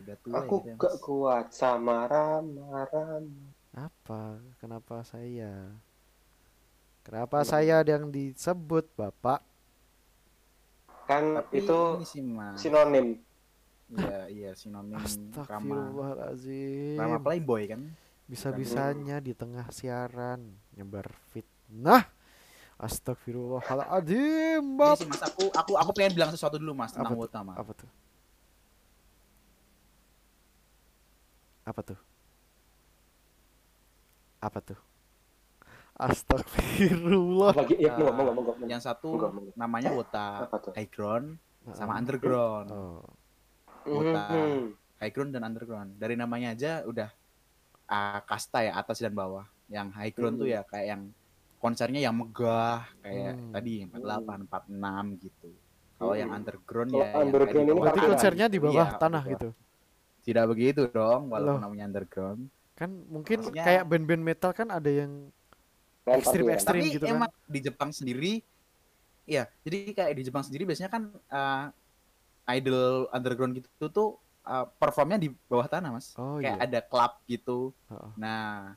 Udah 0.00 0.16
tua 0.22 0.38
aku 0.38 0.54
gitu 0.54 0.68
ya, 0.70 0.76
gak 0.80 0.96
kuat 1.06 1.46
sama 1.60 1.96
Rama 2.12 2.86
Rama 2.92 3.50
apa? 3.74 4.38
Kenapa 4.60 5.02
saya? 5.02 5.52
Kenapa 7.00 7.42
saya 7.42 7.80
yang 7.80 8.12
disebut 8.12 8.86
bapak? 8.94 9.40
kan 11.10 11.42
Tapi 11.42 11.58
itu 11.58 11.78
sih 12.06 12.22
sinonim 12.54 13.18
Iya 13.90 14.18
iya 14.30 14.50
sinonim 14.54 14.94
Rama 14.94 15.02
Astagfirullahaladzim. 15.02 16.94
Rama 16.94 17.18
Playboy 17.18 17.62
kan. 17.66 17.82
Bisa-bisanya 18.30 19.18
di 19.18 19.34
tengah 19.34 19.66
siaran 19.74 20.54
nyebar 20.78 21.10
fitnah. 21.34 22.06
Astagfirullahaladzim, 22.80 24.64
sih 24.96 25.04
mas 25.04 25.20
aku 25.20 25.52
aku 25.52 25.72
aku 25.76 25.90
pengen 25.92 26.16
bilang 26.16 26.30
sesuatu 26.32 26.56
dulu 26.56 26.72
mas 26.72 26.94
tentang 26.94 27.12
Apa 27.12 27.42
mas. 27.44 27.56
Apa 27.60 27.72
tuh? 27.76 27.90
Apa 31.66 31.80
tuh? 31.84 31.98
Apa 34.40 34.58
tuh? 34.64 34.80
Astagfirullah. 36.00 37.52
lagi 37.52 37.76
ya 37.76 37.92
ngomong 37.94 38.24
ngomong 38.26 38.44
ngomong 38.48 38.68
Yang 38.68 38.82
satu 38.86 39.08
namanya 39.52 39.90
wota 39.92 40.48
tuh 40.48 40.72
high 40.72 40.88
ground 40.88 41.36
sama 41.72 41.94
underground. 41.94 42.68
Oh, 42.72 43.04
Wota. 43.84 44.24
Mhm. 44.30 44.64
High 44.96 45.12
ground 45.12 45.30
dan 45.32 45.42
underground. 45.44 45.90
Dari 45.96 46.14
namanya 46.14 46.52
aja 46.52 46.84
udah 46.84 47.08
ah, 47.86 48.20
kasta 48.22 48.62
ya 48.62 48.72
atas 48.74 48.98
dan 48.98 49.12
bawah. 49.12 49.44
Yang 49.66 49.88
high 49.92 50.12
ground 50.12 50.36
tuh 50.36 50.46
Hmm. 50.46 50.56
ya 50.56 50.62
kayak 50.64 50.86
yang 50.88 51.02
konsernya 51.58 52.00
yang 52.00 52.14
megah 52.16 52.88
kayak 53.00 53.32
Hmm. 53.34 53.52
tadi 53.52 53.72
48, 53.84 54.38
46 54.48 55.04
gitu. 55.20 55.48
Kalau 55.96 56.14
yang 56.16 56.30
Hmm. 56.32 56.38
underground 56.40 56.88
Kalau 56.88 57.02
ya 57.02 57.08
yang 57.10 57.20
underground 57.20 57.52
di 57.60 57.60
ini 57.66 57.76
berarti 57.76 58.00
konsernya 58.08 58.46
di 58.48 58.58
bawah 58.58 58.88
Iya, 58.88 58.96
tanah 58.96 59.22
gitu. 59.28 59.48
Tidak 60.20 60.44
begitu 60.46 60.82
dong, 60.86 61.28
walaupun 61.28 61.60
Loh. 61.60 61.60
namanya 61.60 61.84
underground. 61.86 62.40
Kan 62.72 62.90
mungkin 63.08 63.36
Maksudnya- 63.42 63.64
kayak 63.64 63.84
band-band 63.84 64.22
metal 64.22 64.50
kan 64.52 64.68
ada 64.68 64.88
yang 64.88 65.28
Ekstrim, 66.02 66.42
parkiran. 66.42 66.54
ekstrim. 66.54 66.80
Tapi 66.80 66.94
gitu 66.94 67.04
kan. 67.04 67.14
emang 67.14 67.30
di 67.46 67.60
Jepang 67.60 67.90
sendiri, 67.90 68.32
ya 69.24 69.44
jadi 69.62 69.76
kayak 69.92 70.12
di 70.16 70.22
Jepang 70.24 70.42
sendiri 70.42 70.64
biasanya 70.64 70.90
kan 70.90 71.02
uh, 71.28 71.64
idol 72.50 73.06
underground 73.10 73.52
gitu 73.54 73.86
tuh 73.86 74.08
uh, 74.42 74.66
performnya 74.66 75.18
di 75.18 75.28
bawah 75.46 75.66
tanah 75.66 75.90
mas. 75.92 76.16
Oh 76.16 76.40
kayak 76.40 76.56
iya. 76.56 76.64
ada 76.66 76.80
klub 76.82 77.12
gitu. 77.24 77.70
Heeh. 77.86 78.10
Nah, 78.16 78.74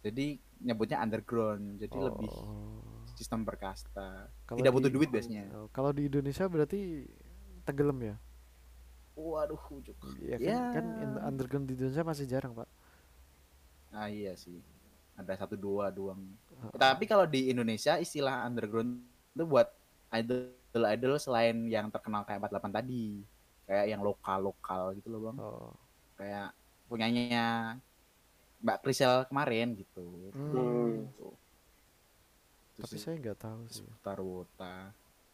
jadi 0.00 0.36
nyebutnya 0.60 1.00
underground, 1.00 1.80
jadi 1.80 1.96
lebih 1.96 2.28
Oh. 2.28 2.84
sistem 3.14 3.44
berkasta. 3.44 4.28
Kalau 4.44 4.58
Tidak 4.60 4.68
di- 4.68 4.76
butuh 4.76 4.90
duit 4.92 5.08
biasanya. 5.08 5.48
Oh, 5.54 5.68
Kalau 5.72 5.92
di 5.92 6.04
Indonesia 6.04 6.44
berarti 6.44 7.08
tenggelam 7.64 7.96
ya? 8.00 8.16
Waduh, 9.14 9.60
ujuk. 9.70 9.96
Iya 10.18 10.36
kan, 10.36 10.44
Ya. 10.44 10.60
kan 10.72 10.84
in- 10.98 11.22
underground 11.22 11.64
di 11.64 11.76
Indonesia 11.76 12.00
masih 12.02 12.24
jarang 12.24 12.52
pak. 12.52 12.68
Ah 13.90 14.06
iya 14.06 14.32
sih. 14.32 14.60
Ada 15.20 15.44
satu 15.44 15.54
dua 15.54 15.92
doang. 15.92 16.16
Heeh. 16.48 16.72
Tapi 16.74 17.04
kalau 17.04 17.28
di 17.28 17.52
Indonesia 17.52 17.96
istilah 17.96 18.42
underground 18.42 19.04
itu 19.30 19.44
buat 19.44 19.68
idol 20.10 20.48
idol 20.88 21.14
selain 21.16 21.68
yang 21.68 21.92
terkenal 21.92 22.24
kayak 22.24 22.40
48 22.40 22.72
tadi. 22.72 23.20
Kayak 23.68 23.86
yang 23.86 24.00
lokal-lokal 24.00 24.96
gitu 24.96 25.08
loh, 25.12 25.20
Bang. 25.28 25.36
Oh. 25.38 25.70
Kayak 26.16 26.56
punyanya 26.88 27.76
Mbak 28.60 28.78
Krisel 28.82 29.24
kemarin 29.24 29.72
gitu. 29.72 30.04
Hmm. 30.32 31.06
Gitu. 31.06 31.28
Itu 32.74 32.80
Tapi 32.82 32.92
sih 32.92 33.00
saya 33.00 33.14
nggak 33.16 33.38
tahu 33.38 33.60
sih. 33.68 33.84
seputar 33.84 34.18
wota. 34.18 34.76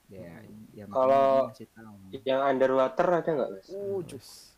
Ya, 0.06 0.38
Hmm. 0.38 0.66
yang 0.70 0.88
Kalau- 0.90 1.50
yang 2.22 2.40
underwater 2.44 3.06
ada 3.10 3.26
nggak 3.26 3.50
mas 3.50 3.66
Oh, 3.74 3.98
Wis. 4.06 4.54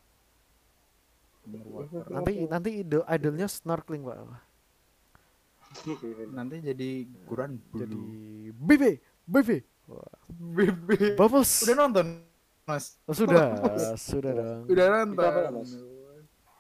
underwater. 1.46 2.04
Nanti 2.12 2.32
nanti 2.44 2.70
idol 2.82 3.02
idolnya 3.08 3.48
snorkeling 3.48 4.04
pak. 4.04 4.18
nanti 6.36 6.56
jadi 6.62 6.88
guran 7.26 7.58
Jadi 7.72 7.94
bulu. 7.94 8.02
BB 8.54 8.82
BB. 9.28 9.50
Bebe. 10.28 11.16
Bubbles. 11.16 11.64
Udah 11.64 11.76
nonton, 11.80 12.06
Mas? 12.68 13.00
Oh, 13.08 13.16
sudah 13.16 13.40
sudah 14.10 14.32
dong. 14.36 14.62
Udah 14.68 14.86
nonton. 14.92 15.16
Itu 15.16 15.24
apa 15.24 15.40
ya, 15.40 15.50
Mas? 15.50 15.70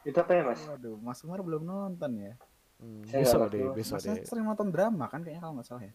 itu 0.08 0.16
apa 0.16 0.32
ya 0.32 0.42
mas 0.46 0.60
Waduh, 0.64 0.96
Mas 1.04 1.20
Umar 1.26 1.44
belum 1.44 1.62
nonton 1.68 2.10
ya? 2.16 2.32
Hmm, 2.80 3.04
Saya 3.04 3.26
besok 3.26 3.40
deh 3.52 3.60
besok 3.76 3.98
deh. 4.00 4.24
sering 4.24 4.46
nonton 4.46 4.68
drama 4.72 5.04
kan 5.12 5.20
kayaknya 5.20 5.42
kalau 5.44 5.54
nggak 5.60 5.68
salah 5.68 5.84
ya. 5.84 5.92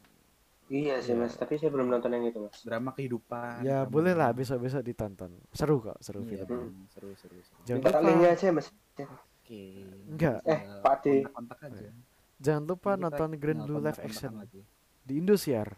iya 0.70 0.96
sih 1.02 1.14
mas 1.18 1.34
tapi 1.36 1.60
saya 1.60 1.70
belum 1.74 1.88
nonton 1.92 2.12
yang 2.14 2.24
itu 2.30 2.40
mas 2.46 2.58
Drama 2.62 2.92
kehidupan. 2.94 3.64
Ya 3.66 3.82
drama- 3.84 3.90
boleh 3.90 4.14
lah 4.14 4.30
besok 4.36 4.58
besok 4.62 4.82
ditonton. 4.86 5.32
Seru 5.50 5.82
kok 5.82 5.98
seru 6.04 6.22
Iya, 6.24 6.46
filmnya. 6.46 6.70
seru 6.94 7.10
seru 7.18 7.38
seru. 7.42 7.60
Jangan 7.66 7.82
lupa 7.82 8.00
linknya 8.06 8.30
aja 8.38 8.48
mas 8.54 8.68
Oke. 9.44 9.64
Enggak. 10.08 10.40
Eh, 10.48 10.60
Pak 10.86 10.96
D. 11.04 11.06
Kontak 11.34 11.60
aja. 11.68 11.88
Jangan 12.44 12.64
lupa 12.68 12.92
Kita 12.92 13.02
nonton 13.02 13.30
Grand 13.40 13.60
Blue 13.64 13.80
Live 13.80 13.98
Action 13.98 14.32
lagi. 14.38 14.62
di 15.02 15.14
Indosiar. 15.16 15.74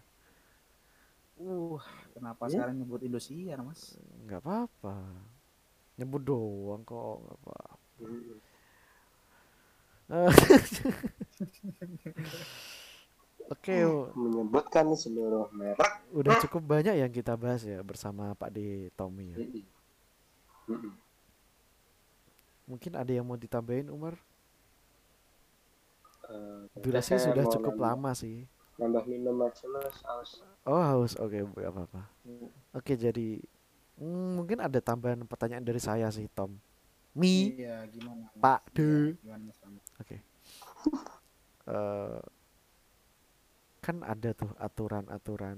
Uh, 1.35 1.75
kenapa 2.11 2.43
Hmm? 2.43 2.49
sekarang 2.49 2.75
nyebut 2.75 2.99
Indosiar, 3.01 3.59
Mas? 3.59 3.95
Nggak 4.23 4.39
apa-apa. 4.41 4.95
Nyebut 5.95 6.21
doang 6.23 6.81
kok 6.81 7.21
nggak 7.21 7.37
apa. 7.37 7.57
Hmm. 7.95 8.37
Oke, 13.45 13.73
u- 13.79 14.09
menyebutkan 14.15 14.83
seluruh 14.91 15.47
merek 15.51 16.03
udah 16.09 16.33
cukup 16.41 16.61
banyak 16.67 16.95
yang 16.95 17.09
kita 17.09 17.35
bahas 17.35 17.61
ya 17.61 17.79
bersama 17.79 18.33
Pak 18.33 18.49
D 18.49 18.89
Tommy 18.91 19.29
ya. 19.29 19.37
Mungkin 22.65 22.91
ada 22.93 23.07
yang 23.07 23.21
mau 23.21 23.35
ditambahin 23.35 23.87
Umar? 23.87 24.17
Eh, 26.25 26.81
Durasi 26.81 27.15
sudah 27.17 27.45
cukup 27.45 27.75
nambah- 27.77 27.85
lama 27.93 28.11
sih. 28.13 28.49
Nambah 28.75 29.03
minum 29.05 29.37
aja 29.39 29.65
mas, 29.69 29.97
aus. 30.03 30.31
Oh 30.65 30.81
haus, 30.81 31.13
oke 31.15 31.37
gak 31.55 31.69
apa-apa. 31.69 32.01
Hmm. 32.25 32.49
Oke 32.73 32.97
jadi 32.97 33.39
hmm, 33.95 34.29
mungkin 34.35 34.59
ada 34.59 34.81
tambahan 34.81 35.21
pertanyaan 35.23 35.63
dari 35.63 35.79
saya 35.79 36.09
sih 36.09 36.25
Tom. 36.33 36.57
Mi, 37.15 37.55
Iya, 37.55 37.87
gimana? 37.87 38.27
Mas? 38.35 38.41
Pak 38.43 38.61
Iya, 38.75 38.75
De. 38.75 39.71
oke. 40.01 40.17
Eh, 41.65 42.21
kan 43.79 43.97
ada 44.01 44.29
tuh 44.33 44.51
aturan-aturan 44.57 45.57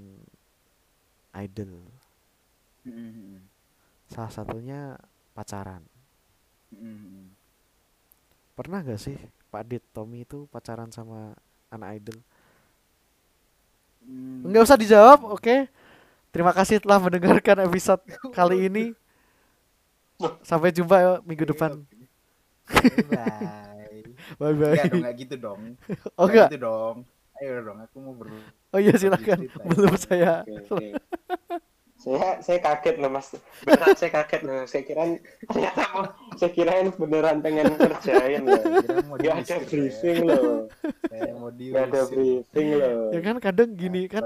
idol. 1.34 1.84
Mm-mm. 2.84 3.44
Salah 4.08 4.32
satunya 4.32 4.96
pacaran. 5.34 5.84
Mm-mm. 6.72 7.32
Pernah 8.54 8.84
gak 8.84 9.02
sih 9.02 9.18
Pak 9.48 9.64
Dit 9.66 9.84
Tommy 9.96 10.24
itu 10.24 10.46
pacaran 10.52 10.92
sama 10.92 11.34
anak 11.68 12.00
idol? 12.02 12.18
Mm. 14.04 14.48
Nggak 14.52 14.64
usah 14.68 14.80
dijawab, 14.80 15.20
oke? 15.36 15.68
Terima 16.32 16.52
kasih 16.54 16.78
telah 16.80 17.00
mendengarkan 17.02 17.66
episode 17.68 18.04
kali 18.36 18.68
ini. 18.70 18.86
Sampai 20.44 20.74
jumpa 20.74 20.96
ya 20.98 21.12
minggu 21.24 21.46
depan. 21.48 21.82
Bye. 22.68 24.04
Bye 24.40 24.54
bye. 24.54 24.76
dong, 24.76 25.00
enggak 25.00 25.16
gitu 25.18 25.36
dong. 25.40 25.62
Oh 26.20 26.26
Nggak 26.28 26.32
enggak. 26.32 26.50
gitu 26.52 26.60
dong. 26.62 26.96
Ayo 27.38 27.62
dong, 27.62 27.78
aku 27.86 27.96
mau 28.02 28.14
ber 28.18 28.28
Oh 28.74 28.80
iya 28.82 28.94
silakan. 28.98 29.46
ya. 29.46 29.52
Belum 29.70 29.94
saya. 29.96 30.34
Oke, 30.44 30.74
oke. 30.74 30.88
Saya 32.10 32.32
saya 32.40 32.60
kaget 32.62 32.96
loh 32.98 33.10
mas 33.10 33.28
beneran 33.60 33.92
saya 33.94 34.12
kaget 34.14 34.42
loh 34.42 34.62
saya 34.64 34.84
kira 34.84 35.04
ternyata 35.44 35.82
mau 35.92 36.04
saya 36.34 36.52
kirain 36.52 36.88
beneran 36.92 37.38
pengen 37.40 37.68
kerjain 37.74 38.42
loh 38.42 38.62
nggak 39.14 39.36
ada 39.38 39.56
briefing 39.62 40.20
loh 40.24 40.72
nggak 41.12 41.84
ada 41.86 42.02
briefing 42.06 42.70
loh 42.74 43.10
Ya 43.10 43.20
kan 43.22 43.36
kadang 43.38 43.70
gini 43.74 44.06
kan 44.06 44.24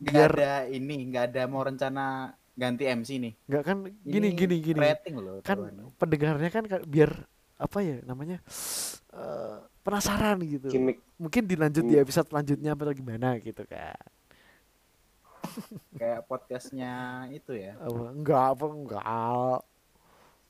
Nggak 0.00 0.16
biar 0.16 0.32
ada 0.32 0.52
ini, 0.66 0.96
nggak 1.06 1.24
ada 1.28 1.42
mau 1.44 1.60
rencana 1.60 2.32
ganti 2.56 2.84
MC 2.84 3.20
nih. 3.20 3.32
nggak 3.44 3.62
kan 3.62 3.76
gini 4.00 4.26
Ini 4.26 4.28
gini 4.32 4.56
gini. 4.58 4.80
Rating 4.80 5.14
loh. 5.14 5.36
Kan 5.40 5.60
taruhannya. 5.60 5.92
pendengarnya 5.94 6.48
kan 6.48 6.64
ka- 6.64 6.84
biar 6.84 7.28
apa 7.54 7.78
ya 7.80 8.00
namanya? 8.02 8.40
eh 9.10 9.56
penasaran 9.80 10.40
gitu. 10.40 10.68
gimmick 10.68 11.04
Mungkin 11.16 11.44
dilanjut 11.44 11.84
di 11.84 11.96
episode 11.96 12.24
selanjutnya 12.26 12.72
atau 12.72 12.88
gimana 12.90 13.36
gitu 13.38 13.60
kan. 13.64 14.00
Kayak 15.98 16.20
podcastnya 16.26 16.92
itu 17.30 17.52
ya. 17.54 17.76
Apa 17.78 18.02
enggak 18.10 18.44
apa 18.56 18.64
enggak. 18.66 19.04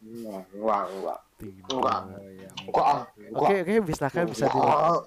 Enggak, 0.00 0.42
enggak, 0.54 0.84
enggak. 0.88 1.20
Enggak. 1.40 2.00
Oh, 2.00 2.30
iya. 2.30 2.50
Enggak. 2.64 2.96
Oke 3.36 3.54
oke 3.64 3.74
bisa 3.84 4.06
kan 4.08 4.24
bisa 4.28 4.46
di 4.48 4.58
Enggak. 4.58 5.00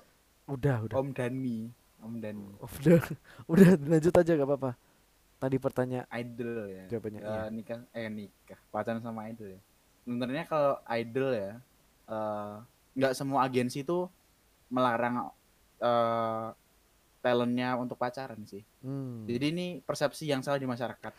udah 0.43 0.75
udah 0.83 0.97
Om 0.99 1.09
Dani, 1.15 1.59
Om 2.03 2.15
Dani, 2.19 2.47
udah 2.59 2.99
udah 3.51 3.69
lanjut 3.87 4.13
aja 4.13 4.31
gak 4.35 4.49
apa-apa. 4.49 4.71
Tadi 5.39 5.55
pertanyaan 5.59 6.07
idol 6.11 6.51
ya. 6.67 6.83
jawabannya 6.87 7.19
Eh, 7.19 7.27
iya. 7.27 7.43
nikah 7.51 7.79
eh 7.91 8.07
nikah 8.07 8.59
pacaran 8.71 9.03
sama 9.03 9.27
idol 9.27 9.55
ya. 9.55 9.61
Sebenarnya 10.03 10.45
kalau 10.47 10.73
idol 10.91 11.29
ya 11.31 11.51
eh, 12.07 12.53
nggak 12.93 13.13
semua 13.17 13.47
agensi 13.47 13.81
tuh 13.81 14.07
melarang 14.69 15.31
eh 15.79 16.47
talentnya 17.24 17.80
untuk 17.80 17.95
pacaran 17.95 18.43
sih. 18.43 18.67
Hmm. 18.84 19.24
Jadi 19.24 19.45
ini 19.55 19.67
persepsi 19.80 20.28
yang 20.28 20.43
salah 20.43 20.59
di 20.59 20.67
masyarakat. 20.67 21.15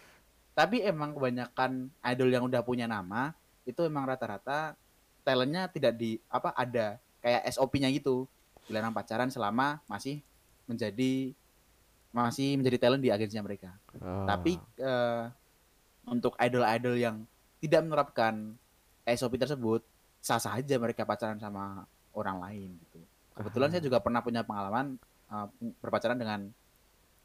Tapi 0.53 0.85
emang 0.85 1.17
kebanyakan 1.17 1.89
idol 2.05 2.29
yang 2.31 2.45
udah 2.45 2.61
punya 2.61 2.85
nama 2.85 3.33
itu 3.65 3.81
emang 3.89 4.05
rata-rata 4.05 4.77
talentnya 5.25 5.73
tidak 5.73 5.97
di 5.97 6.21
apa 6.29 6.53
ada 6.53 7.01
kayak 7.25 7.49
SOP-nya 7.57 7.89
gitu. 7.89 8.29
Dilarang 8.69 8.93
pacaran 8.93 9.33
selama 9.33 9.81
masih 9.89 10.21
menjadi 10.69 11.33
masih 12.13 12.61
menjadi 12.61 12.77
talent 12.79 13.03
di 13.03 13.11
agensinya 13.11 13.49
mereka. 13.49 13.73
Oh. 13.99 14.29
Tapi 14.29 14.61
eh, 14.61 15.25
untuk 16.05 16.37
idol-idol 16.37 16.95
yang 17.01 17.17
tidak 17.65 17.81
menerapkan 17.81 18.53
SOP 19.09 19.41
tersebut, 19.41 19.81
sah 20.21 20.37
saja 20.37 20.77
mereka 20.77 21.09
pacaran 21.09 21.41
sama 21.41 21.89
orang 22.13 22.37
lain 22.45 22.71
gitu. 22.89 23.01
Kebetulan 23.35 23.69
Ah. 23.69 23.73
saya 23.73 23.83
juga 23.83 23.99
pernah 24.05 24.21
punya 24.21 24.45
pengalaman 24.45 25.01
eh, 25.35 25.47
berpacaran 25.83 26.19
dengan 26.19 26.41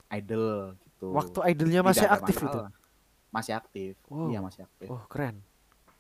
idol 0.10 0.74
gitu. 0.82 1.14
waktu 1.14 1.40
idolnya 1.54 1.82
Tidak 1.86 1.90
masih 1.94 2.08
ada 2.10 2.16
aktif 2.18 2.36
itu. 2.42 2.60
Masih 3.30 3.54
aktif. 3.54 3.94
Wow. 4.10 4.34
Iya, 4.34 4.40
masih 4.42 4.62
aktif. 4.66 4.88
Oh, 4.90 5.04
keren. 5.06 5.36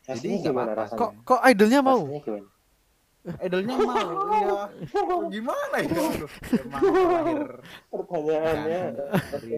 Jadi 0.01 0.41
gimana 0.41 0.73
rasanya? 0.73 0.97
Kok 0.97 1.11
kok 1.21 1.41
idolnya 1.45 1.79
mau? 1.85 2.01
Idolnya 3.37 3.75
mau. 3.77 4.09
Iya. 4.39 4.61
Gimana 5.29 5.75
ya? 5.77 5.89
Aduh, 5.93 6.29
Emang 6.57 6.81
lahir 6.81 7.41
Pertanyaannya. 7.93 8.81
dari 9.29 9.53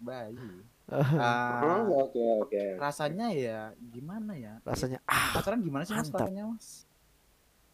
bayi. 0.00 0.48
Ah, 0.90 1.86
Oke, 1.86 2.18
oke. 2.18 2.62
rasanya 2.82 3.30
ya 3.30 3.70
gimana 3.78 4.34
ya? 4.34 4.58
Rasanya 4.66 4.98
ah, 5.06 5.38
pacaran 5.38 5.62
gimana 5.62 5.86
sih 5.86 5.94
mas 5.94 6.10
rasanya 6.10 6.50
mas? 6.50 6.82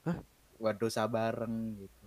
Hah? 0.04 0.20
Waduh 0.60 0.92
bareng 1.08 1.80
gitu. 1.80 2.05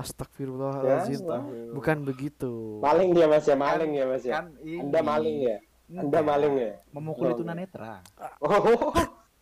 Astagfirullahalazim. 0.00 1.20
Ya, 1.20 1.38
Bukan 1.70 2.02
begitu. 2.02 2.80
Maling 2.80 3.10
dia 3.12 3.26
mas 3.26 3.44
ya, 3.44 3.54
maling 3.54 3.92
ya 3.92 4.04
mas 4.04 4.24
ya. 4.24 4.34
Kan 4.40 4.46
ini. 4.60 4.80
Anda 4.80 5.00
maling 5.00 5.36
ya? 5.40 5.56
Anda 5.90 6.20
maling 6.20 6.54
ya? 6.56 6.72
Memukuli 6.90 7.32
Oh, 7.32 7.38
tunanetra. 7.38 8.00
Oh, 8.42 8.92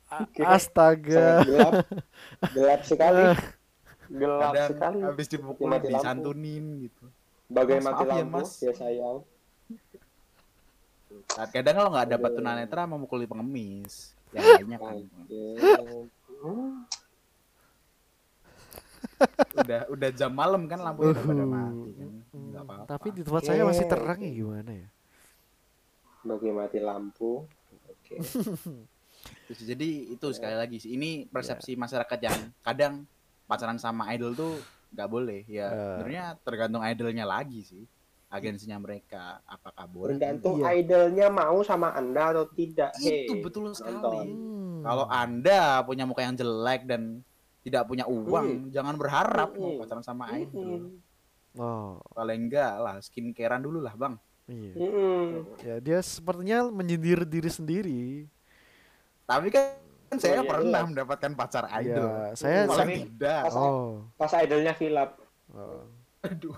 Oke. 0.09 0.41
Astaga. 0.57 1.45
gelap. 1.45 1.73
Gelap 2.53 2.81
sekali. 2.83 3.23
Gelap 4.11 4.53
Kadang 4.57 4.69
sekali. 4.73 4.99
habis 5.05 5.27
dipukul 5.29 5.69
Mati 5.69 5.85
lampu. 5.85 5.93
disantunin 5.95 6.65
gitu. 6.83 7.05
Bagai 7.47 7.77
Mas, 7.79 7.85
mati 7.87 8.03
ya, 8.03 8.09
lampu, 8.11 8.33
Mas. 8.35 8.51
ya 8.59 8.73
sayang. 8.73 9.19
Nah, 11.29 11.47
Kadang 11.47 11.75
kalau 11.77 11.91
nggak 11.93 12.09
dapat 12.11 12.31
tunanetra 12.35 12.83
memukuli 12.85 13.25
pengemis. 13.25 14.17
Yang 14.29 14.45
lainnya 14.65 14.79
kan. 14.79 14.97
Hmm. 19.19 19.61
udah 19.61 19.81
udah 19.91 20.11
jam 20.11 20.31
malam 20.31 20.63
kan 20.65 20.79
lampunya 20.79 21.11
udah 21.11 21.25
pada 21.25 21.43
Uhuh. 21.43 21.51
mati 21.51 21.91
kan. 21.93 22.11
Apa-apa. 22.55 22.85
Tapi 22.89 23.09
di 23.11 23.21
tempat 23.21 23.43
saya 23.45 23.63
masih 23.63 23.87
terang 23.87 24.19
ya 24.19 24.31
gimana 24.33 24.73
ya? 24.73 24.89
Bagai 26.21 26.53
mati 26.53 26.79
lampu. 26.79 27.47
Oke. 27.89 28.15
Terus, 29.49 29.61
jadi 29.61 29.89
itu 30.09 30.27
sekali 30.31 30.55
lagi 30.55 30.77
sih 30.79 30.95
ini 30.95 31.27
persepsi 31.27 31.75
Ya. 31.75 31.79
masyarakat 31.79 32.19
yang 32.21 32.39
kadang 32.61 32.95
pacaran 33.45 33.77
sama 33.77 34.07
idol 34.11 34.33
tuh 34.33 34.55
nggak 34.89 35.05
boleh 35.07 35.41
ya 35.45 35.69
sebenarnya 35.69 36.25
tergantung 36.39 36.81
idolnya 36.81 37.25
lagi 37.25 37.61
sih 37.61 37.85
agensinya 38.29 38.77
mereka 38.79 39.41
apakah 39.45 39.85
boleh 39.85 40.17
Tergantung 40.17 40.61
Iya. 40.63 40.71
idolnya 40.77 41.27
mau 41.29 41.61
sama 41.61 41.93
anda 41.93 42.31
atau 42.31 42.45
tidak. 42.47 42.93
itu 42.99 43.09
Hei, 43.27 43.41
betul 43.41 43.73
sekali 43.73 43.97
nonton. 43.97 44.25
Hmm. 44.29 44.81
kalau 44.81 45.07
anda 45.09 45.61
punya 45.83 46.05
muka 46.05 46.23
yang 46.23 46.37
jelek 46.37 46.85
dan 46.85 47.21
tidak 47.69 47.85
punya 47.85 48.05
uang 48.05 48.69
jangan 48.69 48.95
berharap 48.95 49.53
mau 49.53 49.69
Mm-mm. 49.69 49.81
pacaran 49.81 50.03
sama 50.03 50.25
idol 50.35 50.89
Mm-mm. 50.89 51.07
Oh, 51.55 51.99
paling 52.11 52.47
enggak 52.47 52.73
lah 52.77 52.97
skincarean 52.99 53.61
dulu 53.61 53.79
lah 53.79 53.93
bang 53.93 54.15
iya. 54.47 54.73
Mm-mm. 54.75 55.25
Ya 55.61 55.77
dia 55.79 55.99
sepertinya 55.99 56.65
menyindir 56.67 57.23
diri 57.23 57.49
sendiri. 57.49 58.03
tapi 59.25 59.49
kan 59.49 59.77
saya 60.17 60.41
iya, 60.41 60.43
pernah 60.43 60.81
iya. 60.81 60.89
mendapatkan 60.89 61.33
pacar 61.35 61.65
idol 61.77 62.09
Ya, 62.09 62.33
saya 62.33 62.59
saya- 62.67 62.89
tidak 62.89 63.41
Pas- 63.45 63.55
Oh. 63.55 64.01
Pas 64.15 64.33
idolnya 64.35 64.73
Philip. 64.73 65.11
oh. 65.51 65.85
aduh 66.21 66.57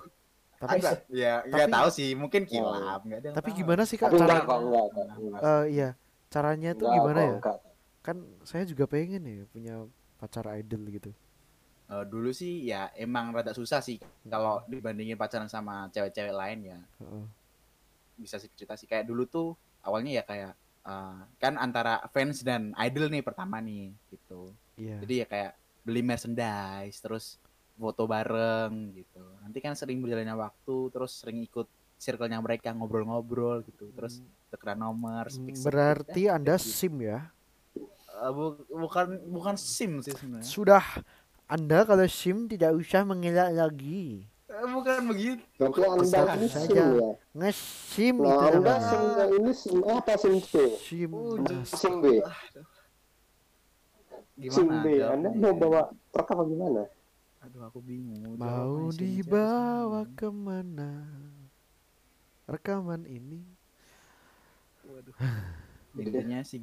Tapi 0.57 0.77
ada 0.79 0.93
ya 1.09 1.41
nggak 1.43 1.67
tapi- 1.67 1.75
tahu 1.75 1.89
sih 1.91 2.09
mungkin 2.13 2.43
kilap 2.45 3.01
nggak 3.01 3.19
ada 3.19 3.27
yang 3.27 3.35
tapi 3.35 3.51
tahu. 3.51 3.59
gimana 3.59 3.83
sih 3.83 3.97
Kak 3.97 4.09
enggak 4.09 4.21
cara 4.21 4.35
enggak. 4.37 4.87
Enggak. 5.17 5.41
Eh, 5.41 5.65
iya, 5.73 5.89
caranya 6.29 6.71
tuh 6.73 6.85
Enggak 6.85 6.97
gimana 6.97 7.17
kok, 7.17 7.25
ya? 7.25 7.33
enggak. 7.35 7.59
Kan 8.01 8.17
saya 8.43 8.65
juga 8.65 8.85
pengen 8.85 9.23
ya 9.23 9.43
punya 9.47 9.75
pacar 10.21 10.45
idol 10.55 10.85
gitu. 10.91 11.11
Eh, 11.89 12.05
dulu 12.07 12.31
sih 12.31 12.62
ya 12.62 12.93
emang 12.95 13.33
rada 13.33 13.51
susah 13.51 13.81
sih 13.81 13.99
kalau 14.25 14.62
dibandingin 14.64 15.16
pacaran 15.16 15.49
sama 15.49 15.91
cewek-cewek 15.91 16.31
lain 16.31 16.61
ya 16.68 16.79
Heeh. 17.01 17.25
bisa 18.14 18.37
sih 18.37 18.47
cerita 18.53 18.77
sih 18.77 18.87
kayak 18.87 19.05
dulu 19.05 19.27
tuh 19.27 19.49
awalnya 19.83 20.21
ya 20.21 20.25
kayak 20.25 20.53
eh, 20.81 21.18
kan 21.37 21.57
antara 21.57 21.99
fans 22.09 22.41
dan 22.41 22.71
idol 22.79 23.09
nih 23.09 23.21
pertama 23.21 23.59
nih 23.59 23.91
gitu 24.09 24.55
Iya. 24.77 25.03
jadi 25.03 25.14
ya 25.16 25.27
kayak 25.27 25.53
beli 25.83 26.01
merchandise 26.01 27.01
terus 27.01 27.43
foto 27.75 28.05
bareng 28.05 28.95
gitu 28.95 29.25
nanti 29.41 29.59
kan 29.59 29.75
sering 29.75 29.99
berjalannya 29.99 30.37
waktu 30.37 30.77
terus 30.89 31.18
sering 31.18 31.43
ikut 31.43 31.66
circle-nya 31.97 32.39
mereka 32.39 32.71
ngobrol-ngobrol 32.71 33.61
gitu 33.62 33.91
terus 33.91 34.23
tukeran 34.47 34.79
nomor 34.79 35.27
Hmm, 35.27 35.35
speak- 35.43 35.59
Berarti 35.61 36.23
speak- 36.23 36.31
Anda 36.31 36.55
gitu. 36.55 36.71
SIM 36.71 36.95
ya? 37.03 37.35
Eh, 38.21 38.33
bu- 38.37 38.61
bukan 38.68 39.07
bukan 39.33 39.57
sim 39.57 39.93
sih 40.05 40.12
sebenarnya 40.12 40.45
Sudah 40.45 40.85
Anda 41.51 41.83
kalau 41.89 42.07
SIM 42.07 42.47
tidak 42.47 42.77
usah 42.79 43.03
mengelak 43.03 43.51
lagi. 43.57 44.23
Eh, 44.51 44.66
bukan 44.75 44.99
begitu 45.11 45.43
Berarti 45.59 45.81
anda 45.83 46.05
Tetap 46.05 46.29
ini 46.39 46.49
sim 46.49 46.79
ya? 46.79 47.11
Nge-SIM 47.39 48.16
Nah, 48.23 48.31
itu 48.31 48.45
anda 48.55 48.75
sim 48.91 49.03
ini 49.39 49.51
sim 49.55 49.77
apa 49.83 50.12
sim 50.21 50.35
B? 50.39 50.55
SIM. 50.85 51.12
Nah, 51.43 51.62
Sim 51.64 51.95
B. 52.03 52.05
gimana 54.41 54.57
Sim 54.57 54.68
B. 54.85 54.87
Anda 55.01 55.29
mau 55.43 55.55
bawa 55.55 55.81
truk 56.12 56.29
apa 56.35 56.43
gimana? 56.47 56.83
Aduh 57.41 57.62
aku 57.64 57.79
bingung. 57.81 58.37
Mau 58.37 58.93
dibawa 58.93 60.05
ke 60.18 60.29
mana 60.29 60.91
rekaman 62.51 63.07
ini? 63.09 63.41
Waduh. 64.89 65.16
Intinya 66.01 66.41
sih 66.43 66.61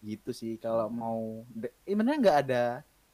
gitu 0.00 0.30
sih 0.30 0.56
kalau 0.56 0.88
mau 0.88 1.44
eh, 1.56 1.72
sebenarnya 1.84 2.18
nggak 2.18 2.38
ada 2.42 2.64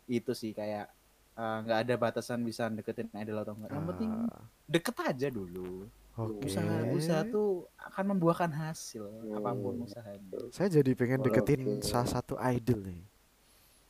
itu 0.07 0.31
sih 0.33 0.51
kayak 0.51 0.87
eh, 1.35 1.57
nggak 1.63 1.79
ada 1.83 1.95
batasan 1.97 2.41
bisa 2.41 2.67
deketin 2.69 3.11
idol 3.13 3.41
atau 3.41 3.55
enggak. 3.55 3.71
Yang 3.71 3.87
penting 3.91 4.11
Ah, 4.25 4.43
deket 4.65 4.97
aja 5.01 5.29
dulu. 5.29 5.91
Oke. 6.17 6.49
Usaha 6.49 6.77
usaha 6.91 7.23
tuh 7.25 7.69
akan 7.77 8.05
membuahkan 8.11 8.49
hasil 8.49 9.05
Hmm. 9.05 9.37
apa 9.37 9.51
pun 9.53 9.85
usahanya. 9.85 10.49
Saya 10.49 10.73
jadi 10.73 10.91
pengen 10.93 11.21
deketin 11.21 11.61
Oke. 11.77 11.85
salah 11.85 12.09
satu 12.09 12.41
idol 12.41 12.81
nih. 12.83 13.03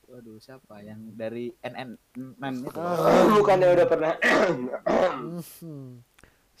Waduh 0.07 0.35
siapa 0.37 0.79
yang 0.81 1.03
dari 1.13 1.51
NN 1.61 1.95
NN 2.35 2.55
itu 2.63 2.75
Ah. 2.75 3.31
Bukannya 3.31 3.67
udah 3.69 3.87
pernah 3.87 4.13
Mhm. 5.23 6.03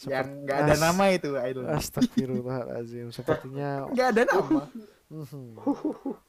yang 0.05 0.27
nggak 0.45 0.57
ada 0.61 0.75
nama 0.77 1.03
itu 1.09 1.29
idol. 1.33 1.63
Astagfirullahaladzim. 1.67 3.07
Sepertinya 3.09 3.89
Nggak 3.89 4.07
ada 4.07 4.23
nama. 4.25 4.63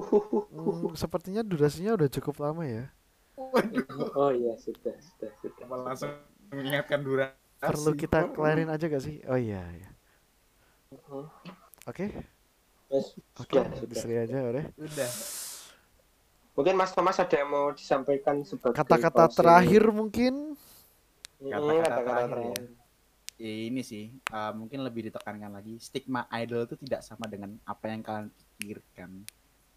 Hmm, 0.00 0.94
sepertinya 0.94 1.42
durasinya 1.42 1.98
udah 1.98 2.08
cukup 2.08 2.36
lama 2.42 2.62
ya. 2.64 2.84
Waduh. 3.38 3.84
Oh 4.18 4.30
iya 4.34 4.54
sudah 4.58 4.94
sudah 4.98 5.30
sudah. 5.42 5.64
Apa 5.66 5.76
langsung 5.86 6.10
mengingatkan 6.50 7.00
durasi. 7.02 7.34
Perlu 7.58 7.92
kita 7.98 8.30
kelarin 8.34 8.70
aja 8.70 8.86
gak 8.86 9.02
sih? 9.02 9.18
Oh 9.26 9.38
iya, 9.38 9.62
iya. 9.74 9.90
Oke, 11.88 12.08
Yes, 12.88 13.12
oke, 13.36 13.52
sudah, 13.52 13.64
sudah. 13.76 13.88
diseri 13.92 14.16
aja 14.16 14.36
udah. 14.40 14.64
Udah. 14.80 15.10
Mungkin 16.56 16.74
Mas 16.74 16.90
Thomas 16.96 17.20
ada 17.20 17.36
yang 17.36 17.50
mau 17.52 17.68
disampaikan 17.76 18.40
sebagai 18.42 18.74
Kata-kata 18.74 19.28
terakhir 19.28 19.84
mungkin. 19.92 20.56
Kata-kata 21.38 22.00
terakhir 22.02 22.28
terakhir. 22.32 22.62
Ya, 23.38 23.70
ini 23.70 23.86
sih 23.86 24.10
uh, 24.34 24.50
mungkin 24.50 24.82
lebih 24.82 25.12
ditekankan 25.12 25.54
lagi 25.54 25.78
stigma 25.78 26.26
idol 26.34 26.66
itu 26.66 26.74
tidak 26.82 27.06
sama 27.06 27.30
dengan 27.30 27.54
apa 27.70 27.86
yang 27.86 28.02
kalian 28.02 28.34
pikirkan 28.58 29.22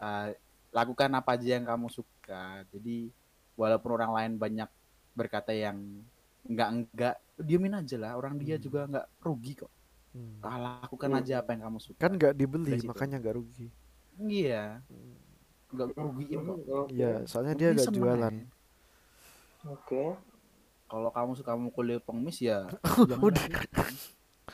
Uh, 0.01 0.33
lakukan 0.71 1.13
apa 1.13 1.37
aja 1.37 1.45
yang 1.53 1.63
kamu 1.63 1.87
suka 1.87 2.41
jadi 2.67 3.13
walaupun 3.53 3.91
orang 3.91 4.11
lain 4.11 4.31
banyak 4.35 4.65
berkata 5.13 5.51
yang 5.51 5.77
enggak 6.41 6.69
enggak 6.71 7.15
diemin 7.37 7.75
aja 7.75 7.95
lah 7.95 8.11
orang 8.15 8.33
dia 8.35 8.57
Hmm. 8.57 8.63
juga 8.63 8.79
enggak 8.83 9.05
rugi 9.19 9.53
kok 9.55 9.69
Hmm. 10.11 10.41
Lakukan 10.43 11.07
Hmm. 11.07 11.19
aja 11.21 11.33
apa 11.39 11.53
yang 11.53 11.63
kamu 11.65 11.79
suka 11.79 11.95
Kan 11.97 12.17
nggak 12.17 12.33
dibeli, 12.33 12.73
Dari 12.73 12.83
makanya 12.83 13.15
nggak 13.17 13.35
rugi. 13.37 13.67
iya 14.21 14.81
enggak 15.69 15.87
rugiin 15.93 16.39
kok 16.41 16.57
Oke. 16.67 16.91
Iya, 16.91 17.13
soalnya 17.23 17.53
dia 17.53 17.69
Penting 17.69 17.75
nggak 17.77 17.87
seneng 17.87 17.99
jualan. 18.01 18.35
Oke. 19.67 20.03
kalau 20.85 21.07
kamu 21.07 21.31
suka 21.33 21.53
mukul 21.53 21.87
pengemis 22.01 22.41
ya 22.41 22.67
jangan 23.05 23.21
Udah. 23.27 23.45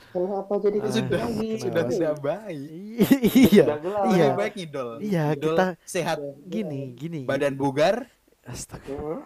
Kenapa 0.08 0.54
jadi 0.58 0.78
Ah, 0.80 0.90
sudah 0.90 1.22
lagi? 1.22 1.50
sudah 1.58 1.84
tidak 1.86 2.16
baik 2.18 2.98
iya. 3.38 3.66
Iya. 4.08 4.26
Baik 4.34 4.54
ngidol 4.56 4.90
Iya, 5.00 5.24
Ngidol 5.32 5.54
kita- 5.54 5.76
sehat 5.84 6.18
gini, 6.44 6.82
gini. 6.92 7.22
badan 7.24 7.54
bugar 7.54 8.08
Astaga. 8.42 8.90
Hmm. 8.90 9.22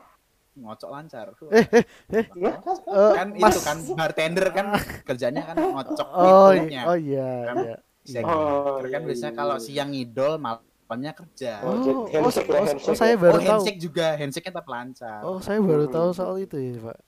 ngocok 0.54 0.90
lancar 0.90 1.32
Eh, 1.48 1.64
eh, 2.12 2.26
Ya, 2.36 2.60
eh, 2.60 3.12
kan 3.14 3.28
Mas. 3.34 3.56
itu 3.56 3.62
kan 3.62 3.78
bartender 3.96 4.48
kan 4.50 4.66
kerjanya 5.02 5.42
kan 5.46 5.56
ngocok 5.56 6.08
Oh, 6.10 6.52
i- 6.52 6.76
oh 6.76 6.98
iya, 6.98 7.30
Kan? 7.46 7.56
iya. 7.58 7.76
Siang 8.02 8.26
iya. 8.26 8.36
Oh, 8.36 8.82
kan 8.82 8.90
iya, 8.92 9.00
biasanya 9.02 9.30
iya, 9.30 9.38
kalau 9.38 9.56
iya. 9.56 9.64
siang 9.64 9.90
ngidol 9.92 10.34
malamnya 10.36 11.12
kerja 11.14 11.54
Oh, 11.62 11.72
Oh, 11.72 11.72
oh, 11.72 12.06
handshake 12.06 12.50
ya, 12.50 12.60
oh, 12.60 12.68
oh, 12.68 12.94
saya 12.94 13.08
ya. 13.08 13.16
oh 13.16 13.22
baru 13.22 13.38
tahu. 13.38 13.48
handshake 13.48 13.80
juga 13.80 14.06
handshake 14.14 14.44
tetap 14.44 14.66
lancar 14.66 15.22
Oh, 15.22 15.40
saya 15.40 15.60
baru 15.62 15.86
Hmm. 15.86 15.94
tahu 15.94 16.10
soal 16.12 16.36
itu 16.38 16.58
ya, 16.58 16.74
Pak. 16.82 17.00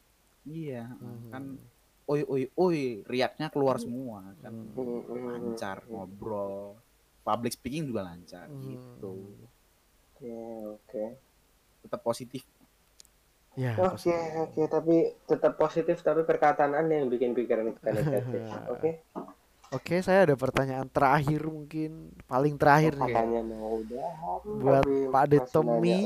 iya 0.45 0.81
Hmm. 0.93 1.27
kan 1.27 1.43
oi 2.03 2.21
oi 2.27 2.43
oi 2.59 2.79
riaknya 3.07 3.47
keluar 3.47 3.79
semua 3.79 4.35
kan 4.43 4.51
Hmm. 4.53 4.75
Hmm, 4.75 5.01
hmm, 5.07 5.23
lancar 5.29 5.77
hmm. 5.83 5.89
ngobrol 5.89 6.75
public 7.23 7.53
speaking 7.55 7.87
juga 7.87 8.03
lancar 8.03 8.47
Hmm. 8.51 8.63
gitu 8.67 9.15
Oke, 10.13 10.35
oke. 10.79 11.05
tetap 11.83 12.01
positif 12.01 12.43
Ya, 13.53 13.77
Oke, 13.77 14.09
positif. 14.09 14.17
oke, 14.33 14.61
tapi 14.65 14.95
tetap 15.29 15.53
positif 15.61 16.01
tapi 16.01 16.25
perkataan 16.25 16.73
Anda 16.73 17.05
yang 17.05 17.13
bikin 17.13 17.37
pikiran 17.37 17.69
kita 17.77 17.89
negatif. 17.93 18.41
Oke. 18.73 18.91
Oke, 19.69 19.95
saya 20.01 20.25
ada 20.25 20.33
pertanyaan 20.33 20.89
terakhir 20.89 21.45
mungkin 21.45 22.13
paling 22.25 22.57
terakhir 22.57 22.97
nih. 22.97 23.13
Katanya 23.13 23.41
mau 23.45 23.77
udahan. 23.77 24.41
Buat 24.57 24.85
Pak 25.13 25.25
De 25.29 25.39
Tommy. 25.53 26.01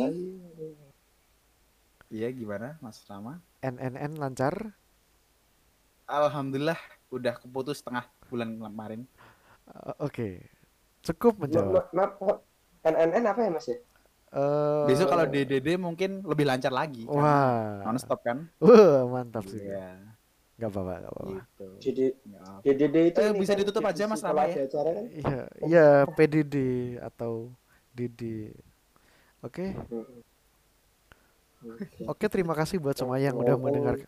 iya 2.07 2.27
gimana 2.31 2.75
Mas 2.79 3.03
Rama 3.07 3.39
NNN 3.59 4.19
lancar? 4.19 4.75
Alhamdulillah 6.07 6.79
udah 7.11 7.35
keputus 7.35 7.83
setengah 7.83 8.07
bulan 8.31 8.55
kemarin 8.55 9.03
Eh, 9.67 9.95
Oke. 9.99 10.27
Cukup 11.03 11.35
Ma- 11.35 11.43
menjawab. 11.43 11.91
ma- 11.91 12.15
Maaf, 12.23 12.39
NNN 12.87 13.23
apa 13.27 13.39
ya 13.43 13.51
Mas 13.51 13.67
ya? 13.67 13.75
Eh, 14.27 14.85
besok 14.87 15.11
kalau 15.11 15.27
DDD 15.27 15.75
mungkin 15.75 16.23
lebih 16.23 16.47
lancar 16.47 16.71
lagi 16.71 17.03
Wah. 17.07 17.83
non 17.83 17.99
stop 17.99 18.23
kan 18.23 18.47
Wah, 18.63 19.03
mantap 19.07 19.43
sih. 19.47 19.59
iya 19.59 19.99
Gak 20.55 20.71
apa-apa, 20.71 20.93
gak 21.03 21.11
apa-apa. 21.13 21.31
gitu 21.35 21.67
Jadi 21.83 22.05
apa. 22.39 22.59
DDD 22.63 22.95
itu 23.11 23.19
Eh, 23.19 23.31
bisa 23.35 23.51
kan 23.53 23.59
ditutup 23.59 23.83
aja, 23.83 24.03
Mas 24.07 24.23
Rama, 24.23 24.41
ya? 24.47 24.55
ada 24.55 24.63
acara 24.71 24.89
kan? 24.95 25.05
Iya, 25.11 25.39
iya 25.67 25.87
PDD 26.07 26.55
atau 27.03 27.51
DD. 27.91 28.21
Oke. 29.43 29.75
Hmm. 29.91 30.23
Oke. 31.77 32.03
Oke, 32.07 32.25
terima 32.31 32.55
kasih 32.55 32.79
buat 32.79 32.95
semua 32.95 33.19
yang 33.19 33.35
udah 33.35 33.55
mendengarkan. 33.59 34.07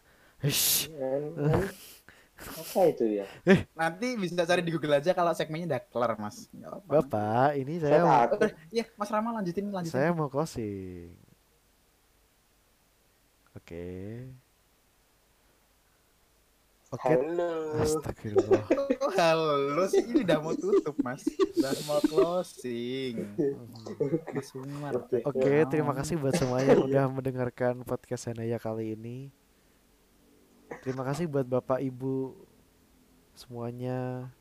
Apa 2.40 2.88
itu 2.88 3.04
ya? 3.20 3.28
nanti 3.76 4.16
bisa 4.16 4.48
cari 4.48 4.64
di 4.64 4.72
Google 4.72 4.96
aja 4.96 5.12
kalau 5.12 5.36
segmennya 5.36 5.76
udah 5.76 5.82
kelar 5.92 6.12
mas 6.16 6.48
apa-apa. 6.56 7.04
Bapak, 7.04 7.50
ini 7.60 7.84
Saya 7.84 8.00
saya 8.00 8.02
mau. 8.08 8.40
Eh, 8.48 8.54
iya 8.72 8.86
mas 8.96 9.10
Rama 9.12 9.30
lanjutin 9.36 9.68
lanjutin 9.68 9.92
saya 9.92 10.10
mau 10.16 10.32
closing. 10.32 11.12
Oke. 13.60 13.88
Oke. 16.90 17.06
Halo. 17.06 17.52
Astagfirullah. 17.84 18.64
Halo 19.20 19.84
sih 19.92 20.02
ini 20.08 20.24
udah 20.24 20.40
mau 20.40 20.56
tutup 20.56 20.96
mas 21.04 21.22
udah 21.60 21.74
mau 21.86 22.00
closing 22.08 23.28
mas 24.32 24.50
Umar 24.56 24.96
Oke. 24.96 25.20
Oke, 25.28 25.54
terima 25.68 25.92
kasih 25.92 26.16
buat 26.16 26.34
semua 26.40 26.64
yang 26.64 26.88
udah 26.88 27.06
mendengarkan 27.12 27.84
podcast 27.84 28.32
Senaya 28.32 28.56
kali 28.58 28.96
ini. 28.96 29.30
Terima 30.80 31.03
kasih 31.03 31.27
buat 31.27 31.43
Bapak 31.43 31.84
Ibu 31.84 32.32
semuanya, 33.36 34.32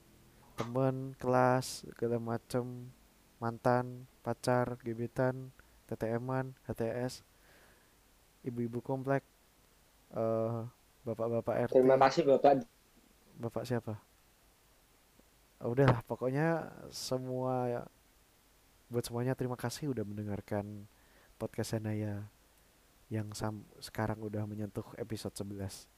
teman, 0.55 1.15
kelas, 1.19 1.87
segala 1.87 2.19
macem, 2.19 2.91
mantan, 3.43 4.07
pacar, 4.23 4.79
gebetan, 4.83 5.51
TTM-an, 5.91 6.55
HTS, 6.67 7.23
ibu-ibu 8.47 8.79
komplek, 8.83 9.23
eh 10.15 10.61
bapak-bapak 11.07 11.71
RT, 11.71 11.73
Terima 11.75 11.97
kasih 11.97 12.23
Bapak. 12.27 12.53
bapak 13.39 13.65
siapa? 13.65 13.95
Oh, 15.59 15.75
udahlah, 15.75 16.03
pokoknya 16.07 16.71
semua 16.91 17.87
buat 18.89 19.05
semuanya 19.05 19.35
terima 19.35 19.59
kasih 19.59 19.91
udah 19.91 20.07
mendengarkan 20.07 20.87
podcast 21.37 21.75
Senaya 21.77 22.25
yang 23.11 23.31
sam- 23.35 23.67
sekarang 23.83 24.23
udah 24.23 24.47
menyentuh 24.47 24.87
episode 24.97 25.35
11. 25.35 25.98